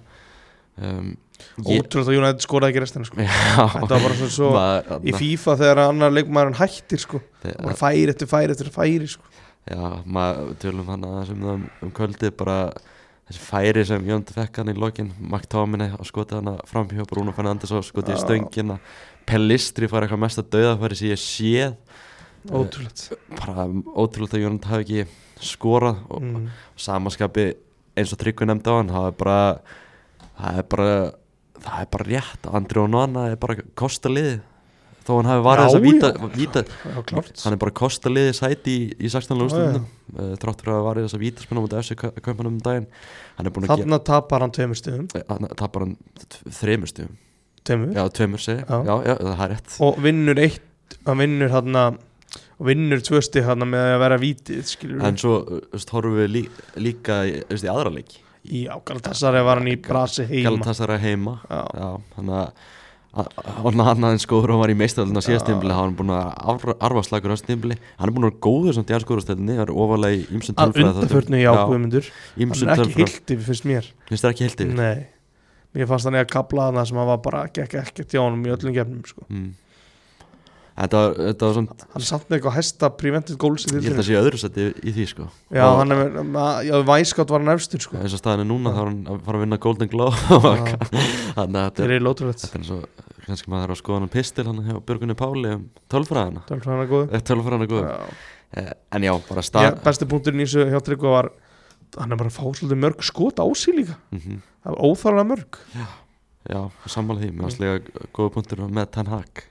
um, 0.77 1.15
ótrúlega 1.59 2.11
að 2.11 2.17
United 2.19 2.43
skoraði 2.45 2.73
ekki 2.73 2.83
restina 2.83 3.07
sko. 3.07 3.19
þetta 3.19 3.91
var 3.91 4.03
bara 4.05 4.17
svona 4.19 4.35
svo 4.35 4.49
maður, 4.55 5.05
í 5.05 5.15
FIFA 5.15 5.55
þegar 5.61 5.81
annar 5.85 6.15
leikmaðurinn 6.15 6.59
hættir 6.59 7.01
sko. 7.03 7.21
bara 7.45 7.77
færi 7.79 8.09
eftir 8.13 8.29
færi 8.31 8.55
eftir 8.55 8.71
færi 8.73 9.09
sko. 9.11 9.31
já, 9.69 9.81
maður 10.05 10.53
tölum 10.61 10.91
hann 10.93 11.07
að 11.09 11.23
sem 11.31 11.47
um, 11.53 11.65
um 11.85 11.95
kvöldið 11.95 12.35
bara 12.39 12.59
þessi 13.25 13.41
færi 13.41 13.85
sem 13.89 14.05
Jóndi 14.05 14.35
fekk 14.35 14.61
hann 14.61 14.71
í 14.73 14.77
lokin 14.77 15.11
Mark 15.19 15.47
Tóminni 15.49 15.89
að 15.95 16.05
skoti 16.09 16.37
hann 16.37 16.59
framhjá 16.69 17.07
Bruno 17.09 17.33
Fernandes 17.35 17.73
og 17.73 17.85
skoti 17.87 18.13
í 18.13 18.21
stöngina 18.21 18.77
Pellistri 19.25 19.89
fara 19.89 20.05
eitthvað 20.05 20.21
mest 20.21 20.41
að 20.43 20.51
dauða 20.53 20.75
færi 20.83 20.99
sem 20.99 21.13
ég 21.13 21.21
séð 21.23 21.73
ótrúlegt 22.53 23.07
bara 23.39 23.65
ótrúlega 23.95 24.37
að 24.37 24.45
Jónand 24.45 24.67
hafi 24.69 24.85
ekki 24.85 25.45
skorað 25.45 26.03
og 26.13 26.21
mm. 26.21 26.49
samaskapi 26.79 27.47
eins 27.97 28.13
og 28.13 28.21
Tryggvi 28.21 28.47
nefndi 28.49 28.71
á 28.71 28.75
hann 28.77 28.93
það 28.93 29.09
er 30.51 30.67
bara 30.69 30.89
það 31.63 31.79
er 31.81 31.89
bara, 31.95 32.09
rétt 32.09 32.51
Andri 32.59 32.81
og 32.81 32.91
Nona 32.93 33.29
er 33.31 33.39
bara 33.41 33.57
kosta 33.77 34.11
liði 34.11 34.37
þó 35.05 35.11
hann 35.19 35.29
hafi 35.29 35.43
varðið 35.45 35.67
þess 35.67 35.77
að 35.77 35.85
víta, 35.85 36.09
víta 36.33 36.63
já, 36.65 36.95
hann 37.43 37.55
er 37.55 37.59
bara 37.61 37.75
kosta 37.77 38.09
liði 38.09 38.31
sæti 38.33 38.73
í, 38.73 38.87
í 38.97 39.11
16. 39.13 39.35
Já, 39.37 39.43
úrstöndum 39.45 39.85
uh, 40.15 40.31
þrátt 40.41 40.63
fyrir 40.63 40.77
að 40.77 40.87
varðið 40.87 41.07
þess 41.07 41.17
að 41.17 41.25
víta 41.25 41.45
spennum 41.45 41.67
af 41.67 41.75
þessu 41.75 41.97
kaupanum 41.99 42.55
um 42.55 42.63
daginn. 42.65 42.87
Búin 43.53 43.99
að 43.99 44.03
tapar 44.09 44.45
hann 44.45 44.55
tveimur 44.55 44.79
stöðum 44.79 45.05
gera 45.13 45.37
hann 45.37 45.53
tapar 45.61 45.85
hann 45.85 45.95
þreymur 46.57 46.89
stíðum 46.89 47.13
tveimur? 47.65 47.93
Já, 47.93 48.03
tveimur 48.17 48.41
segi, 48.41 48.65
Já. 48.65 48.81
já. 48.81 48.95
Já, 49.05 49.15
það 49.21 49.45
er 49.45 49.53
rétt. 49.53 49.77
Og 49.85 50.01
vinnur 50.05 50.41
eitt 50.41 50.99
hann 51.05 51.21
vinnur 51.21 51.53
hann 51.53 51.81
og 52.55 52.67
vinnur 52.69 53.01
tvö 53.05 53.21
stig 53.25 53.45
hann 53.45 53.65
með 53.69 53.93
að 53.93 54.01
vera 54.05 54.19
vítið 54.21 54.75
en 55.05 55.17
svo, 55.19 55.39
veist, 55.73 55.91
horfum 55.93 56.17
við 56.17 56.31
lí, 56.33 56.43
líka 56.81 57.23
í 57.29 57.41
aðra 57.69 57.93
leiki 57.93 58.24
í 58.45 58.65
Galatasaray 58.69 59.45
var 59.45 59.61
hann 59.61 59.71
í 59.71 59.77
brasi 59.81 60.25
heima. 60.29 60.49
Galatasaray 60.49 61.01
heima. 61.03 61.37
Já, 61.49 61.61
Já, 61.75 61.89
þannig 62.15 62.41
að 62.41 62.65
og 63.15 63.69
annað 63.71 64.09
en 64.09 64.19
skóður 64.19 64.55
og 64.55 64.61
var 64.65 64.71
í 64.73 64.75
meistaröldina 64.75 65.21
síðast 65.23 65.47
tímbili 65.47 65.71
þá 65.71 65.77
var 65.77 65.85
hann 65.85 65.95
búin 65.95 66.11
að 66.11 66.71
arfa, 66.83 67.03
slagur 67.07 67.31
á 67.31 67.39
tímbili 67.39 67.77
hann 67.95 68.09
er 68.09 68.13
búin 68.15 68.27
að 68.27 68.33
vera 68.33 68.41
góður 68.43 68.75
samt 68.75 68.91
í 68.91 68.95
anskóðurstæðinni 68.97 69.55
það 69.55 69.63
er 69.63 69.71
ofalega 69.85 70.17
í 70.17 70.25
ymsum 70.35 70.57
að 70.59 70.79
undarförnu 70.83 71.39
í 71.39 71.45
ákveðmyndur 71.47 72.09
hann 72.11 72.43
er 72.43 72.49
ekki 72.51 72.81
tölfræð 72.81 73.13
hildi 73.13 73.37
finnst 73.45 73.67
mér. 73.71 73.87
Finnst 74.09 74.25
það 74.25 74.33
ekki 74.33 74.49
yfir? 74.49 74.73
Nei. 74.75 75.05
Mér 75.75 75.89
fannst 75.91 76.09
hann 76.09 76.19
eða 76.19 76.31
kabla 76.35 76.67
þarna 76.67 76.85
sem 76.89 76.99
hann 76.99 77.09
var 77.13 77.21
bara 77.23 77.45
gekk 77.55 77.77
ekkert 77.85 78.17
hjá 78.17 78.19
honum 78.19 78.43
í 78.43 78.51
öllum 78.51 78.75
gefnum 78.75 79.07
sko. 79.07 79.23
mm. 79.29 79.47
Þetta, 80.75 80.99
var- 81.01 81.15
þetta 81.29 81.47
var 81.47 81.53
svona 81.55 81.77
hann 81.93 82.01
er 82.03 82.07
samt 82.09 82.25
með 82.29 82.37
eitthvað 82.37 82.55
hæsta 82.57 82.89
prevented 82.99 83.37
goals 83.41 83.65
ég 83.65 83.71
held 83.73 83.79
að 83.79 83.85
þildinni 83.87 84.05
sé 84.09 84.17
öðru 84.19 84.39
seti 84.41 84.65
í 84.83 84.93
því 84.95 85.05
sko. 85.11 85.27
Já, 85.55 85.63
Og 85.69 85.77
hann 85.81 85.95
er 85.95 86.01
með, 86.35 86.45
já, 86.67 86.75
væskátt 86.89 87.31
var 87.33 87.43
hann 87.45 87.53
efstur 87.55 87.79
sko. 87.85 87.97
og 88.01 88.15
staðan 88.19 88.43
er 88.45 88.49
núna 88.51 88.73
þá 88.75 88.79
er 88.83 88.89
hann 88.91 89.01
að 89.15 89.21
fara 89.25 89.39
að 89.39 89.45
vinna 89.45 89.59
Golden 89.65 89.91
Globe. 89.91 90.15
Já. 90.29 90.77
þannig 91.39 91.59
að 91.61 91.65
þetta 91.65 91.87
er, 91.87 92.07
þetta 92.35 92.59
er 92.59 92.67
svo 92.69 92.79
kannski 93.25 93.49
maður 93.49 93.63
þarf 93.65 93.75
að 93.75 93.81
skoða 93.81 93.99
hann 94.03 94.11
pistil 94.13 94.45
hann 94.45 94.59
hjá 94.67 94.75
Björgunni 94.85 95.15
Páli 95.17 95.53
um 95.55 95.63
tölfræðina. 95.89 96.43
Það 96.45 96.67
hann 96.69 96.83
að 96.83 96.91
góðu 96.91 97.21
tölfræðina 97.31 97.69
góð 97.71 97.87
Já. 97.89 97.95
Eh, 98.55 98.71
en 98.95 99.03
já, 99.03 99.11
bara 99.27 99.41
Já, 99.41 99.47
stað 99.49 99.79
besti 99.83 100.05
punkturinn 100.11 100.43
í 100.43 100.45
þessu 100.45 100.67
hjá 100.69 100.79
Tryggva 100.85 101.09
var 101.15 101.31
hann 101.97 102.11
er 102.13 102.19
bara 102.19 102.29
að 102.29 102.35
fá 102.37 102.43
svolítið 102.59 102.79
mörg 102.83 103.01
skot 103.07 103.39
á 103.41 103.45
sig 103.57 103.73
líka. 103.79 103.95
Það 104.13 104.69
var 104.69 104.79
óþarlega 104.85 105.27
mörg. 105.31 105.59
Já, 106.45 106.61
sammála 106.85 107.23
því, 107.23 107.31
mér 107.33 107.47
varst 107.47 107.61
líka 107.63 108.07
góða 108.13 108.33
punktur 108.35 108.61
með 108.69 108.89
Ten 108.93 109.09
Hag 109.09 109.41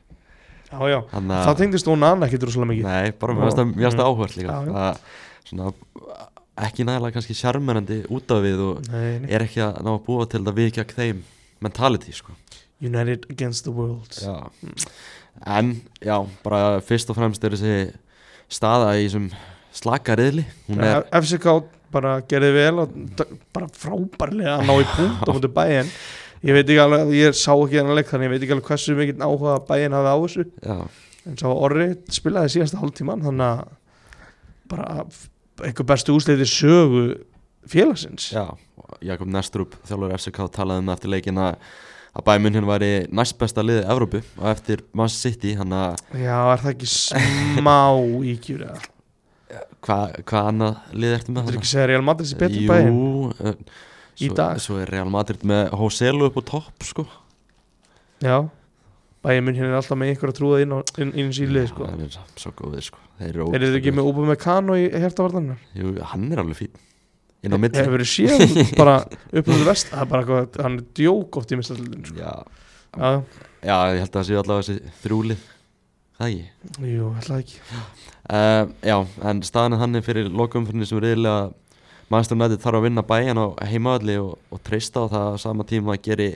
já, 0.74 0.92
já. 0.94 1.00
Þannig 1.14 1.44
það 1.48 1.58
tengdist 1.62 1.88
hún 1.90 2.06
annað 2.08 2.28
ekki 2.28 2.40
droslega 2.44 2.68
mikið 2.70 2.88
Nei, 2.90 3.12
bara 3.24 3.34
mér 3.36 3.46
varst 3.48 3.60
það, 3.60 3.74
það 3.94 4.10
áhört 4.10 4.36
líka 4.38 4.54
Já, 4.54 4.58
já. 4.68 4.74
að, 4.84 5.20
svona, 5.50 5.72
Ekki 6.64 6.84
nægilega 6.86 7.16
kannski 7.16 7.34
sjarmerandi 7.34 7.96
út 8.14 8.30
af 8.30 8.42
við 8.44 8.60
og 8.62 8.84
nei, 8.92 9.18
nei. 9.24 9.30
er 9.34 9.42
ekki 9.42 9.62
að 9.64 9.80
ná 9.82 9.90
að 9.96 10.02
búa 10.06 10.26
til 10.30 10.42
við 10.54 10.68
gegn 10.76 10.94
þeim 11.00 11.22
mentality 11.66 12.14
sko 12.14 12.36
United 12.84 13.26
against 13.32 13.64
the 13.66 13.72
world 13.74 14.14
já. 14.22 14.36
En, 15.50 15.72
já, 16.04 16.14
bara 16.44 16.80
fyrst 16.86 17.10
og 17.10 17.18
fremst 17.18 17.42
er 17.44 17.56
þessi 17.56 17.74
staða 18.54 18.92
í 19.00 19.08
þessum 19.08 19.30
slaka 19.74 20.14
riðli 20.20 20.44
Hún 20.68 20.84
er, 20.86 21.02
FCK 21.18 21.56
bara 21.94 22.16
gerði 22.30 22.52
vel 22.54 22.82
og 22.84 22.94
d- 23.18 23.26
bara 23.54 23.66
frábærlega 23.74 24.56
að 24.60 24.68
ná 24.68 24.74
í 24.78 24.86
punkt 24.96 25.26
á 25.26 25.30
mútu 25.34 25.50
bæinn 25.54 25.90
ég 26.44 26.56
veit 26.58 26.64
ekki 26.68 26.80
alveg, 26.84 27.12
ég 27.16 27.36
sá 27.38 27.52
ekki 27.54 27.78
hennar 27.80 27.96
leik 27.98 28.10
þannig 28.10 28.28
ég 28.28 28.34
veit 28.34 28.44
ekki 28.46 28.56
alveg 28.56 28.68
hversu 28.72 28.96
mikið 28.98 29.24
áhuga 29.24 29.54
bæinn 29.68 29.96
hafi 29.96 30.12
á 30.12 30.16
þessu 30.24 30.44
já, 30.64 30.76
en 31.30 31.38
sá 31.40 31.46
Orri 31.52 31.88
spilaði 32.12 32.52
síðasta 32.56 32.82
hálftíman 32.82 33.24
þannig 33.24 33.48
að 33.48 33.72
bara 34.74 34.90
eitthvað 35.64 35.90
bestu 35.92 36.14
úsleiti 36.18 36.46
sögu 36.50 37.04
félagsins 37.70 38.30
já 38.34 38.44
Jakob 39.04 39.28
Nestrup, 39.32 39.74
þjálfur 39.88 40.12
FCK 40.18 40.44
talaði 40.54 40.82
um 40.84 40.90
eftir 40.94 41.10
leikin 41.12 41.38
að 41.40 41.56
að 42.14 42.22
bæminn 42.28 42.54
hérna 42.54 42.68
væri 42.70 42.88
næst 43.10 43.34
besta 43.40 43.62
liðið 43.64 43.88
Evrópu 43.90 44.20
og 44.38 44.44
eftir 44.52 44.84
Man 44.94 45.10
City 45.10 45.54
hann 45.58 45.72
að 45.74 45.96
Já, 46.14 46.36
er 46.52 46.60
það 46.62 46.68
ekki 46.76 46.90
smá 46.92 47.78
ígjur 48.34 48.66
eða? 48.68 48.84
hvað 49.84 50.14
hva 50.30 50.42
annað 50.50 50.94
lið 51.02 51.16
ertu 51.16 51.34
með 51.34 51.48
Þetta 51.48 51.50
er 51.50 51.56
þarna? 51.56 51.58
ekki 51.58 51.66
að 51.66 51.72
segja 51.72 51.88
Real 51.90 52.04
Madrid 52.06 52.30
sér 52.30 52.40
betur 52.44 52.68
bæinn 52.70 52.94
Jú, 52.94 53.56
Í 54.20 54.28
svo, 54.28 54.36
dag. 54.38 54.60
svo 54.62 54.76
er 54.82 54.90
Real 54.94 55.10
Madrid 55.10 55.42
með 55.46 55.72
Hoselu 55.80 56.28
upp 56.28 56.36
á 56.38 56.42
topp 56.52 56.86
sko. 56.86 57.04
Já, 58.24 58.36
bæinn 59.24 59.44
minn 59.46 59.56
hérna 59.58 59.72
er 59.74 59.80
alltaf 59.80 59.98
með 59.98 60.12
ykkur 60.14 60.30
að 60.32 60.36
trúða 60.38 60.60
inn, 60.64 60.74
á, 60.74 60.78
inn, 61.02 61.12
inn 61.18 61.30
í 61.32 61.36
sílið 61.36 61.68
sko. 61.72 61.88
Það 61.90 62.04
er 62.06 62.18
svo 62.44 62.52
góðir 62.60 62.86
sko. 62.86 63.00
Þeir 63.18 63.30
eru 63.34 63.46
Er 63.54 63.64
þetta 63.66 63.80
ekki 63.80 63.94
með 63.94 64.10
Ubu 64.10 64.26
Mekano 64.28 64.76
í 64.78 64.84
hjertavartanir? 64.90 65.58
góðir. 65.74 65.80
Jú, 65.82 65.94
hann 66.12 66.28
er 66.34 66.42
alveg 66.44 66.60
fín 66.62 66.82
Inn 67.44 67.52
á 67.52 67.58
milli. 67.60 67.76
Hefur 67.76 67.98
verið 67.98 68.08
séð 68.08 68.76
bara 68.80 68.94
upp 69.04 69.48
á 69.52 69.54
vest. 69.68 69.90
Það 69.92 70.00
er 70.04 70.08
bara 70.14 70.22
eitthvað, 70.24 70.60
hann 70.64 70.78
er 70.78 70.86
djók 70.96 71.36
oft 71.42 71.50
í 71.52 71.58
mistallin 71.60 72.06
sko. 72.08 72.16
Já, 72.22 72.32
Já, 72.94 73.10
já, 73.66 73.76
ég 73.90 74.00
held 74.04 74.08
að 74.08 74.16
það 74.20 74.28
séu 74.30 74.38
allavega 74.40 74.64
þessi 74.68 74.94
þrjúlið 75.02 75.42
Það 76.14 76.28
ekki? 76.30 76.86
Jú, 76.94 77.06
ætlaði 77.18 77.42
ekki. 77.42 77.56
Uh, 78.30 78.68
Já, 78.86 78.94
en 79.26 79.40
staðan 79.44 79.74
er 79.74 79.80
þannig 79.82 80.04
fyrir 80.06 80.28
lokumfyrinni 80.30 80.86
sem 80.86 81.00
reyðilega 81.02 81.40
Manchester 82.12 82.36
United 82.38 82.62
þarf 82.62 82.80
að 82.80 82.86
vinna 82.88 83.04
bæjan 83.08 83.40
á 83.40 83.46
heimavalli 83.70 84.18
og, 84.20 84.36
og 84.52 84.62
treysta 84.66 85.04
á 85.04 85.12
það 85.14 85.40
sama 85.44 85.66
tíma 85.68 85.96
að 85.96 86.04
geri 86.08 86.28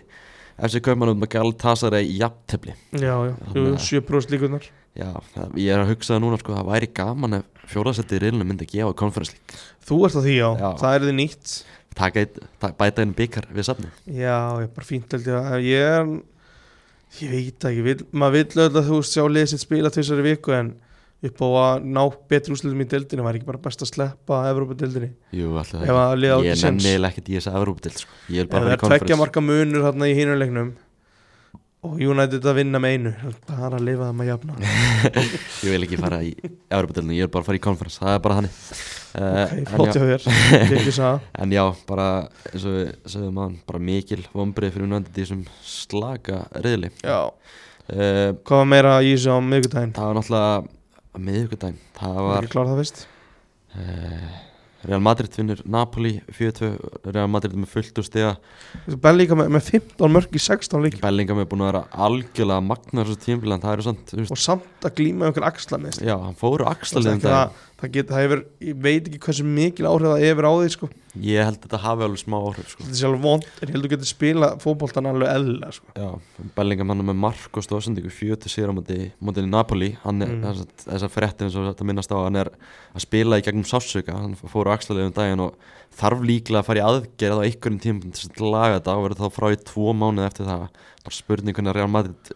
FC 0.58 0.80
Kaupmann 0.82 1.12
um 1.12 1.22
að 1.22 1.32
Galatasaray 1.36 2.08
í 2.08 2.18
jafntefli. 2.18 2.74
Já, 2.98 3.14
já, 3.28 3.34
7% 3.54 4.32
líkunar 4.34 4.64
Já, 4.98 5.12
það, 5.34 5.52
ég 5.62 5.70
er 5.70 5.82
að 5.84 5.92
hugsa 5.92 6.16
það 6.16 6.22
núna 6.24 6.38
sko, 6.40 6.54
það 6.56 6.70
væri 6.72 6.88
gaman 6.96 7.36
ef 7.38 7.66
fjóraðsetti 7.70 8.16
í 8.16 8.22
reilinu 8.24 8.46
myndi 8.48 8.66
að 8.66 8.72
gefa 8.72 8.96
Conference 8.98 9.34
League. 9.36 9.60
Þú 9.86 9.98
ert 10.08 10.16
á 10.18 10.20
því 10.24 10.34
já, 10.34 10.48
Já. 10.48 10.68
það 10.80 10.96
er 10.96 11.04
því 11.04 11.12
nýtt. 11.20 11.52
Taka 11.98 12.22
eitt, 12.24 12.40
ta 12.62 12.70
bæta 12.78 13.04
einu 13.04 13.14
byggar 13.18 13.46
við 13.50 13.66
safni 13.66 13.88
Já, 14.06 14.34
ég 14.58 14.66
er 14.66 14.74
bara 14.74 14.86
fínt 14.86 15.14
held 15.14 15.30
ég. 15.30 15.46
Að 15.54 15.64
ég 15.68 15.86
er 15.92 16.10
ég 17.18 17.32
veit 17.32 17.66
ekki, 17.70 17.84
vil, 17.86 17.96
maður 18.12 18.36
vill 18.36 18.64
öll 18.66 18.80
að 18.82 18.90
þú 18.90 18.98
sjá 19.06 19.22
sitt 19.48 19.62
spila 19.64 19.90
í 19.90 20.26
viku 20.26 20.54
en 20.54 20.74
upp 21.18 21.40
á 21.42 21.48
að 21.58 21.86
ná 21.90 22.02
betri 22.30 22.54
úrslutum 22.54 22.82
í 22.84 22.88
deildinu 22.88 23.24
var 23.26 23.38
ekki 23.38 23.48
bara 23.48 23.62
best 23.62 23.82
að 23.82 23.90
sleppa 23.90 24.42
Jú, 25.34 25.54
alltaf 25.58 25.82
að 25.82 26.12
liða 26.22 26.36
á 26.36 26.40
Ég 26.46 26.52
ekki 26.52 26.68
nenni 26.68 26.92
eiginlega 26.92 27.10
ekkert 27.14 27.30
í 27.30 27.38
þessa 27.38 27.54
Evrópadild 27.58 28.02
sko. 28.04 28.18
Ég 28.28 28.44
vil 28.44 28.50
bara 28.52 28.60
það 28.60 28.68
fara 28.68 28.68
er 28.68 28.76
í 28.76 28.82
tveggja 28.84 28.98
Conference. 28.98 29.22
marka 29.24 29.44
munur 29.48 29.88
þarna 29.88 30.10
í 30.10 30.14
hinuleiknum 30.18 30.70
og 31.88 31.98
United 32.02 32.46
að 32.50 32.58
vinna 32.58 32.82
með 32.82 32.94
einu 32.94 33.34
bara 33.48 33.78
að 33.78 33.84
lifa 33.86 34.06
það 34.06 34.16
með 34.18 34.30
jafna. 34.32 34.56
Ég 35.66 35.74
vil 35.74 35.82
ekki 35.88 35.98
fara 35.98 36.22
í 36.26 36.32
Evrópadildinu, 36.38 37.18
ég 37.18 37.26
vil 37.26 37.34
bara 37.34 37.46
fara 37.46 37.58
í 37.58 37.62
Conference 37.62 38.02
Það 38.02 38.14
er 38.14 38.24
bara 38.24 38.38
þannig. 38.40 38.62
Ok, 39.18 39.52
en, 39.56 39.66
flott 39.72 39.96
ég 40.88 40.94
sagða 40.94 41.20
en 41.42 41.52
já, 41.54 41.62
bara 41.88 42.08
eins 42.52 42.66
og 42.68 42.74
við 42.76 42.90
sögum 43.08 43.40
að 43.42 43.54
bara 43.70 43.80
mikil 43.88 44.20
vombrið 44.34 44.74
fyrir 44.74 44.86
unvendið 44.86 45.16
í 45.16 45.22
þessum 45.24 45.40
slaka 45.64 46.42
reyðli 46.54 46.90
já, 47.00 47.20
uh, 47.24 48.28
hvað 48.44 48.60
var 48.60 48.68
meira 48.68 48.98
í 49.02 49.14
þessu 49.14 49.32
á 49.32 49.38
Það 49.96 50.12
náttúrulega 50.18 50.77
að 51.18 51.24
miðvikudaginn. 51.28 51.80
Það 51.98 52.20
var 52.28 52.48
ekki 52.48 52.60
uh, 53.78 54.36
Real 54.86 55.02
Madrid 55.02 55.34
vinnur 55.34 55.60
Napoli 55.66 56.12
4-2 56.30 56.68
Real 57.10 57.30
Madrid 57.30 57.54
er 57.56 57.62
með 57.64 57.72
fullt 57.72 57.98
úr 57.98 58.06
stiga. 58.06 58.34
Bellíka 59.02 59.38
með, 59.38 59.50
með 59.56 59.70
15 59.72 60.14
mörg 60.14 60.36
í 60.38 60.42
16 60.42 60.84
leik 60.84 60.98
Bellingham 61.02 61.42
er 61.42 61.48
búin 61.50 61.64
að 61.64 61.72
vera 61.72 61.82
algjörlega 62.06 62.64
magnar 62.64 63.08
þessu 63.10 63.24
tímfélag 63.24 63.64
og 64.28 64.38
samt 64.38 64.86
að 64.86 65.02
um 65.16 65.26
einhver 65.26 65.48
axla 65.50 65.80
með 65.82 65.98
Já, 66.06 66.14
hann 66.22 66.38
fóru 66.38 66.68
axlaliðum 66.70 67.24
það, 67.24 67.34
dag 67.34 67.56
það, 67.56 67.64
get, 67.94 68.08
það 68.10 68.22
hefur, 68.24 68.40
ég 68.66 68.78
veit 68.82 69.06
ekki 69.06 69.18
hversu 69.22 69.44
mikil 69.46 69.86
áhrif 69.86 70.08
það 70.10 70.22
hefur 70.26 70.46
á 70.50 70.52
því 70.58 70.70
sko. 70.74 70.88
Ég 71.18 71.46
held 71.46 71.58
að 71.58 71.62
þetta 71.64 71.78
hafi 71.82 72.04
alveg 72.06 72.20
smá 72.20 72.36
áhrif 72.38 72.72
sko. 72.72 72.82
þetta 72.82 72.94
er 72.94 72.98
sjálf 72.98 73.20
vond 73.22 73.46
en 73.46 73.68
ég 73.68 73.72
held 73.74 73.78
að 73.78 73.86
þú 73.86 73.90
getur 73.92 74.10
spila 74.10 74.48
fótboltan 74.62 75.08
alveg 75.10 75.30
eðla 75.34 75.70
sko. 75.76 75.94
Já, 75.94 76.08
Bellingham 76.58 76.90
hann 76.92 77.02
er 77.04 77.08
með 77.08 77.20
og 77.58 77.66
stóðsendingu 77.68 78.10
40 78.10 78.50
sigur 78.50 78.72
á 78.74 78.78
móti 78.78 78.98
móti 79.22 79.46
Napoli 79.46 79.90
hann 80.02 80.22
er, 80.22 80.28
Mm. 80.28 80.66
þessar 80.84 81.14
fréttir 81.14 81.46
eins 81.46 81.56
og 81.56 81.70
þetta 81.70 81.86
minnast 81.86 82.10
á 82.10 82.18
hann 82.18 82.36
er 82.36 82.50
að 82.94 83.00
spila 83.06 83.38
í 83.38 83.42
gegnum 83.46 83.64
sásuga 83.64 84.14
hann 84.18 84.34
fóru 84.34 84.74
axlaliðum 84.74 85.14
daginn 85.14 85.40
og 85.46 85.54
þarf 85.94 86.20
líklega 86.22 86.60
að 86.62 86.66
fara 86.68 86.82
í 86.82 86.86
aðgerð 86.86 87.38
á 87.38 87.46
einhverjum 87.46 87.80
tímum 87.82 88.12
til 88.12 88.28
að 88.28 88.50
laga 88.52 88.80
þetta 88.80 88.94
og 88.98 89.06
verður 89.06 89.22
þá 89.22 89.34
frá 89.38 89.48
í 89.54 89.62
tvo 89.64 89.94
mánuð 89.94 90.26
eftir 90.26 90.46
það 90.50 90.68
bara 91.06 91.14
spurning 91.14 91.54
hvernig 91.54 91.74
Real 91.74 91.88
Madrid 91.90 92.32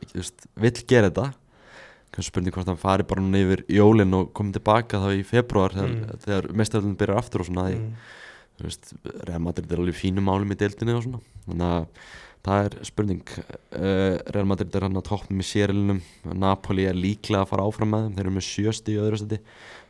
vill 0.56 0.72
gera 0.86 1.10
þetta 1.10 1.32
kannski 2.12 2.30
spurning 2.30 2.54
hvort 2.54 2.68
hann 2.68 2.80
fari 2.80 3.06
bara 3.08 3.22
núna 3.24 3.40
yfir 3.40 3.64
jólin 3.72 4.16
og 4.18 4.32
komið 4.36 4.58
tilbaka 4.58 5.00
þá 5.00 5.08
í 5.16 5.22
februar 5.26 5.72
þegar, 5.76 5.92
Mm. 5.92 6.18
þegar 6.24 6.50
mestaröldin 6.60 6.98
byrjar 7.00 7.22
aftur 7.22 7.44
og 7.44 7.48
svona 7.48 7.68
mm. 7.70 7.86
þú 8.58 8.66
veist, 8.68 8.92
Real 9.28 9.40
Madrid 9.40 9.72
er 9.72 9.80
alveg 9.80 9.96
fínum 9.96 10.28
málum 10.28 10.52
í 10.52 10.58
deildinni 10.60 10.96
og 10.96 11.06
svona. 11.06 11.22
Þannig 11.46 11.72
að 11.72 11.86
það 12.42 12.66
er 12.66 12.76
spurning. 12.84 13.22
Uh, 13.70 14.18
Real 14.34 14.48
Madrid 14.50 14.74
er 14.74 14.86
hann 14.86 14.98
að 14.98 15.06
toppum 15.08 15.40
í 15.40 15.46
sérilinum 15.46 16.02
Napoli 16.34 16.86
er 16.90 16.98
líklega 16.98 17.46
að 17.46 17.52
fara 17.52 17.66
áfram 17.66 17.92
með 17.94 18.04
þeim. 18.04 18.14
Þeir 18.16 18.24
eru 18.26 18.34
með 18.36 18.46
sjösti 18.48 18.94
í 18.94 19.00
öðru 19.02 19.20
stætti 19.22 19.40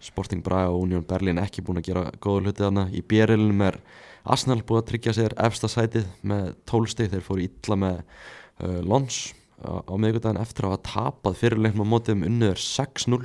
Sporting 0.03 0.43
Braga 0.45 0.71
og 0.71 0.87
Union 0.87 1.07
Berlin 1.09 1.41
ekki 1.43 1.65
búin 1.65 1.81
að 1.81 1.89
gera 1.91 2.07
góða 2.23 2.47
hluti 2.47 2.65
þarna. 2.65 2.89
Í 2.93 3.03
bérilinum 3.03 3.67
er 3.67 3.79
Arsenal 4.23 4.63
búið 4.63 4.83
að 4.83 4.89
tryggja 4.93 5.17
sér 5.19 5.37
efsta 5.43 5.71
sætið 5.71 6.11
með 6.23 6.53
tólsti 6.69 7.09
þeir 7.11 7.25
fóru 7.27 7.47
illa 7.49 7.79
með 7.87 8.03
uh, 8.03 8.81
Lons 8.87 9.33
á, 9.63 9.73
á 9.87 9.95
miðvikudaginn 9.97 10.43
eftir 10.43 10.67
að 10.67 10.75
hafa 10.77 10.91
tapað 10.91 11.39
fyrirleiknum 11.41 11.87
á 11.87 11.93
mótið 11.95 12.17
um 12.19 12.27
unniður 12.29 12.61
6-0 12.63 13.23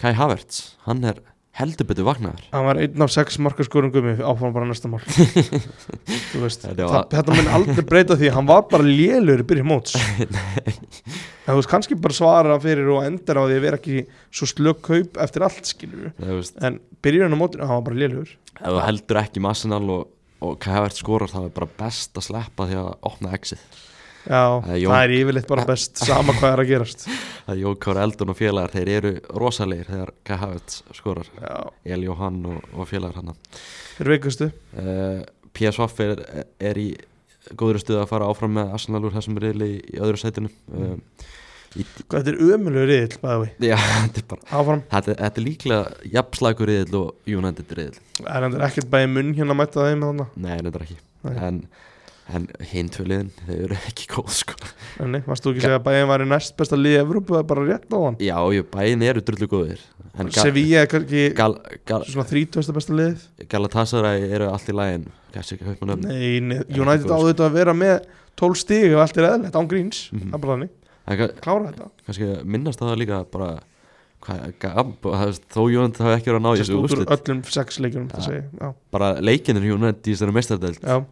Kai 0.00 0.12
Havertz, 0.16 0.62
hann 0.86 1.02
er 1.04 1.18
heldur 1.60 1.84
betur 1.90 2.06
vaknaður. 2.06 2.44
Hann 2.54 2.64
var 2.64 2.78
einn 2.80 3.02
af 3.04 3.10
sex 3.12 3.36
markaskorum 3.42 3.90
gummi 3.92 4.14
áfram 4.22 4.54
bara 4.54 4.68
næsta 4.70 4.88
mál. 4.88 5.02
Veist, 6.40 6.62
Þetta 6.64 6.86
var- 6.86 6.94
það, 6.94 7.08
þetta 7.16 7.34
mun 7.36 7.50
aldrei 7.58 7.84
breyta 7.90 8.16
því. 8.16 8.30
Hann 8.32 8.48
var 8.48 8.62
bara 8.70 8.86
lélur 8.86 9.42
í 9.42 9.46
byrja 9.50 9.66
móts. 9.66 9.96
Þú 11.50 11.56
veist 11.58 11.70
kannski 11.72 11.96
bara 11.98 12.14
svara 12.16 12.56
fyrir 12.62 12.88
og 12.94 13.02
endar 13.04 13.40
á 13.40 13.44
því 13.48 13.56
að 13.58 13.64
vera 13.66 13.80
ekki 13.80 14.02
svo 14.30 14.46
slökk 14.48 14.82
kaup 14.86 15.20
eftir 15.24 15.42
allt 15.46 15.66
skilur 15.66 16.12
en 16.62 16.76
byrjun 17.02 17.34
á 17.34 17.38
mótinu, 17.40 17.66
hann 17.66 17.80
var 17.80 17.86
bara 17.88 17.98
lélur 18.04 18.30
ef 18.60 18.62
þú 18.68 18.82
heldur 18.84 19.18
ekki 19.24 19.42
með 19.42 19.50
Arsenal 19.56 19.82
og, 19.96 20.04
og 20.46 20.58
Kai 20.62 20.70
Havertz 20.76 21.00
skorar 21.02 21.32
þá 21.32 21.40
er 21.48 21.54
bara 21.56 21.70
best 21.80 22.20
að 22.20 22.28
sleppa 22.28 22.68
því 22.70 22.78
að 22.84 22.90
opna 23.10 23.32
exit 23.34 23.80
já, 24.26 24.42
Eh, 24.68 24.78
Jón- 24.82 24.92
það 24.94 25.04
er 25.04 25.14
yfirleitt 25.16 25.48
bara 25.50 25.64
best 25.68 26.02
sama 26.04 26.34
hvað 26.36 26.52
er 26.52 26.62
að 26.64 26.70
gerast. 26.74 27.06
Það 27.50 27.52
er 27.56 27.60
Jókár 27.64 27.98
Eldon 28.04 28.30
og 28.30 28.36
félagar 28.38 28.70
þeir 28.74 28.88
eru 28.94 29.12
rosalegir 29.42 29.88
þegar 29.90 30.10
Kai 30.28 30.36
Havertz 30.38 30.82
skorar. 30.94 31.30
El 31.84 32.04
Johann 32.06 32.44
og, 32.46 32.60
og 32.76 32.86
félagar 32.86 33.16
hann 33.18 33.32
þeir 33.98 34.12
veikustu. 34.14 34.50
Uh, 34.76 35.24
PSV 35.56 36.04
er, 36.06 36.22
er 36.70 36.78
í 36.78 36.88
góður 37.58 37.80
stuð 37.82 38.02
að 38.04 38.10
fara 38.12 38.28
áfram 38.30 38.54
með 38.54 38.74
Arsenal 38.76 39.02
úr 39.08 39.16
þessum 39.16 39.40
riðli 39.42 39.70
í, 39.80 39.98
öðru 39.98 40.20
sætinu. 40.20 40.52
Uh, 40.70 40.94
í, 41.78 41.84
hvað 42.10 42.24
þetta 42.24 42.32
er 42.32 42.40
bæði 43.22 43.42
við 43.42 43.68
já, 43.70 43.76
þetta 44.04 44.22
er 44.22 44.26
bara 44.30 44.58
áfram, 44.60 44.82
þetta, 44.90 45.14
þetta 45.20 45.40
er 45.42 45.46
líklega 45.46 46.08
jafnslagur 46.16 46.70
riðil 46.70 46.98
og 47.00 47.30
United 47.40 47.74
riðil 47.78 48.00
er 48.26 48.46
hann 48.46 48.56
ekkert 48.66 48.90
bæði 48.92 49.10
munn 49.14 49.32
hérna 49.38 49.54
að 49.56 49.60
mæta 49.62 49.86
þeim 49.86 50.04
nei, 50.34 50.56
þetta 50.58 50.74
er 50.80 50.86
ekki. 50.86 50.98
Nei. 51.20 51.34
en, 51.46 51.60
en 52.36 52.46
hinn 52.70 52.90
tvö 52.92 53.06
liðin, 53.10 53.30
þau 53.46 53.54
eru 53.66 53.78
ekki 53.88 54.06
góð 54.12 54.30
sko. 54.38 54.56
nei, 55.06 55.20
varst 55.26 55.44
þú 55.44 55.52
ekki 55.52 55.62
að 55.62 55.66
segja 55.66 55.78
að 55.80 55.86
bæðin 55.88 56.10
var 56.10 56.24
í 56.24 56.28
næst 56.30 56.56
besta 56.58 56.78
liði 56.78 57.00
Evrópu, 57.02 57.34
það 57.34 57.42
er 57.42 57.48
bara 57.52 57.64
rétt 57.68 57.88
á 57.94 57.98
hann? 58.04 58.18
Já, 58.22 58.36
jú, 58.56 58.66
bæin 58.74 59.04
eru 59.06 59.24
drullu 59.26 59.48
góðir. 59.50 59.84
Sevilla 60.34 60.84
er 60.84 60.90
kannski 60.90 61.24
svona 62.10 62.26
30. 62.26 62.74
besta 62.76 62.96
liðið 62.98 63.48
Galatasaray 63.52 64.26
eru 64.28 64.50
allt 64.50 64.70
í 64.70 64.74
lægin 64.76 65.08
Nei, 66.02 66.40
United 66.40 67.06
góð, 67.06 67.14
á 67.14 67.18
þetta 67.30 67.46
að 67.46 67.56
vera 67.60 67.76
með 67.76 67.96
12 68.40 68.60
stig 68.64 68.94
og 68.94 69.04
allt 69.04 69.18
er 69.20 69.28
eðlilegt 69.30 69.58
án 69.58 69.70
gríns. 69.70 70.04
Mhm. 70.10 70.30
það 70.30 70.38
er 70.38 70.44
bara 70.44 70.56
þannig, 70.56 70.72
klára 71.44 71.70
þetta. 71.70 71.90
Kannski 72.06 72.30
minnast 72.44 72.82
það 72.82 72.98
líka 73.00 73.24
bara 73.30 73.50
þó 74.20 75.62
United 75.64 76.02
hafi 76.04 76.16
ekki 76.18 76.28
verið 76.30 76.40
að 76.40 76.44
ná 76.44 76.50
þessu 76.60 76.76
úrslit. 76.76 77.08
öllum 77.14 77.40
sex 77.48 77.78
já, 77.80 78.74
bara 78.92 79.08
leikinir 79.20 79.64
United 79.64 80.04
í 80.04 80.12
þessari 80.14 80.34
meistardelt 80.36 80.80
já, 80.82 81.04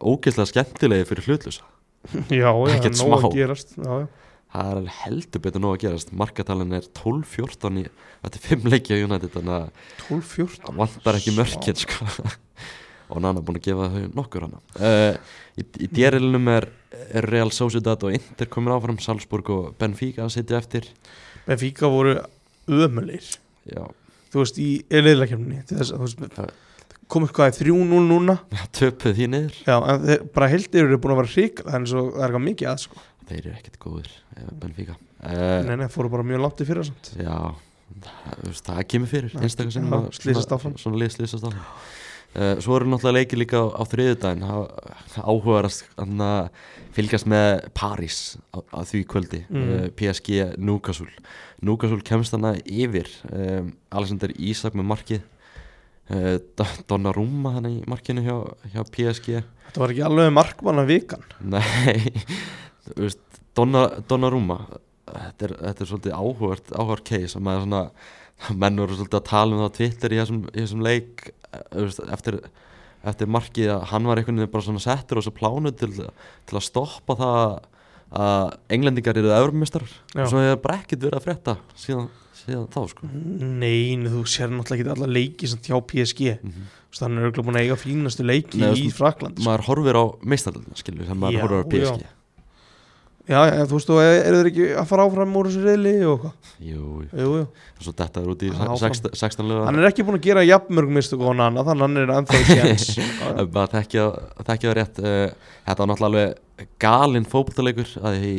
ógeðslega 0.00 0.50
skemmtilegi 0.52 1.08
fyrir 1.10 1.28
hlutlusa 1.28 1.68
já, 2.32 2.50
já, 2.50 2.74
Ekkert 2.76 2.98
nóg 2.98 3.12
að 3.14 3.24
smá. 3.24 3.32
gerast 3.36 3.74
já, 3.76 3.90
já. 4.02 4.06
það 4.52 4.70
er 4.70 4.78
alveg 4.80 4.96
heldur 5.02 5.42
betur 5.44 5.62
nóg 5.62 5.76
að 5.76 5.82
gerast. 5.84 6.14
Markatalinn 6.22 6.74
er 6.78 6.88
12-14 6.98 7.78
í 7.82 7.84
þetta 8.24 8.40
er 8.40 8.46
5 8.48 8.66
leiki 8.72 8.96
á 8.96 9.02
United 9.06 9.34
þannig 9.36 9.54
að 9.58 9.68
12-14 10.08 10.64
það 10.66 10.80
vantar 10.82 11.18
ekki 11.20 11.36
mörkin 11.36 11.78
sko. 11.82 12.08
og 13.12 13.20
hann 13.20 13.30
er 13.36 13.44
búin 13.44 13.60
að 13.60 13.66
gefa 13.68 13.88
þau 13.92 14.04
nokkur 14.16 14.46
hana 14.48 14.60
uh, 14.80 15.16
í, 15.60 15.64
í 15.84 15.88
djerilinum 15.92 16.50
er, 16.52 16.68
er 17.12 17.28
Real 17.28 17.52
Sociedad 17.54 18.02
og 18.08 18.14
Inter 18.16 18.48
komin 18.50 18.74
áfram 18.74 19.00
Salzburg 19.04 19.50
og 19.52 19.72
Benfica 19.80 20.24
að 20.26 20.34
sitja 20.38 20.58
eftir. 20.62 20.88
Benfica 21.46 21.90
voru 21.92 22.16
ömulir. 22.72 23.26
Já, 23.68 23.84
þú 24.32 24.42
veist, 24.42 24.58
í 24.62 24.70
leðilegkjörnni 24.90 25.62
komið 27.12 27.34
hvað 27.36 27.50
er 27.50 27.58
3-0 27.60 28.02
núna. 28.08 28.38
Töpuð 28.76 29.18
því 29.18 29.28
niður. 29.32 29.58
Já, 29.66 29.76
en 29.78 30.06
þeir, 30.06 30.22
bara 30.36 30.52
heldur 30.52 30.86
eru 30.86 31.00
búin 31.02 31.14
að 31.16 31.20
vera 31.22 31.34
hrík 31.34 31.64
það 31.64 31.78
eins 31.80 31.96
og 31.96 32.08
það 32.12 32.22
er 32.22 32.28
eitthvað 32.28 32.46
mikið 32.48 32.70
að 32.72 32.80
sko. 32.86 33.02
þeir 33.28 33.42
eru 33.42 33.56
ekkert 33.58 33.82
góður 33.82 34.08
eh, 34.12 34.48
Benfica. 34.62 34.96
Uh, 35.22 35.58
nei, 35.68 35.76
nei, 35.78 35.90
fóru 35.92 36.10
bara 36.12 36.26
mjög 36.26 36.42
langt 36.42 36.64
í 36.64 36.66
fyrir 36.66 36.88
samt. 36.88 37.12
Já 37.20 37.36
það, 38.00 38.60
það 38.66 38.84
kemur 38.92 39.10
fyrir. 39.10 39.34
Einstakar 39.40 39.74
sem 39.74 39.88
svona- 39.88 40.46
áfram. 40.56 40.78
svona 40.78 41.00
lið 41.02 41.16
slýsast 41.16 41.44
áfram. 41.44 41.66
Uh, 42.32 42.56
svo 42.64 42.78
eru 42.78 42.88
náttúrulega 42.88 43.18
leikir 43.18 43.38
líka 43.38 43.60
á, 43.60 43.76
á 43.76 43.82
þriðudaginn 43.84 44.44
áhugaðast 45.20 45.84
að 46.00 46.48
fylgjast 46.96 47.26
með 47.28 47.68
París 47.76 48.38
á, 48.56 48.64
á 48.72 48.80
því 48.88 49.02
kvöldi. 49.04 49.42
Mm. 49.50 49.68
uh, 49.68 49.88
PSG 49.92 50.56
Newcastle. 50.56 51.12
Newcastle 51.60 52.00
kemst 52.00 52.32
hana 52.32 52.54
yfir. 52.64 53.10
Um, 53.28 53.74
Alexander 53.92 54.32
Isak 54.38 54.72
með 54.72 54.88
markið 54.88 55.20
Donnarumma 56.90 57.54
hann 57.56 57.68
í 57.70 57.76
markinu 57.88 58.24
hjá, 58.24 58.34
hjá 58.72 58.82
PSG 58.90 59.42
þetta 59.72 59.80
var 59.80 59.92
ekki 59.94 60.02
alveg 60.04 60.32
markmanna 60.36 60.82
vikan. 60.84 61.22
Nei, 61.40 62.12
veist, 63.00 63.22
Donna, 63.56 63.86
Donnarumma 64.08 64.58
þetta 65.08 65.46
er, 65.46 65.54
þetta 65.68 65.84
er 65.84 65.90
svolítið 65.90 66.16
áhugart 66.18 66.74
áhugart 66.74 67.06
case 67.08 67.38
og 67.38 67.46
maður 67.46 67.64
svona 67.66 67.82
menn 68.58 68.82
voru 68.82 68.98
svolítið 68.98 69.18
að 69.20 69.28
tala 69.30 69.54
um 69.54 69.62
það 69.62 69.72
á 69.72 69.76
Twitter 69.78 70.14
í 70.14 70.20
þessum, 70.20 70.40
í 70.50 70.58
þessum 70.60 70.84
leik 70.84 71.26
eh, 71.30 71.66
veist, 71.78 72.02
eftir, 72.16 72.38
eftir 73.12 73.30
markið 73.32 73.74
að 73.76 73.84
hann 73.92 74.08
var 74.08 74.20
einhvern 74.20 74.42
veginn 74.42 74.54
bara 74.54 74.66
svona 74.66 74.84
settur 74.84 75.20
og 75.20 75.26
svo 75.26 75.34
plánu 75.36 75.72
til, 75.76 75.92
til 75.98 76.58
að 76.58 76.66
stoppa 76.66 77.18
það 77.20 77.44
að 78.22 78.50
englendingar 78.76 79.20
eru 79.22 79.30
öðrumistar 79.32 79.86
og 79.86 80.26
svo 80.28 80.42
hefur 80.42 80.64
bara 80.66 80.82
ekkert 80.82 81.06
verið 81.06 81.16
að 81.16 81.26
frétta 81.28 81.54
síðan, 81.80 82.10
síðan 82.42 82.70
þá 82.72 82.80
sko 82.92 83.10
Nei, 83.12 83.96
nei, 83.96 84.08
þú 84.12 84.24
sér 84.30 84.50
náttúrulega 84.52 84.82
ekki 84.82 84.94
alla 84.96 85.10
leiki 85.18 85.50
sem 85.50 85.62
hjá 85.66 85.76
PSG 85.92 86.32
mm 86.38 86.50
-hmm. 86.50 86.72
þannig 86.98 87.18
er 87.18 87.28
auðvitað 87.28 87.46
búin 87.46 87.60
að 87.60 87.66
eiga 87.66 87.76
fínastu 87.80 88.26
leiki 88.26 88.58
Nei, 88.62 88.72
í 88.72 88.88
þú- 88.88 88.96
Frakland 88.98 89.38
maður 89.44 89.66
horfir 89.68 89.96
á 89.98 90.04
meistarlega 90.22 90.76
skilur 90.82 91.06
þegar 91.06 91.20
maður 91.22 91.32
Já, 91.38 91.42
horfir 91.42 91.62
á 91.62 91.70
PSG 91.72 92.02
já. 92.02 92.10
Já, 93.22 93.38
já, 93.46 93.62
þú 93.70 93.76
veist, 93.78 93.90
og 93.94 94.00
eru 94.02 94.38
þeir 94.40 94.48
ekki 94.50 94.64
að 94.80 94.86
fara 94.90 95.02
áfram 95.06 95.36
úr 95.38 95.46
þessu 95.46 95.60
reyli 95.62 95.92
og 96.10 96.24
hvað? 96.24 96.32
Jú, 96.58 96.86
jú, 97.06 97.26
Jú, 97.38 97.44
svo 97.78 97.92
þetta 97.94 98.18
er 98.18 98.30
út 98.32 98.42
í 98.42 98.48
Já, 98.50 98.56
áfram. 98.66 98.78
16 98.82 99.14
16 99.14 99.46
lögur 99.46 99.68
Hann 99.68 99.78
er 99.78 99.86
ekki 99.86 100.02
búin 100.02 100.18
að 100.18 100.26
gera 100.26 100.42
jafnmörg 100.42 100.90
mistök 100.90 101.22
og 101.22 101.30
hann 101.30 101.44
annað, 101.46 101.68
þannig 101.70 101.82
að 101.82 101.86
hann 101.86 102.00
er 102.02 102.14
ennþá 102.16 102.40
í 102.40 102.48
séns. 102.50 102.88
að 103.38 103.76
þekkja 103.76 104.08
þekkja 104.42 104.66
það 104.66 104.74
rétt 104.80 104.98
uh, 104.98 105.28
þetta 105.68 105.78
var 105.78 105.92
náttúrulega 105.92 106.66
galinn 106.82 107.30
fótboltaleikur 107.30 107.94
að 108.02 108.18
því 108.18 108.34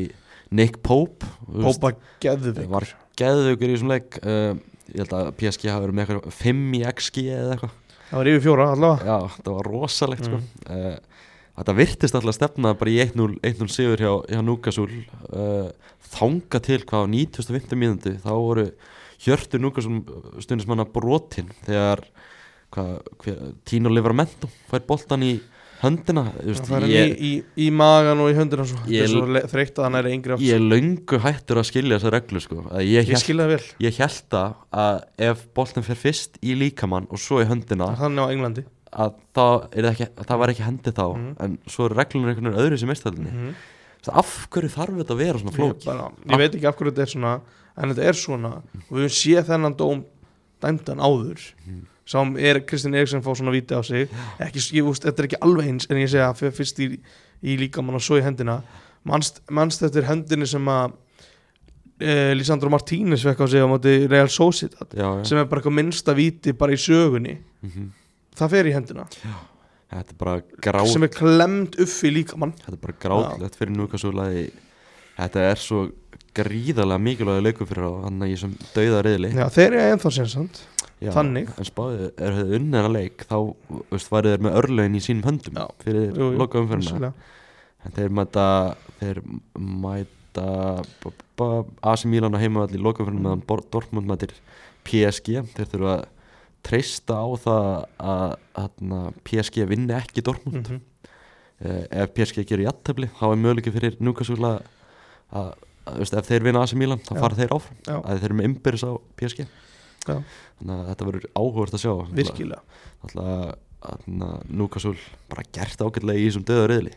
Nick 0.52 0.84
Pope 0.84 1.32
þú 1.48 1.64
veist, 1.64 1.80
Pópa 1.80 2.94
geðveikur 3.20 3.70
í 3.70 3.76
þessum 3.78 3.92
leik 3.94 4.18
uh, 4.24 4.54
ég 4.94 5.00
held 5.04 5.16
að 5.18 5.32
PSG 5.40 5.70
hafi 5.72 5.86
verið 5.86 5.98
með 6.00 6.14
eitthvað 6.14 6.38
5 6.42 6.62
í 6.80 6.84
XG 6.94 7.26
eða 7.38 7.56
eitthvað 7.58 7.80
Það 8.14 8.20
var 8.20 8.28
yfir 8.30 8.42
fjóra 8.46 8.66
allavega. 8.76 9.06
já, 9.10 9.38
það 9.44 9.54
var 9.58 9.70
rosalegt 9.74 10.28
Mm. 10.28 10.42
sko 10.44 10.76
uh, 10.76 10.98
þetta 11.58 11.74
virtist 11.78 12.16
alltaf 12.18 12.36
stefna 12.38 12.74
bara 12.78 12.92
í 12.94 13.00
1-0 13.02 13.40
1-0 13.46 13.70
sigur 13.74 14.02
hjá, 14.02 14.12
hjá 14.30 14.42
Núkasúl 14.46 14.90
uh, 15.34 15.70
þanga 16.14 16.60
til 16.66 16.82
hvað 16.84 17.06
á 17.06 17.12
9050 17.14 17.80
mínúti 17.80 18.14
þá 18.22 18.30
voru 18.34 18.68
hjörtur 19.24 19.62
Núkasúl 19.64 20.02
stundismanna 20.44 20.86
brotin 20.90 21.50
þegar 21.66 22.02
Tino 23.70 23.90
Livramento 23.94 24.50
fær 24.70 24.82
boltan 24.88 25.24
í 25.26 25.34
höndina 25.84 26.24
veist, 26.40 26.64
Það 26.68 26.74
hann 26.80 26.90
ég, 26.90 27.14
í, 27.14 27.30
í, 27.30 27.68
í 27.68 27.72
magan 27.76 28.20
og 28.24 28.32
í 28.32 28.36
höndina. 28.38 28.66
Ég- 28.88 29.04
er 29.04 29.28
le- 29.36 29.42
þreytt 29.52 29.76
að 29.78 29.84
hann 29.88 29.96
er 30.00 30.10
yngri 30.14 30.34
átt. 30.38 30.42
ég 30.48 30.56
er 30.56 30.64
löngu 30.64 31.20
hættur 31.20 31.60
að 31.62 31.68
skilja 31.70 32.00
þessa 32.00 32.12
reglu 32.16 32.40
sko. 32.42 32.56
ég, 32.80 33.08
Ég 33.12 33.18
skilja 33.22 33.46
það 33.46 33.54
vel. 33.54 33.68
ég 33.88 33.98
held 34.02 34.38
að 34.72 35.04
ef 35.30 35.46
boltan 35.54 35.84
fer 35.84 35.96
fyrst 36.00 36.40
í 36.42 36.56
líkamann 36.58 37.08
og 37.12 37.20
svo 37.20 37.42
í 37.44 37.46
höndina 37.46 37.92
Þannig 38.00 38.24
á 38.24 38.28
Englandi. 38.34 38.64
að 38.94 39.14
það, 39.36 39.68
er 39.76 39.84
ekki, 39.92 40.08
að 40.18 40.26
það 40.30 40.38
var 40.40 40.50
ekki 40.54 40.64
hendi 40.68 40.92
þá 40.92 41.06
Mhm. 41.18 41.36
en 41.40 41.58
svo 41.68 41.86
eru 41.86 41.96
reglunum 41.96 42.30
einhvern 42.30 42.52
veginn 42.54 42.62
öðru 42.64 42.80
sem 42.80 42.90
mestöldinni 42.90 43.32
Mm 43.32 43.54
af 44.12 44.48
hverju 44.52 44.68
þarf 44.68 44.98
þetta 45.00 45.14
að 45.16 45.18
vera 45.18 45.40
svona 45.40 45.52
ég, 45.52 45.56
flóki 45.56 45.86
bara, 45.86 46.12
ég 46.28 46.38
veit 46.38 46.56
ekki 46.58 46.68
af 46.68 46.76
hverju 46.76 46.92
þetta 46.92 47.02
er 47.06 47.12
svona 47.14 47.42
en 47.78 47.90
þetta 47.94 48.04
er 48.04 48.14
svona 48.20 48.50
og 48.92 48.98
við 49.00 49.14
séð 49.16 49.46
þennan 49.48 49.76
dóm 49.80 50.04
dæmdan 50.62 51.00
áður 51.00 51.40
Mhm. 51.66 51.86
Sem 52.06 52.34
er 52.38 52.60
Kristinn 52.68 52.98
Eriksson 52.98 53.24
fá 53.24 53.32
svona 53.36 53.54
víti 53.54 53.76
á 53.76 53.82
sig. 53.86 54.12
Ekki, 54.44 54.64
ég, 54.78 54.88
úst, 54.90 55.06
þetta 55.08 55.24
er 55.24 55.30
ekki 55.30 55.40
alveg 55.46 55.70
eins 55.72 55.88
en 55.90 56.02
ég 56.02 56.12
segja 56.12 56.32
að 56.32 56.52
fyrst 56.58 56.82
í, 56.84 56.90
í 57.44 57.56
líkamann 57.62 58.00
og 58.00 58.04
svo 58.04 58.20
í 58.20 58.26
hendina. 58.26 58.60
Mannst, 59.08 59.42
mannst 59.52 59.84
þetta 59.84 60.02
er 60.02 60.10
hendinni 60.10 60.48
sem 60.48 60.68
að 60.72 60.98
e, 62.00 62.34
Lisandro 62.36 62.72
Martínez 62.72 63.24
fekk 63.28 63.44
á 63.44 63.46
sig 63.52 63.64
á 63.64 63.68
móti 63.68 63.96
Real 64.12 64.32
Sociedad 64.32 64.92
já, 64.96 65.08
já. 65.08 65.24
sem 65.28 65.40
er 65.40 65.48
bara 65.48 65.64
eitthvað 65.64 65.80
minnsta 65.80 66.16
víti 66.16 66.56
bara 66.56 66.76
í 66.76 66.80
sögunni. 66.80 67.40
Mhm. 67.64 67.90
það 68.36 68.56
fer 68.56 68.68
í 68.68 68.76
hendina. 68.76 69.08
Er 69.94 70.86
sem 70.90 71.04
er 71.06 71.12
klemd 71.14 71.76
upp 71.78 71.98
í 72.08 72.10
líkamann. 72.10 72.56
Þetta 72.64 72.78
er 72.80 72.82
bara 72.82 72.96
grátlegt 73.04 73.60
fyrir 73.60 73.76
núkasúla 73.78 74.32
þetta 75.18 75.44
er 75.52 75.62
svo 75.62 75.84
gríðarlega 76.34 77.02
mikilvæg 77.02 77.42
leikur 77.46 77.70
fyrir 77.70 77.90
hann 78.06 78.22
í 78.26 78.34
þessum 78.34 78.54
dauða 78.74 79.02
reyðli 79.06 79.34
þeir 79.54 79.68
eru 79.68 79.84
ennþá 79.94 80.14
sinnsamt 81.04 81.18
þannig. 81.18 81.50
en 81.60 81.68
spáðið, 81.70 82.04
er 82.18 82.38
það 82.38 82.54
unnið 82.58 82.78
hennar 82.80 82.94
leik 82.96 83.26
þá 83.30 83.38
veist, 83.92 84.10
værið 84.14 84.34
þeir 84.36 84.44
með 84.48 84.58
örlögin 84.62 84.96
í 85.00 85.04
sínum 85.04 85.28
höndum 85.30 85.58
Já. 85.60 85.66
fyrir 85.84 86.22
loka 86.40 86.60
vissulega. 86.64 87.14
en 87.86 87.92
þeir 87.98 88.14
mæta 88.20 88.46
þeir 89.02 89.22
mæta 89.60 90.48
AC 91.84 92.06
Milan 92.10 92.34
á 92.36 92.40
heimavall 92.42 92.74
í 92.76 92.82
loka 92.82 93.04
umferðina 93.04 93.24
meðan 93.28 93.44
Bor- 93.48 93.66
Dortmund 93.74 94.08
mætir 94.10 94.34
PSG 94.88 95.42
þeir 95.56 95.70
þurfa 95.74 95.94
að 95.98 96.06
treysta 96.64 97.18
á 97.20 97.28
það 97.44 97.68
að, 98.00 98.36
að 98.64 99.14
PSG 99.28 99.66
vinni 99.68 99.94
ekki 99.98 100.24
Dortmund 100.24 100.70
Mhm. 100.70 100.82
uh, 101.64 101.84
ef 101.92 102.14
PSG 102.16 102.46
gerir 102.48 102.66
jættefli 102.70 103.10
þá 103.20 103.26
er 103.32 103.42
möguleiki 103.44 103.74
fyrir 103.76 103.98
Newcastle 104.00 104.38
að, 104.48 104.64
að, 105.34 105.52
að 105.88 106.18
ef 106.22 106.28
þeir 106.32 106.44
vinna 106.48 106.64
AC 106.64 106.74
Milan 106.80 107.00
þá 107.04 107.14
Já. 107.16 107.20
fara 107.20 107.36
þeir 107.42 107.54
áfram 107.58 107.78
Já. 107.88 107.98
að 108.00 108.18
þeir 108.22 108.30
eru 108.30 108.40
með 108.40 108.50
ymbirins 108.52 108.84
á 108.88 108.92
PSG 109.20 109.46
Já. 110.08 110.18
þannig 110.60 110.76
að 110.76 110.88
þetta 110.92 111.08
verður 111.10 111.28
áhugast 111.40 111.78
að 111.78 111.84
sjá. 111.84 111.94
Virkilega. 112.20 112.62
Alltaf 113.04 113.58
að 113.84 114.06
Newcastle 114.48 114.96
bara 115.32 115.44
gert 115.56 115.82
ágætlega 115.84 116.20
í 116.22 116.28
þessum 116.30 116.46
döða 116.48 116.70
reyðli 116.72 116.94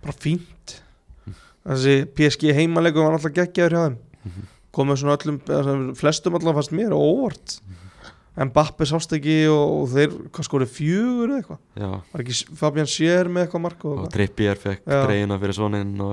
bara 0.00 0.16
fínt. 0.16 0.78
Þessi 1.66 1.94
PSG 2.16 2.54
heimalegum 2.56 3.04
var 3.04 3.18
alltaf 3.18 3.34
geggjaður 3.36 3.76
hjá 3.76 3.82
þeim. 3.84 3.98
Mhm. 4.24 4.48
komið 4.70 4.98
svona 5.00 5.16
öllum, 5.18 5.38
flestum 5.98 6.36
allavega 6.38 6.60
fannst 6.60 6.72
mér 6.78 6.92
og 6.94 7.02
óvart 7.02 7.56
en 8.40 8.50
Bappe 8.54 8.86
sást 8.88 9.12
ekki 9.16 9.34
og, 9.52 9.72
og 9.82 9.88
þeir, 9.92 10.14
hvað 10.32 10.46
skorið 10.46 10.70
fjögur 10.72 11.32
eða 11.34 11.40
eitthvað, 11.42 11.58
var 12.14 12.22
ekki 12.24 12.36
Fabian 12.60 12.88
Scher 12.90 13.28
með 13.32 13.44
eitthvað 13.44 13.62
mark 13.66 13.84
og 13.90 14.06
Trippier 14.14 14.60
fekk 14.60 14.80
Já. 14.88 15.00
dreina 15.04 15.38
fyrir 15.42 15.56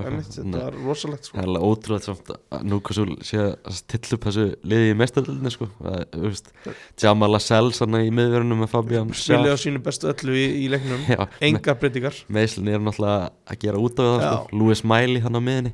eitthvað. 0.03 0.27
Þetta 0.35 0.59
að 0.59 0.65
var 0.65 0.77
rosalegt 0.83 1.23
Það 1.23 1.29
sko. 1.31 1.39
er 1.39 1.47
alveg 1.47 1.67
ótrúlega 1.69 2.07
samt 2.09 2.31
að 2.35 2.67
Newcastle 2.67 3.17
sé 3.29 3.39
að 3.47 3.77
stilla 3.79 4.17
upp 4.19 4.27
þessu 4.27 4.45
liði 4.73 4.91
í 4.91 4.97
mestardöldinni 5.03 5.53
sko. 5.55 5.69
Að, 5.87 6.41
Jamal 7.01 7.31
Lascelles 7.33 7.81
hann 7.83 7.99
í 8.01 8.11
miðverunum 8.11 8.63
með 8.65 8.73
Fabian 8.75 9.11
spilið 9.15 9.55
á 9.55 9.57
sínu 9.63 9.83
bestu 9.85 10.11
öllu 10.11 10.35
í, 10.37 10.45
í 10.65 10.69
leiknum. 10.73 11.03
Já, 11.07 11.23
engar 11.47 11.79
breytingar. 11.79 12.23
meðslunni 12.27 12.75
er 12.75 12.83
náttúrulega 12.83 13.31
að 13.47 13.61
gera 13.63 13.83
út 13.87 14.01
af 14.03 14.09
það 14.11 14.25
sko. 14.27 14.57
Louis 14.59 14.83
Miley 14.83 15.23
hann 15.23 15.39
á 15.39 15.41
miðinni 15.41 15.73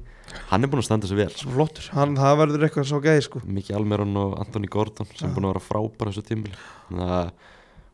hann 0.50 0.64
er 0.64 0.68
búin 0.72 0.82
að 0.84 0.88
standa 0.90 1.08
sig 1.08 1.18
vel 1.18 1.30
svo 1.32 1.52
flottur, 1.56 1.90
hann, 1.94 2.16
það 2.20 2.38
verður 2.42 2.66
eitthvað 2.68 2.88
svo 2.90 3.00
gæði 3.04 3.24
sko. 3.28 3.42
Miki 3.46 3.74
Almiron 3.74 4.16
og 4.18 4.38
Anthony 4.40 4.68
Gordon 4.68 5.08
sem 5.16 5.30
er 5.30 5.36
búin 5.36 5.48
að 5.50 5.54
vera 5.56 5.68
frábæra 5.70 6.14
þessu 6.14 6.54
að 7.00 7.32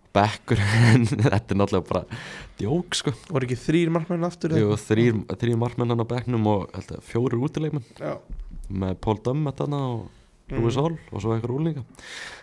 Bekkur 0.09 0.57
þetta 1.21 1.53
er 1.53 1.57
náttúrulega 1.59 1.85
bara 1.85 2.01
djók 2.57 2.95
sko 2.97 3.11
voru 3.29 3.45
ekki 3.45 3.57
þrýr 3.61 3.91
markmenn 3.93 4.25
aftur 4.25 4.55
Jú, 4.57 4.71
eitthvað? 4.71 4.85
þrýr, 4.89 5.19
þrýr 5.43 5.59
markmenn 5.61 5.93
hann 5.93 6.01
á 6.01 6.07
bekknum 6.09 6.47
og 6.49 6.71
að, 6.73 6.95
fjórir 7.05 7.37
útileikmenn 7.45 7.85
Já. 8.01 8.15
með 8.73 8.95
Paul 9.05 9.19
Dummett 9.25 9.61
hann 9.61 9.75
og 9.77 10.07
Louis 10.49 10.73
Mhm. 10.73 10.81
Hall 10.81 10.97
og 11.13 11.21
svo 11.21 11.35
einhver 11.35 11.53
úlinga 11.53 11.83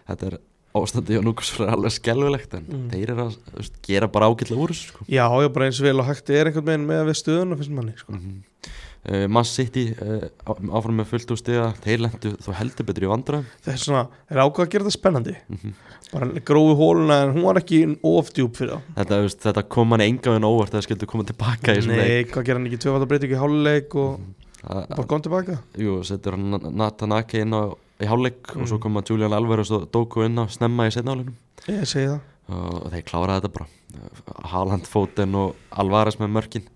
þetta 0.07 0.28
er 0.30 0.38
ástandi 0.78 1.16
og 1.18 1.24
núkvæmst 1.26 1.59
alveg 1.66 1.90
skelvilegt 1.97 2.55
en 2.55 2.66
Mm. 2.70 2.86
þeir 2.92 3.11
eru 3.11 3.24
að 3.26 3.36
veist, 3.57 3.82
gera 3.82 4.07
bara 4.07 4.28
ágætlega 4.30 4.62
úr 4.62 4.74
sko. 4.76 5.05
já, 5.11 5.26
já, 5.26 5.49
bara 5.53 5.66
eins 5.66 5.80
vel 5.82 5.99
og 5.99 6.07
hægt 6.07 6.30
er 6.30 6.47
einhvern 6.47 6.66
veginn 6.70 6.86
með 6.86 7.07
við 7.11 7.18
stöðuna 7.18 7.57
finnst 7.59 7.74
manni 7.74 7.94
sko. 7.99 8.12
mm 8.12 8.20
-hmm. 8.20 8.70
Uh, 9.09 9.26
Man 9.28 9.44
City 9.48 9.88
uh, 9.94 10.26
áfram 10.46 10.96
með 11.00 11.11
fullt 11.12 11.30
úr 11.34 11.38
stiga. 11.40 11.66
Þeir 11.84 12.04
lendu 12.07 12.32
þú 12.42 12.54
heldur 12.59 12.86
betur 12.88 13.07
í 13.07 13.11
vandræðum. 13.11 13.46
Það 13.64 13.72
er 13.74 13.82
svona, 13.82 14.02
er 14.30 14.42
ákvað 14.44 14.66
að 14.66 14.72
gera 14.76 14.86
þetta 14.88 14.98
spennandi. 15.00 15.36
Mm 15.52 15.76
bara 16.07 16.26
grófi 16.46 16.74
hóluna 16.78 17.16
en 17.24 17.32
hún 17.34 17.42
var 17.48 17.59
ekki 17.59 17.78
ofdjúp 18.07 18.54
fyrir 18.54 18.76
það 18.76 18.82
þetta, 19.00 19.16
veist, 19.24 19.40
þetta 19.42 19.62
kom 19.74 19.90
hann 19.90 20.04
enga 20.04 20.30
veginn 20.30 20.44
óvart 20.46 20.70
að 20.70 20.76
það 20.78 20.84
skildu 20.86 21.09
koma 21.11 21.24
tilbaka 21.26 21.74
þessum 21.74 21.90
leik. 21.96 22.02
Nei, 22.07 22.26
hvað 22.30 22.44
gera 22.46 22.61
hann 22.61 22.68
ekki 22.68 22.78
tvöfaldar 22.84 23.09
breytingu 23.11 23.34
í 23.34 23.40
háluleik 23.40 23.96
og 23.98 24.20
Það- 24.61 24.86
bara 24.92 25.07
kom 25.11 25.24
tilbaka? 25.26 25.57
Jú, 25.82 25.96
setur 26.07 26.36
hann 26.38 26.76
Nathan 26.78 27.16
Ake 27.18 27.42
inn 27.42 27.50
á 27.59 27.74
í 27.74 28.07
hálfleik 28.07 28.54
og 28.54 28.62
Mm. 28.62 28.68
svo 28.70 28.78
koma 28.86 29.02
Julian 29.02 29.34
Alvarez 29.34 29.70
og 29.74 29.90
Doku 29.90 30.22
inn 30.22 30.38
á 30.38 30.46
snemma 30.46 30.86
í 30.86 30.94
setnáleginum 30.94 31.34
Ég 31.66 31.82
segi 31.90 32.07
það. 32.07 32.20
Og 32.54 32.86
þeir 32.94 33.04
kláraði 33.11 33.40
þetta 33.42 33.52
bara. 33.59 33.66
Haaland, 34.54 34.86
Foden 34.86 35.34
og 35.34 35.57
Alvarez 35.72 36.20
með 36.22 36.30
mörkin 36.38 36.68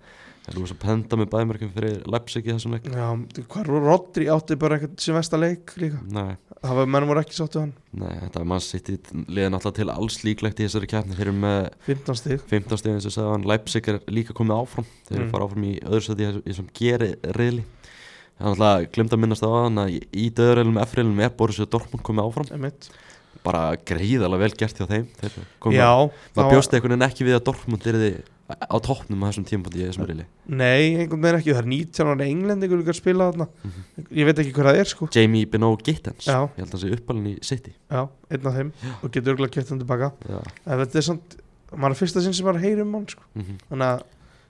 þeir 0.47 0.57
eru 0.57 0.66
svo 0.70 0.76
penda 0.82 1.16
með 1.20 1.28
bæðmörkin 1.34 1.72
fyrir 1.74 1.99
Leipzig 2.11 2.47
í 2.49 2.53
þessum 2.55 2.72
leik. 2.76 2.86
Já, 2.91 3.09
hvað 3.51 3.68
Rodri 3.70 4.28
átti 4.32 4.57
bara 4.61 4.78
eitthvað 4.78 5.01
sem 5.05 5.14
versta 5.18 5.41
leik 5.41 5.74
líka? 5.80 6.01
Nei, 6.11 6.36
Það 6.61 6.74
var 6.76 6.88
menn 6.93 7.07
voru 7.09 7.20
ekki 7.22 7.32
sáttu 7.38 7.61
hann. 7.62 7.70
Nei, 7.97 8.11
þetta 8.20 8.41
var 8.43 8.49
mann 8.51 8.61
sitt 8.61 8.88
í 8.93 8.99
liðin 9.32 9.55
alltaf 9.57 9.72
til 9.78 9.86
alls 9.88 10.18
líklegt 10.26 10.59
í 10.61 10.66
þessari 10.66 10.88
keppni. 10.93 11.14
Þeir 11.16 11.30
eru 11.30 11.36
með 11.41 11.68
15 11.86 12.18
stig. 12.20 12.43
15 12.51 12.76
stegin 12.82 12.99
eins 12.99 13.07
og 13.09 13.14
sagði 13.14 13.30
hann 13.32 13.47
Leipzig 13.49 13.88
er 13.88 14.01
líka 14.12 14.36
komið 14.36 14.59
áfram. 14.59 14.88
Þeir 15.09 15.16
eru 15.16 15.24
Mm. 15.24 15.30
fara 15.32 15.47
áfram 15.49 15.64
í 15.64 15.72
öðru 15.80 16.03
seti 16.05 16.26
í 16.28 16.43
þessum 16.51 16.68
geri 16.76 17.14
reyðli 17.32 17.64
Það 18.41 18.47
er 18.47 18.51
alltaf 18.55 18.93
glimt 18.93 19.12
að 19.12 19.20
minnast 19.20 19.45
á 19.45 19.51
hann 19.53 19.76
að 19.76 19.88
í- 20.16 20.30
döðurreilum 20.32 20.78
F-reilum 20.80 21.18
er 21.20 21.32
Borussia 21.36 21.66
Dortmund 21.68 22.03
komið 22.05 22.24
áfram. 22.28 22.53
Einmitt. 22.57 22.91
bara 23.45 23.74
greiðalega 23.76 24.38
vel 24.43 24.53
gert 24.53 24.76
hjá 24.76 24.86
þeim. 24.88 25.07
Þeir 25.16 25.32
komið 25.64 25.76
Já, 25.80 25.88
það 26.34 26.36
maður 26.36 26.51
bjóst 26.53 26.72
einhvern 26.76 26.93
veginn 26.93 27.09
ekki 27.09 27.24
við 27.24 27.36
að 27.38 27.45
Dortmund 27.49 27.86
er 27.86 28.22
á 28.51 28.77
toppnum 28.83 29.23
á 29.23 29.27
þessum 29.31 29.45
tímpandi 29.49 29.81
í 29.81 29.87
þessum 29.89 30.07
reyli 30.09 30.25
Nei, 30.51 30.97
einhvern 30.99 31.23
veginn 31.23 31.39
ekki. 31.39 31.53
Það 31.55 31.61
er 31.61 31.69
19 31.71 32.11
ára 32.11 32.27
englendingur 32.27 32.81
líka 32.81 32.91
að 32.95 32.99
spila 32.99 33.27
þarna. 33.31 33.47
Mhm. 33.63 34.07
Ég 34.19 34.27
veit 34.27 34.41
ekki 34.43 34.53
hver 34.57 34.67
það 34.71 34.79
er 34.81 34.89
sko. 34.91 35.09
Jamie 35.15 35.47
Beno 35.47 35.69
Gittens. 35.79 36.27
Já. 36.27 36.39
ég 36.51 36.57
held 36.59 36.69
að 36.69 36.75
það 36.75 36.83
sé 36.83 36.91
uppalinn 36.97 37.29
í 37.31 37.35
City. 37.47 37.73
Já, 37.91 38.01
einn 38.31 38.47
af 38.51 38.55
þeim. 38.59 38.73
Og 39.03 39.11
getur 39.15 39.35
örgulega 39.37 39.55
kjöpt 39.55 39.69
hann 39.71 39.79
tilbaka. 39.85 40.13
Já. 40.29 40.41
En 40.67 40.79
þetta 40.83 40.97
er 40.97 41.07
samt, 41.07 41.37
maður 41.71 41.91
er 41.95 42.01
fyrsta 42.01 42.23
sinn 42.25 42.35
sem 42.35 42.47
maður 42.47 42.65
heyrir 42.65 42.83
um 42.83 42.93
hann 42.99 43.07
sko. 43.07 43.23
Mm 43.37 43.59
Þannig 43.71 43.87
að, 43.87 44.03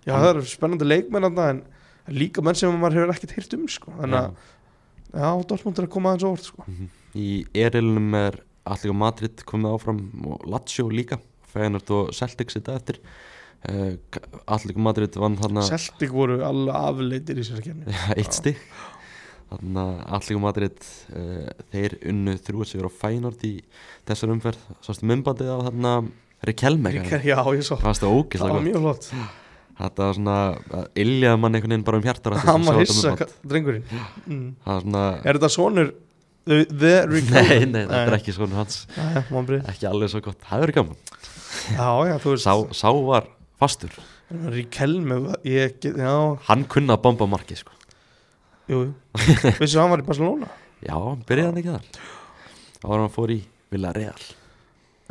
já 0.07 0.13
það 0.17 0.31
eru 0.35 0.43
spennandi 0.49 0.89
leikmenn 0.89 1.27
þarna 1.29 1.49
en 1.51 1.63
líka 2.09 2.43
menn 2.43 2.55
sem 2.57 2.73
maður 2.81 3.01
hefur 3.03 3.15
ekkert 3.15 3.37
heyrt 3.37 3.55
um 3.59 3.67
sko. 3.69 3.93
Þannig 4.01 4.21
að, 4.21 4.35
já, 5.13 5.29
Dortmund 5.51 5.79
er 5.79 5.85
að 5.87 5.93
koma 5.93 6.15
aðeins 6.15 6.29
óvart 6.31 6.49
sko. 6.49 6.65
Mhm. 6.67 6.89
í 7.15 7.45
erilinum 7.53 8.15
er 8.15 8.41
Allíka 8.65 8.95
Madrid 8.95 9.37
komið 9.45 9.75
áfram 9.77 10.01
og 10.31 10.45
Lazio 10.47 10.89
líka. 10.89 11.19
Feyenoord 11.51 11.91
og 11.91 12.13
Celtic 12.15 12.53
sitta 12.55 12.77
eftir 12.79 12.99
uh, 13.69 13.93
Allíka 14.57 14.85
Madrid 14.87 15.19
vann 15.21 15.37
þarna. 15.41 15.67
Celtic 15.69 16.15
voru 16.15 16.41
alveg 16.47 16.81
afleitir 16.81 17.43
í 17.43 17.45
sér 17.47 17.61
kemni 17.65 17.99
eitt 18.17 18.37
stig. 18.37 18.61
Þannig 19.51 19.83
að 19.83 20.01
Allíka 20.17 20.43
Madrid 20.47 20.89
uh, 21.17 21.53
þeir 21.75 21.99
unnu 22.13 22.37
þrjú 22.39 22.67
sigur 22.71 22.89
á 22.89 22.93
Feyenoord 23.03 23.45
í 23.49 23.55
þessar 24.09 24.35
umferð. 24.37 24.67
Sástu 24.87 25.09
myndbandið 25.11 25.51
á 25.51 25.59
þarna 25.69 25.95
Rikelme 26.47 26.93
Já, 26.95 27.41
ég 27.53 27.65
svo 27.67 27.77
það 27.81 27.99
Það 28.01 28.45
var 28.47 28.55
gott. 28.55 28.67
mjög 28.69 28.85
flott. 28.85 29.09
Þetta 29.81 30.05
var 30.05 30.17
svona 30.17 30.37
að 30.77 30.87
iljaði 31.01 31.41
mann 31.41 31.57
einhvern 31.57 31.73
veginn 31.73 31.85
bara 31.87 31.99
um 32.01 32.05
hjartar 32.05 32.37
hann 32.45 32.67
var 32.67 32.79
hissa, 32.83 33.13
drengurinn. 33.49 33.85
Mm. 34.27 34.47
það 34.67 34.81
svona 34.85 35.05
er 35.25 35.39
þetta 35.39 35.51
sonur 35.55 35.93
the, 36.45 36.59
the 36.69 36.93
recruit 37.09 37.33
nei, 37.33 37.65
nei, 37.65 37.85
þetta 37.87 38.01
er 38.03 38.17
ekki 38.19 38.35
svona 38.37 38.59
hans. 38.61 38.83
Vonbrigði. 39.33 39.63
ekki 39.73 39.89
alveg 39.89 40.13
svo 40.13 40.23
gott, 40.27 40.41
það 40.45 40.65
verður 40.67 40.77
gaman. 40.81 40.99
Já, 41.77 41.89
já, 42.11 42.15
þú 42.21 42.35
veist. 42.35 42.45
Sá, 42.45 42.55
sá 42.77 42.93
var 43.09 43.29
fastur 43.61 43.95
Ríkelme, 44.31 45.21
ég 45.45 45.79
get, 45.83 45.97
já, 45.99 46.15
hann 46.47 46.67
kunna 46.71 46.97
að 46.97 47.05
bomba 47.07 47.27
marki 47.31 47.59
sko. 47.59 47.75
jú, 48.71 48.83
vissu 49.59 49.81
hann 49.81 49.91
var 49.93 50.03
í 50.03 50.07
Barcelona 50.07 50.51
já, 50.89 50.97
byrjaði 51.29 51.49
hann 51.49 51.63
ekki 51.63 51.75
þar 51.75 52.05
þá 52.81 52.85
var 52.87 53.03
hann 53.03 53.17
fór 53.17 53.35
í 53.35 53.41
Villarreal 53.73 54.21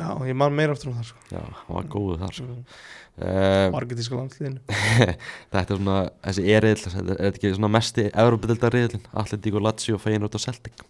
já, 0.00 0.08
ég 0.28 0.38
man 0.40 0.56
meira 0.56 0.74
aftur 0.76 0.92
um 0.92 0.98
það 0.98 1.12
sko. 1.12 1.26
já, 1.30 1.42
hann 1.42 1.76
var 1.76 1.90
góðu 1.92 2.20
þar 2.22 2.38
sko. 2.38 2.48
Mm. 2.50 2.78
uh, 3.24 3.66
margetíska 3.76 4.18
landsliðinu 4.18 4.78
þetta 5.52 5.66
er 5.66 5.82
svona, 5.82 5.98
þessi 6.28 6.46
eriðl 6.58 6.86
þetta 6.86 7.04
er 7.04 7.20
þetta 7.26 7.42
ekki 7.42 7.56
svona 7.58 7.74
mesti 7.76 8.08
Európa-dildariðlin 8.10 9.10
Atletíko, 9.24 9.62
Lazio, 9.62 10.00
Feyenoord 10.00 10.40
og 10.40 10.48
Celtic 10.48 10.86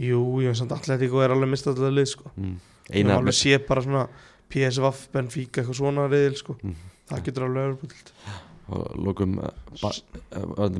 jú, 0.00 0.20
ég 0.40 0.52
veist 0.52 0.62
samt 0.62 0.74
Atletico 0.76 1.20
er 1.22 1.34
alveg 1.34 1.66
að 1.68 1.88
lið 1.92 2.12
sko. 2.14 2.30
mm. 2.36 2.54
ég 2.88 3.02
eina 3.02 3.18
alveg 3.18 3.36
sé 3.36 3.58
bara 3.66 3.84
svona 3.84 4.06
PSV, 4.52 4.94
Benfica, 5.12 5.62
eitthvað 5.62 5.78
svona 5.80 6.08
reyðil 6.12 6.38
sko. 6.38 6.56
Mm. 6.62 6.80
það 7.10 7.28
getur 7.28 7.46
alveg 7.48 7.68
öðrubútild 7.68 8.14
og 8.72 8.96
lókum 9.02 9.36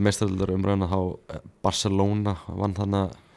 mestaröldar 0.01 0.53
umræðina 0.55 0.89
þá 0.91 1.01
eh, 1.35 1.43
Barcelona 1.65 2.37
vann 2.49 2.77
þannig 2.77 3.11
uh, 3.11 3.32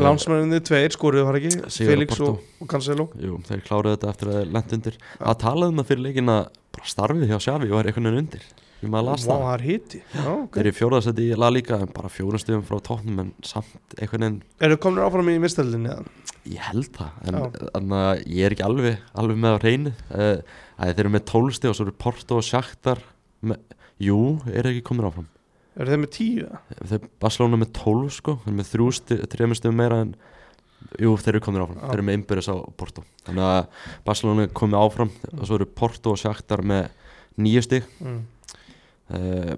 Lánsmenninu 0.00 0.62
tveir 0.64 0.94
skoruðu 0.94 1.26
var 1.28 1.38
ekki? 1.40 1.52
Porto. 2.08 2.30
og, 2.30 2.58
og 2.62 2.70
Cancelo. 2.70 3.08
Jú, 3.20 3.38
þeir 3.48 3.62
kláruðu 3.66 3.94
þetta 3.96 4.10
eftir 4.12 4.32
að 4.32 4.42
lent 4.56 4.74
undir. 4.78 4.98
Að 5.20 5.38
talaðu 5.44 5.74
um 5.74 5.80
það 5.80 5.88
fyrir 5.92 6.04
leikin 6.06 6.32
að 6.32 6.42
bara 6.72 6.90
starfið 6.94 7.32
hjá 7.32 7.38
Xavi 7.46 7.70
og 7.72 7.80
er 7.80 7.90
einhvern 7.90 8.08
veginn 8.08 8.22
undir. 8.24 8.46
Því 8.82 8.90
maður 8.90 9.06
las 9.12 9.24
Vá, 9.28 9.30
það. 9.30 9.42
Það 9.42 9.52
er 9.54 9.64
hiti. 9.68 9.98
Já, 10.10 10.24
ok. 10.32 10.56
þeir 10.56 10.64
eru 10.64 10.74
fjóraðsætti 10.78 11.26
í 11.28 11.36
La 11.38 11.50
Liga 11.52 11.78
en 11.84 11.92
bara 11.94 12.10
fjórum 12.10 12.42
stöðum 12.42 12.64
frá 12.66 12.80
tóknum 12.88 13.20
en 13.22 13.28
samt 13.46 13.94
einhvern 13.98 14.24
veginn 14.26 14.40
Eru 14.66 14.78
komnir 14.82 15.06
áfram 15.06 15.30
í 15.30 15.36
mistöldinni 15.42 15.92
ég 16.50 16.64
held 16.66 16.88
það 16.96 17.28
en 17.78 17.94
að 17.94 18.24
ég 18.26 18.48
er 18.48 18.56
ekki 18.56 18.66
alveg, 18.66 19.04
alveg 19.14 19.38
með 19.44 19.54
á 19.54 19.58
hreinu. 19.62 19.92
Uh, 20.10 20.40
að 20.74 20.90
þeir 20.90 21.04
eru 21.04 21.12
með 21.14 21.24
tólsti 21.30 21.70
og 21.70 21.78
svo 21.78 21.86
eru 21.86 21.94
Porto 22.02 22.40
og 22.40 22.46
Shakhtar 22.46 23.04
með, 23.46 23.62
jú, 24.02 24.18
eru 24.50 24.72
ekki 24.72 24.84
komin 24.88 25.06
áfram 25.06 25.30
Eru 25.76 25.88
þeir 25.92 26.02
með 26.02 26.10
tíu 26.16 26.48
þeir 26.90 27.06
Barcelona 27.22 27.58
með 27.62 27.70
12 27.78 28.10
sko. 28.18 28.36
Þeir 28.44 28.56
með 28.58 28.70
þrjú 28.72 28.88
sti, 28.98 29.18
þrejum 29.32 29.54
stöðum 29.56 29.78
meira 29.80 30.00
en 30.04 30.10
jú, 31.00 31.14
þeir 31.16 31.36
eru 31.36 31.44
komin 31.46 31.62
áfram, 31.64 31.78
Já. 31.78 31.86
þeir 31.86 31.96
eru 32.00 32.06
með 32.08 32.18
innbyrðis 32.18 32.50
á 32.52 32.56
Porto. 32.76 33.04
Þannig 33.28 33.46
að 33.48 33.62
Barcelona 34.08 34.44
er 34.46 34.52
komið 34.60 34.80
áfram. 34.82 35.12
Og 35.38 35.46
svo 35.48 35.58
eru 35.60 35.68
Porto 35.80 36.12
og 36.12 36.20
Shakhtar 36.20 36.64
með 36.66 36.90
nýju 37.40 37.64
stig. 37.64 37.88
Mm. 38.02 38.20
uh, 39.16 39.54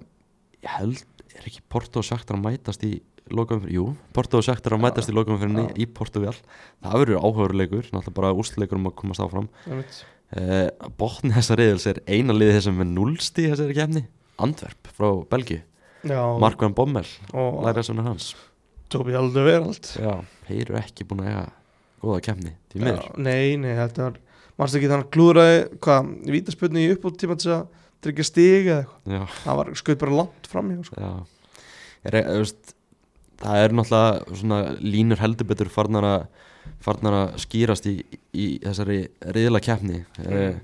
ég 0.64 0.70
held 0.78 1.02
er 1.34 1.48
ekki 1.50 1.64
Porto 1.68 2.00
og 2.00 2.06
Shakhtar 2.06 2.38
að 2.38 2.44
mætast 2.46 2.84
í 2.86 2.94
lokaum 3.34 3.62
fyrir, 3.64 3.74
jú, 3.78 3.84
Porto 4.14 4.38
og 4.38 4.44
Shakhtar 4.46 4.76
að 4.76 4.82
mætast 4.84 5.10
í 5.10 5.14
lokaum 5.16 5.40
fyrir 5.40 5.56
Já. 5.64 5.70
í 5.82 5.86
Portugal. 5.90 6.34
Það 6.84 6.98
verður 7.02 7.22
áhugaðurleikur, 7.24 7.88
náttúrulega 7.90 8.18
bara 8.20 8.34
úrstleikur 8.36 8.78
um 8.78 8.90
að 8.90 8.96
komast 9.00 9.24
áfram. 9.24 9.48
Einmitt. 9.66 10.02
uh, 10.38 10.68
botni 11.00 11.32
þessa 11.34 11.56
reyðils 11.58 11.88
er 11.90 12.02
eina 12.06 12.36
liði 12.36 12.58
þessum 12.60 12.78
með 12.82 12.92
nullsti 12.98 13.48
þessari 13.50 13.76
kefni 13.80 14.04
Antwerp 14.44 14.90
frá 14.96 15.08
Belgíu, 15.30 15.60
Já, 16.04 16.20
Markvan 16.42 16.74
Bommel 16.76 17.08
læra 17.64 17.84
svona 17.86 18.04
hans. 18.08 18.34
Tóbi 18.92 19.16
Aldur 19.16 19.46
Verald 19.48 19.88
þeir 20.46 20.60
eru 20.66 20.78
ekki 20.80 21.06
búin 21.08 21.24
að 21.24 21.30
eiga 21.32 21.44
góða 22.04 22.20
Já, 22.74 22.98
Nei, 23.16 23.56
nei, 23.60 23.72
þetta 23.78 24.08
var 24.08 24.20
Manstu 24.54 24.78
ekki 24.78 24.90
þannig 24.90 25.08
að 25.08 25.14
klúðraði 25.16 25.54
hvað, 25.82 26.10
vítasputni 26.30 26.84
í 26.84 26.90
uppbútt 26.94 27.16
tíma 27.18 27.34
til 27.42 27.50
að 27.56 27.64
tryggja 28.04 28.26
stig 28.28 28.68
eða 28.68 28.84
eitthvað? 28.84 29.32
Það 29.40 29.58
var 29.60 29.70
skaut 29.80 30.02
bara 30.04 30.18
langt 30.20 30.48
fram 30.50 30.70
í 30.70 30.76
sko. 30.86 31.08
er, 32.04 32.18
er, 32.20 32.28
veist, 32.38 32.74
það 33.42 33.62
er 33.64 33.74
náttúrulega 33.74 34.38
svona 34.38 34.60
línur 34.84 35.22
heldur 35.24 35.48
betur 35.50 35.72
farnar 35.74 36.06
að 37.18 37.34
skýrast 37.42 37.88
í, 37.90 37.96
í 38.30 38.46
þessari 38.62 39.00
riðla 39.34 39.62
keppni 39.64 40.04
mm. 40.04 40.20
það 40.20 40.38
er 40.44 40.62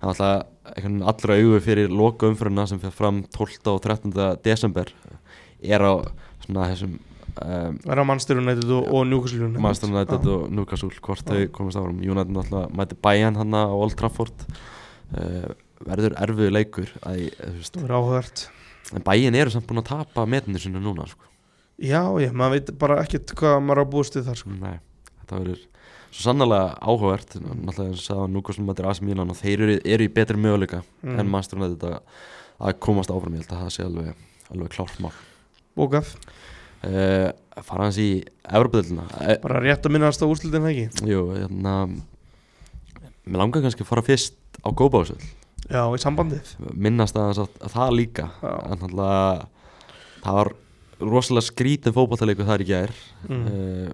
náttúrulega 0.00 0.46
einhvern 0.70 0.98
veginn 0.98 1.06
allra 1.12 1.36
augu 1.36 1.60
fyrir 1.64 1.92
loka 1.92 2.30
umfyrirna 2.30 2.66
sem 2.68 2.80
fyrir 2.82 2.96
fram 2.96 3.22
12. 3.36 3.60
og 3.72 3.80
13. 3.84 4.12
desember 4.44 4.92
er 5.60 5.84
á 5.84 5.92
svona 6.44 6.68
þessum 6.72 6.94
um, 6.96 7.80
Verða 7.84 8.06
mannstur 8.08 8.40
United 8.40 8.70
og, 8.76 9.58
Master 9.60 9.90
United 9.92 10.30
og 10.30 10.46
Newcastle 10.52 10.92
hvort 11.00 11.26
þau 11.26 11.42
komast 11.56 11.80
áfram 11.80 12.00
United 12.00 12.32
náttúrulega 12.36 12.70
mæti 12.80 13.00
Bayern 13.02 13.40
hann 13.40 13.56
á 13.56 13.68
Old 13.68 13.98
Trafford 14.00 14.46
uh, 14.46 15.50
verður 15.84 16.16
erfiðu 16.20 16.54
leikur 16.54 16.96
Það 17.00 17.84
er 17.84 17.94
áhugavert 17.96 18.48
en 18.94 19.04
Bayern 19.06 19.36
eru 19.38 19.52
samt 19.52 19.68
búin 19.68 19.82
að 19.82 19.90
tapa 19.92 20.26
metinu 20.28 20.60
sinni 20.60 20.80
núna 20.82 21.06
sko. 21.08 21.28
Já, 21.80 22.02
ég, 22.20 22.32
maður 22.36 22.58
veit 22.58 22.72
bara 22.80 22.98
ekkert 23.04 23.32
hvað 23.38 23.60
maður 23.64 23.84
á 23.84 23.92
við 23.92 24.26
þar 24.26 24.40
sko. 24.40 24.54
Nei, 24.56 24.80
þetta 25.22 25.38
verður 25.38 25.62
svo 26.10 26.24
sannlega 26.26 26.74
áhugavert 26.82 27.36
náttúrulega 27.38 27.88
eins 27.90 28.00
og 28.02 28.06
sagði 28.06 28.24
að 28.26 28.32
Newcastle 28.34 28.64
mætir 28.66 28.88
AC 28.90 29.00
Milan 29.06 29.30
og 29.32 29.38
þeir 29.38 29.64
eru, 29.66 29.76
eru 29.84 30.06
í 30.06 30.12
betri 30.12 30.36
möguleika 30.40 30.82
Mm. 31.02 31.18
en 31.18 31.26
United 31.32 31.84
að, 31.88 31.98
að 32.60 32.78
komast 32.78 33.10
áfram. 33.10 33.34
Ég 33.38 33.44
held 33.46 33.52
að 33.56 33.62
það 33.64 33.74
sé 33.76 33.84
alveg, 33.86 34.14
alveg 34.52 34.72
klárt 34.74 35.00
mál. 35.00 35.12
Bókað, 35.78 36.10
uh, 36.84 37.30
fara 37.62 37.86
hans 37.86 37.98
í 38.02 38.08
Evropaðilina 38.44 39.06
uh, 39.06 39.36
bara 39.42 39.60
rétt 39.64 39.86
að 39.86 39.94
minnast 39.94 40.20
á 40.20 40.26
úrslitin 40.28 40.66
ekki? 40.68 40.88
Jú, 41.08 41.22
hérna 41.38 41.76
Mér 43.30 43.38
langar 43.44 43.62
kannski 43.62 43.84
að 43.84 43.90
fara 43.92 44.02
fyrst 44.04 44.34
á 44.64 44.68
Góbásöld 44.74 45.22
Já, 45.70 45.84
í 45.94 46.00
sambandið. 46.02 46.48
Minnast 46.74 47.14
aðeins 47.14 47.38
að, 47.44 47.50
að 47.62 47.74
það 47.76 47.90
líka. 47.94 48.24
Já. 48.42 48.52
en 48.64 48.80
náttúrulega 48.80 49.48
það 50.24 50.38
var 50.40 50.50
rosalega 51.00 51.46
skrítin 51.46 51.94
fótballtalegur 51.94 52.48
þar 52.48 52.64
í 52.64 52.66
gær. 52.68 52.94
Mm. 53.28 53.44
uh, 53.46 53.92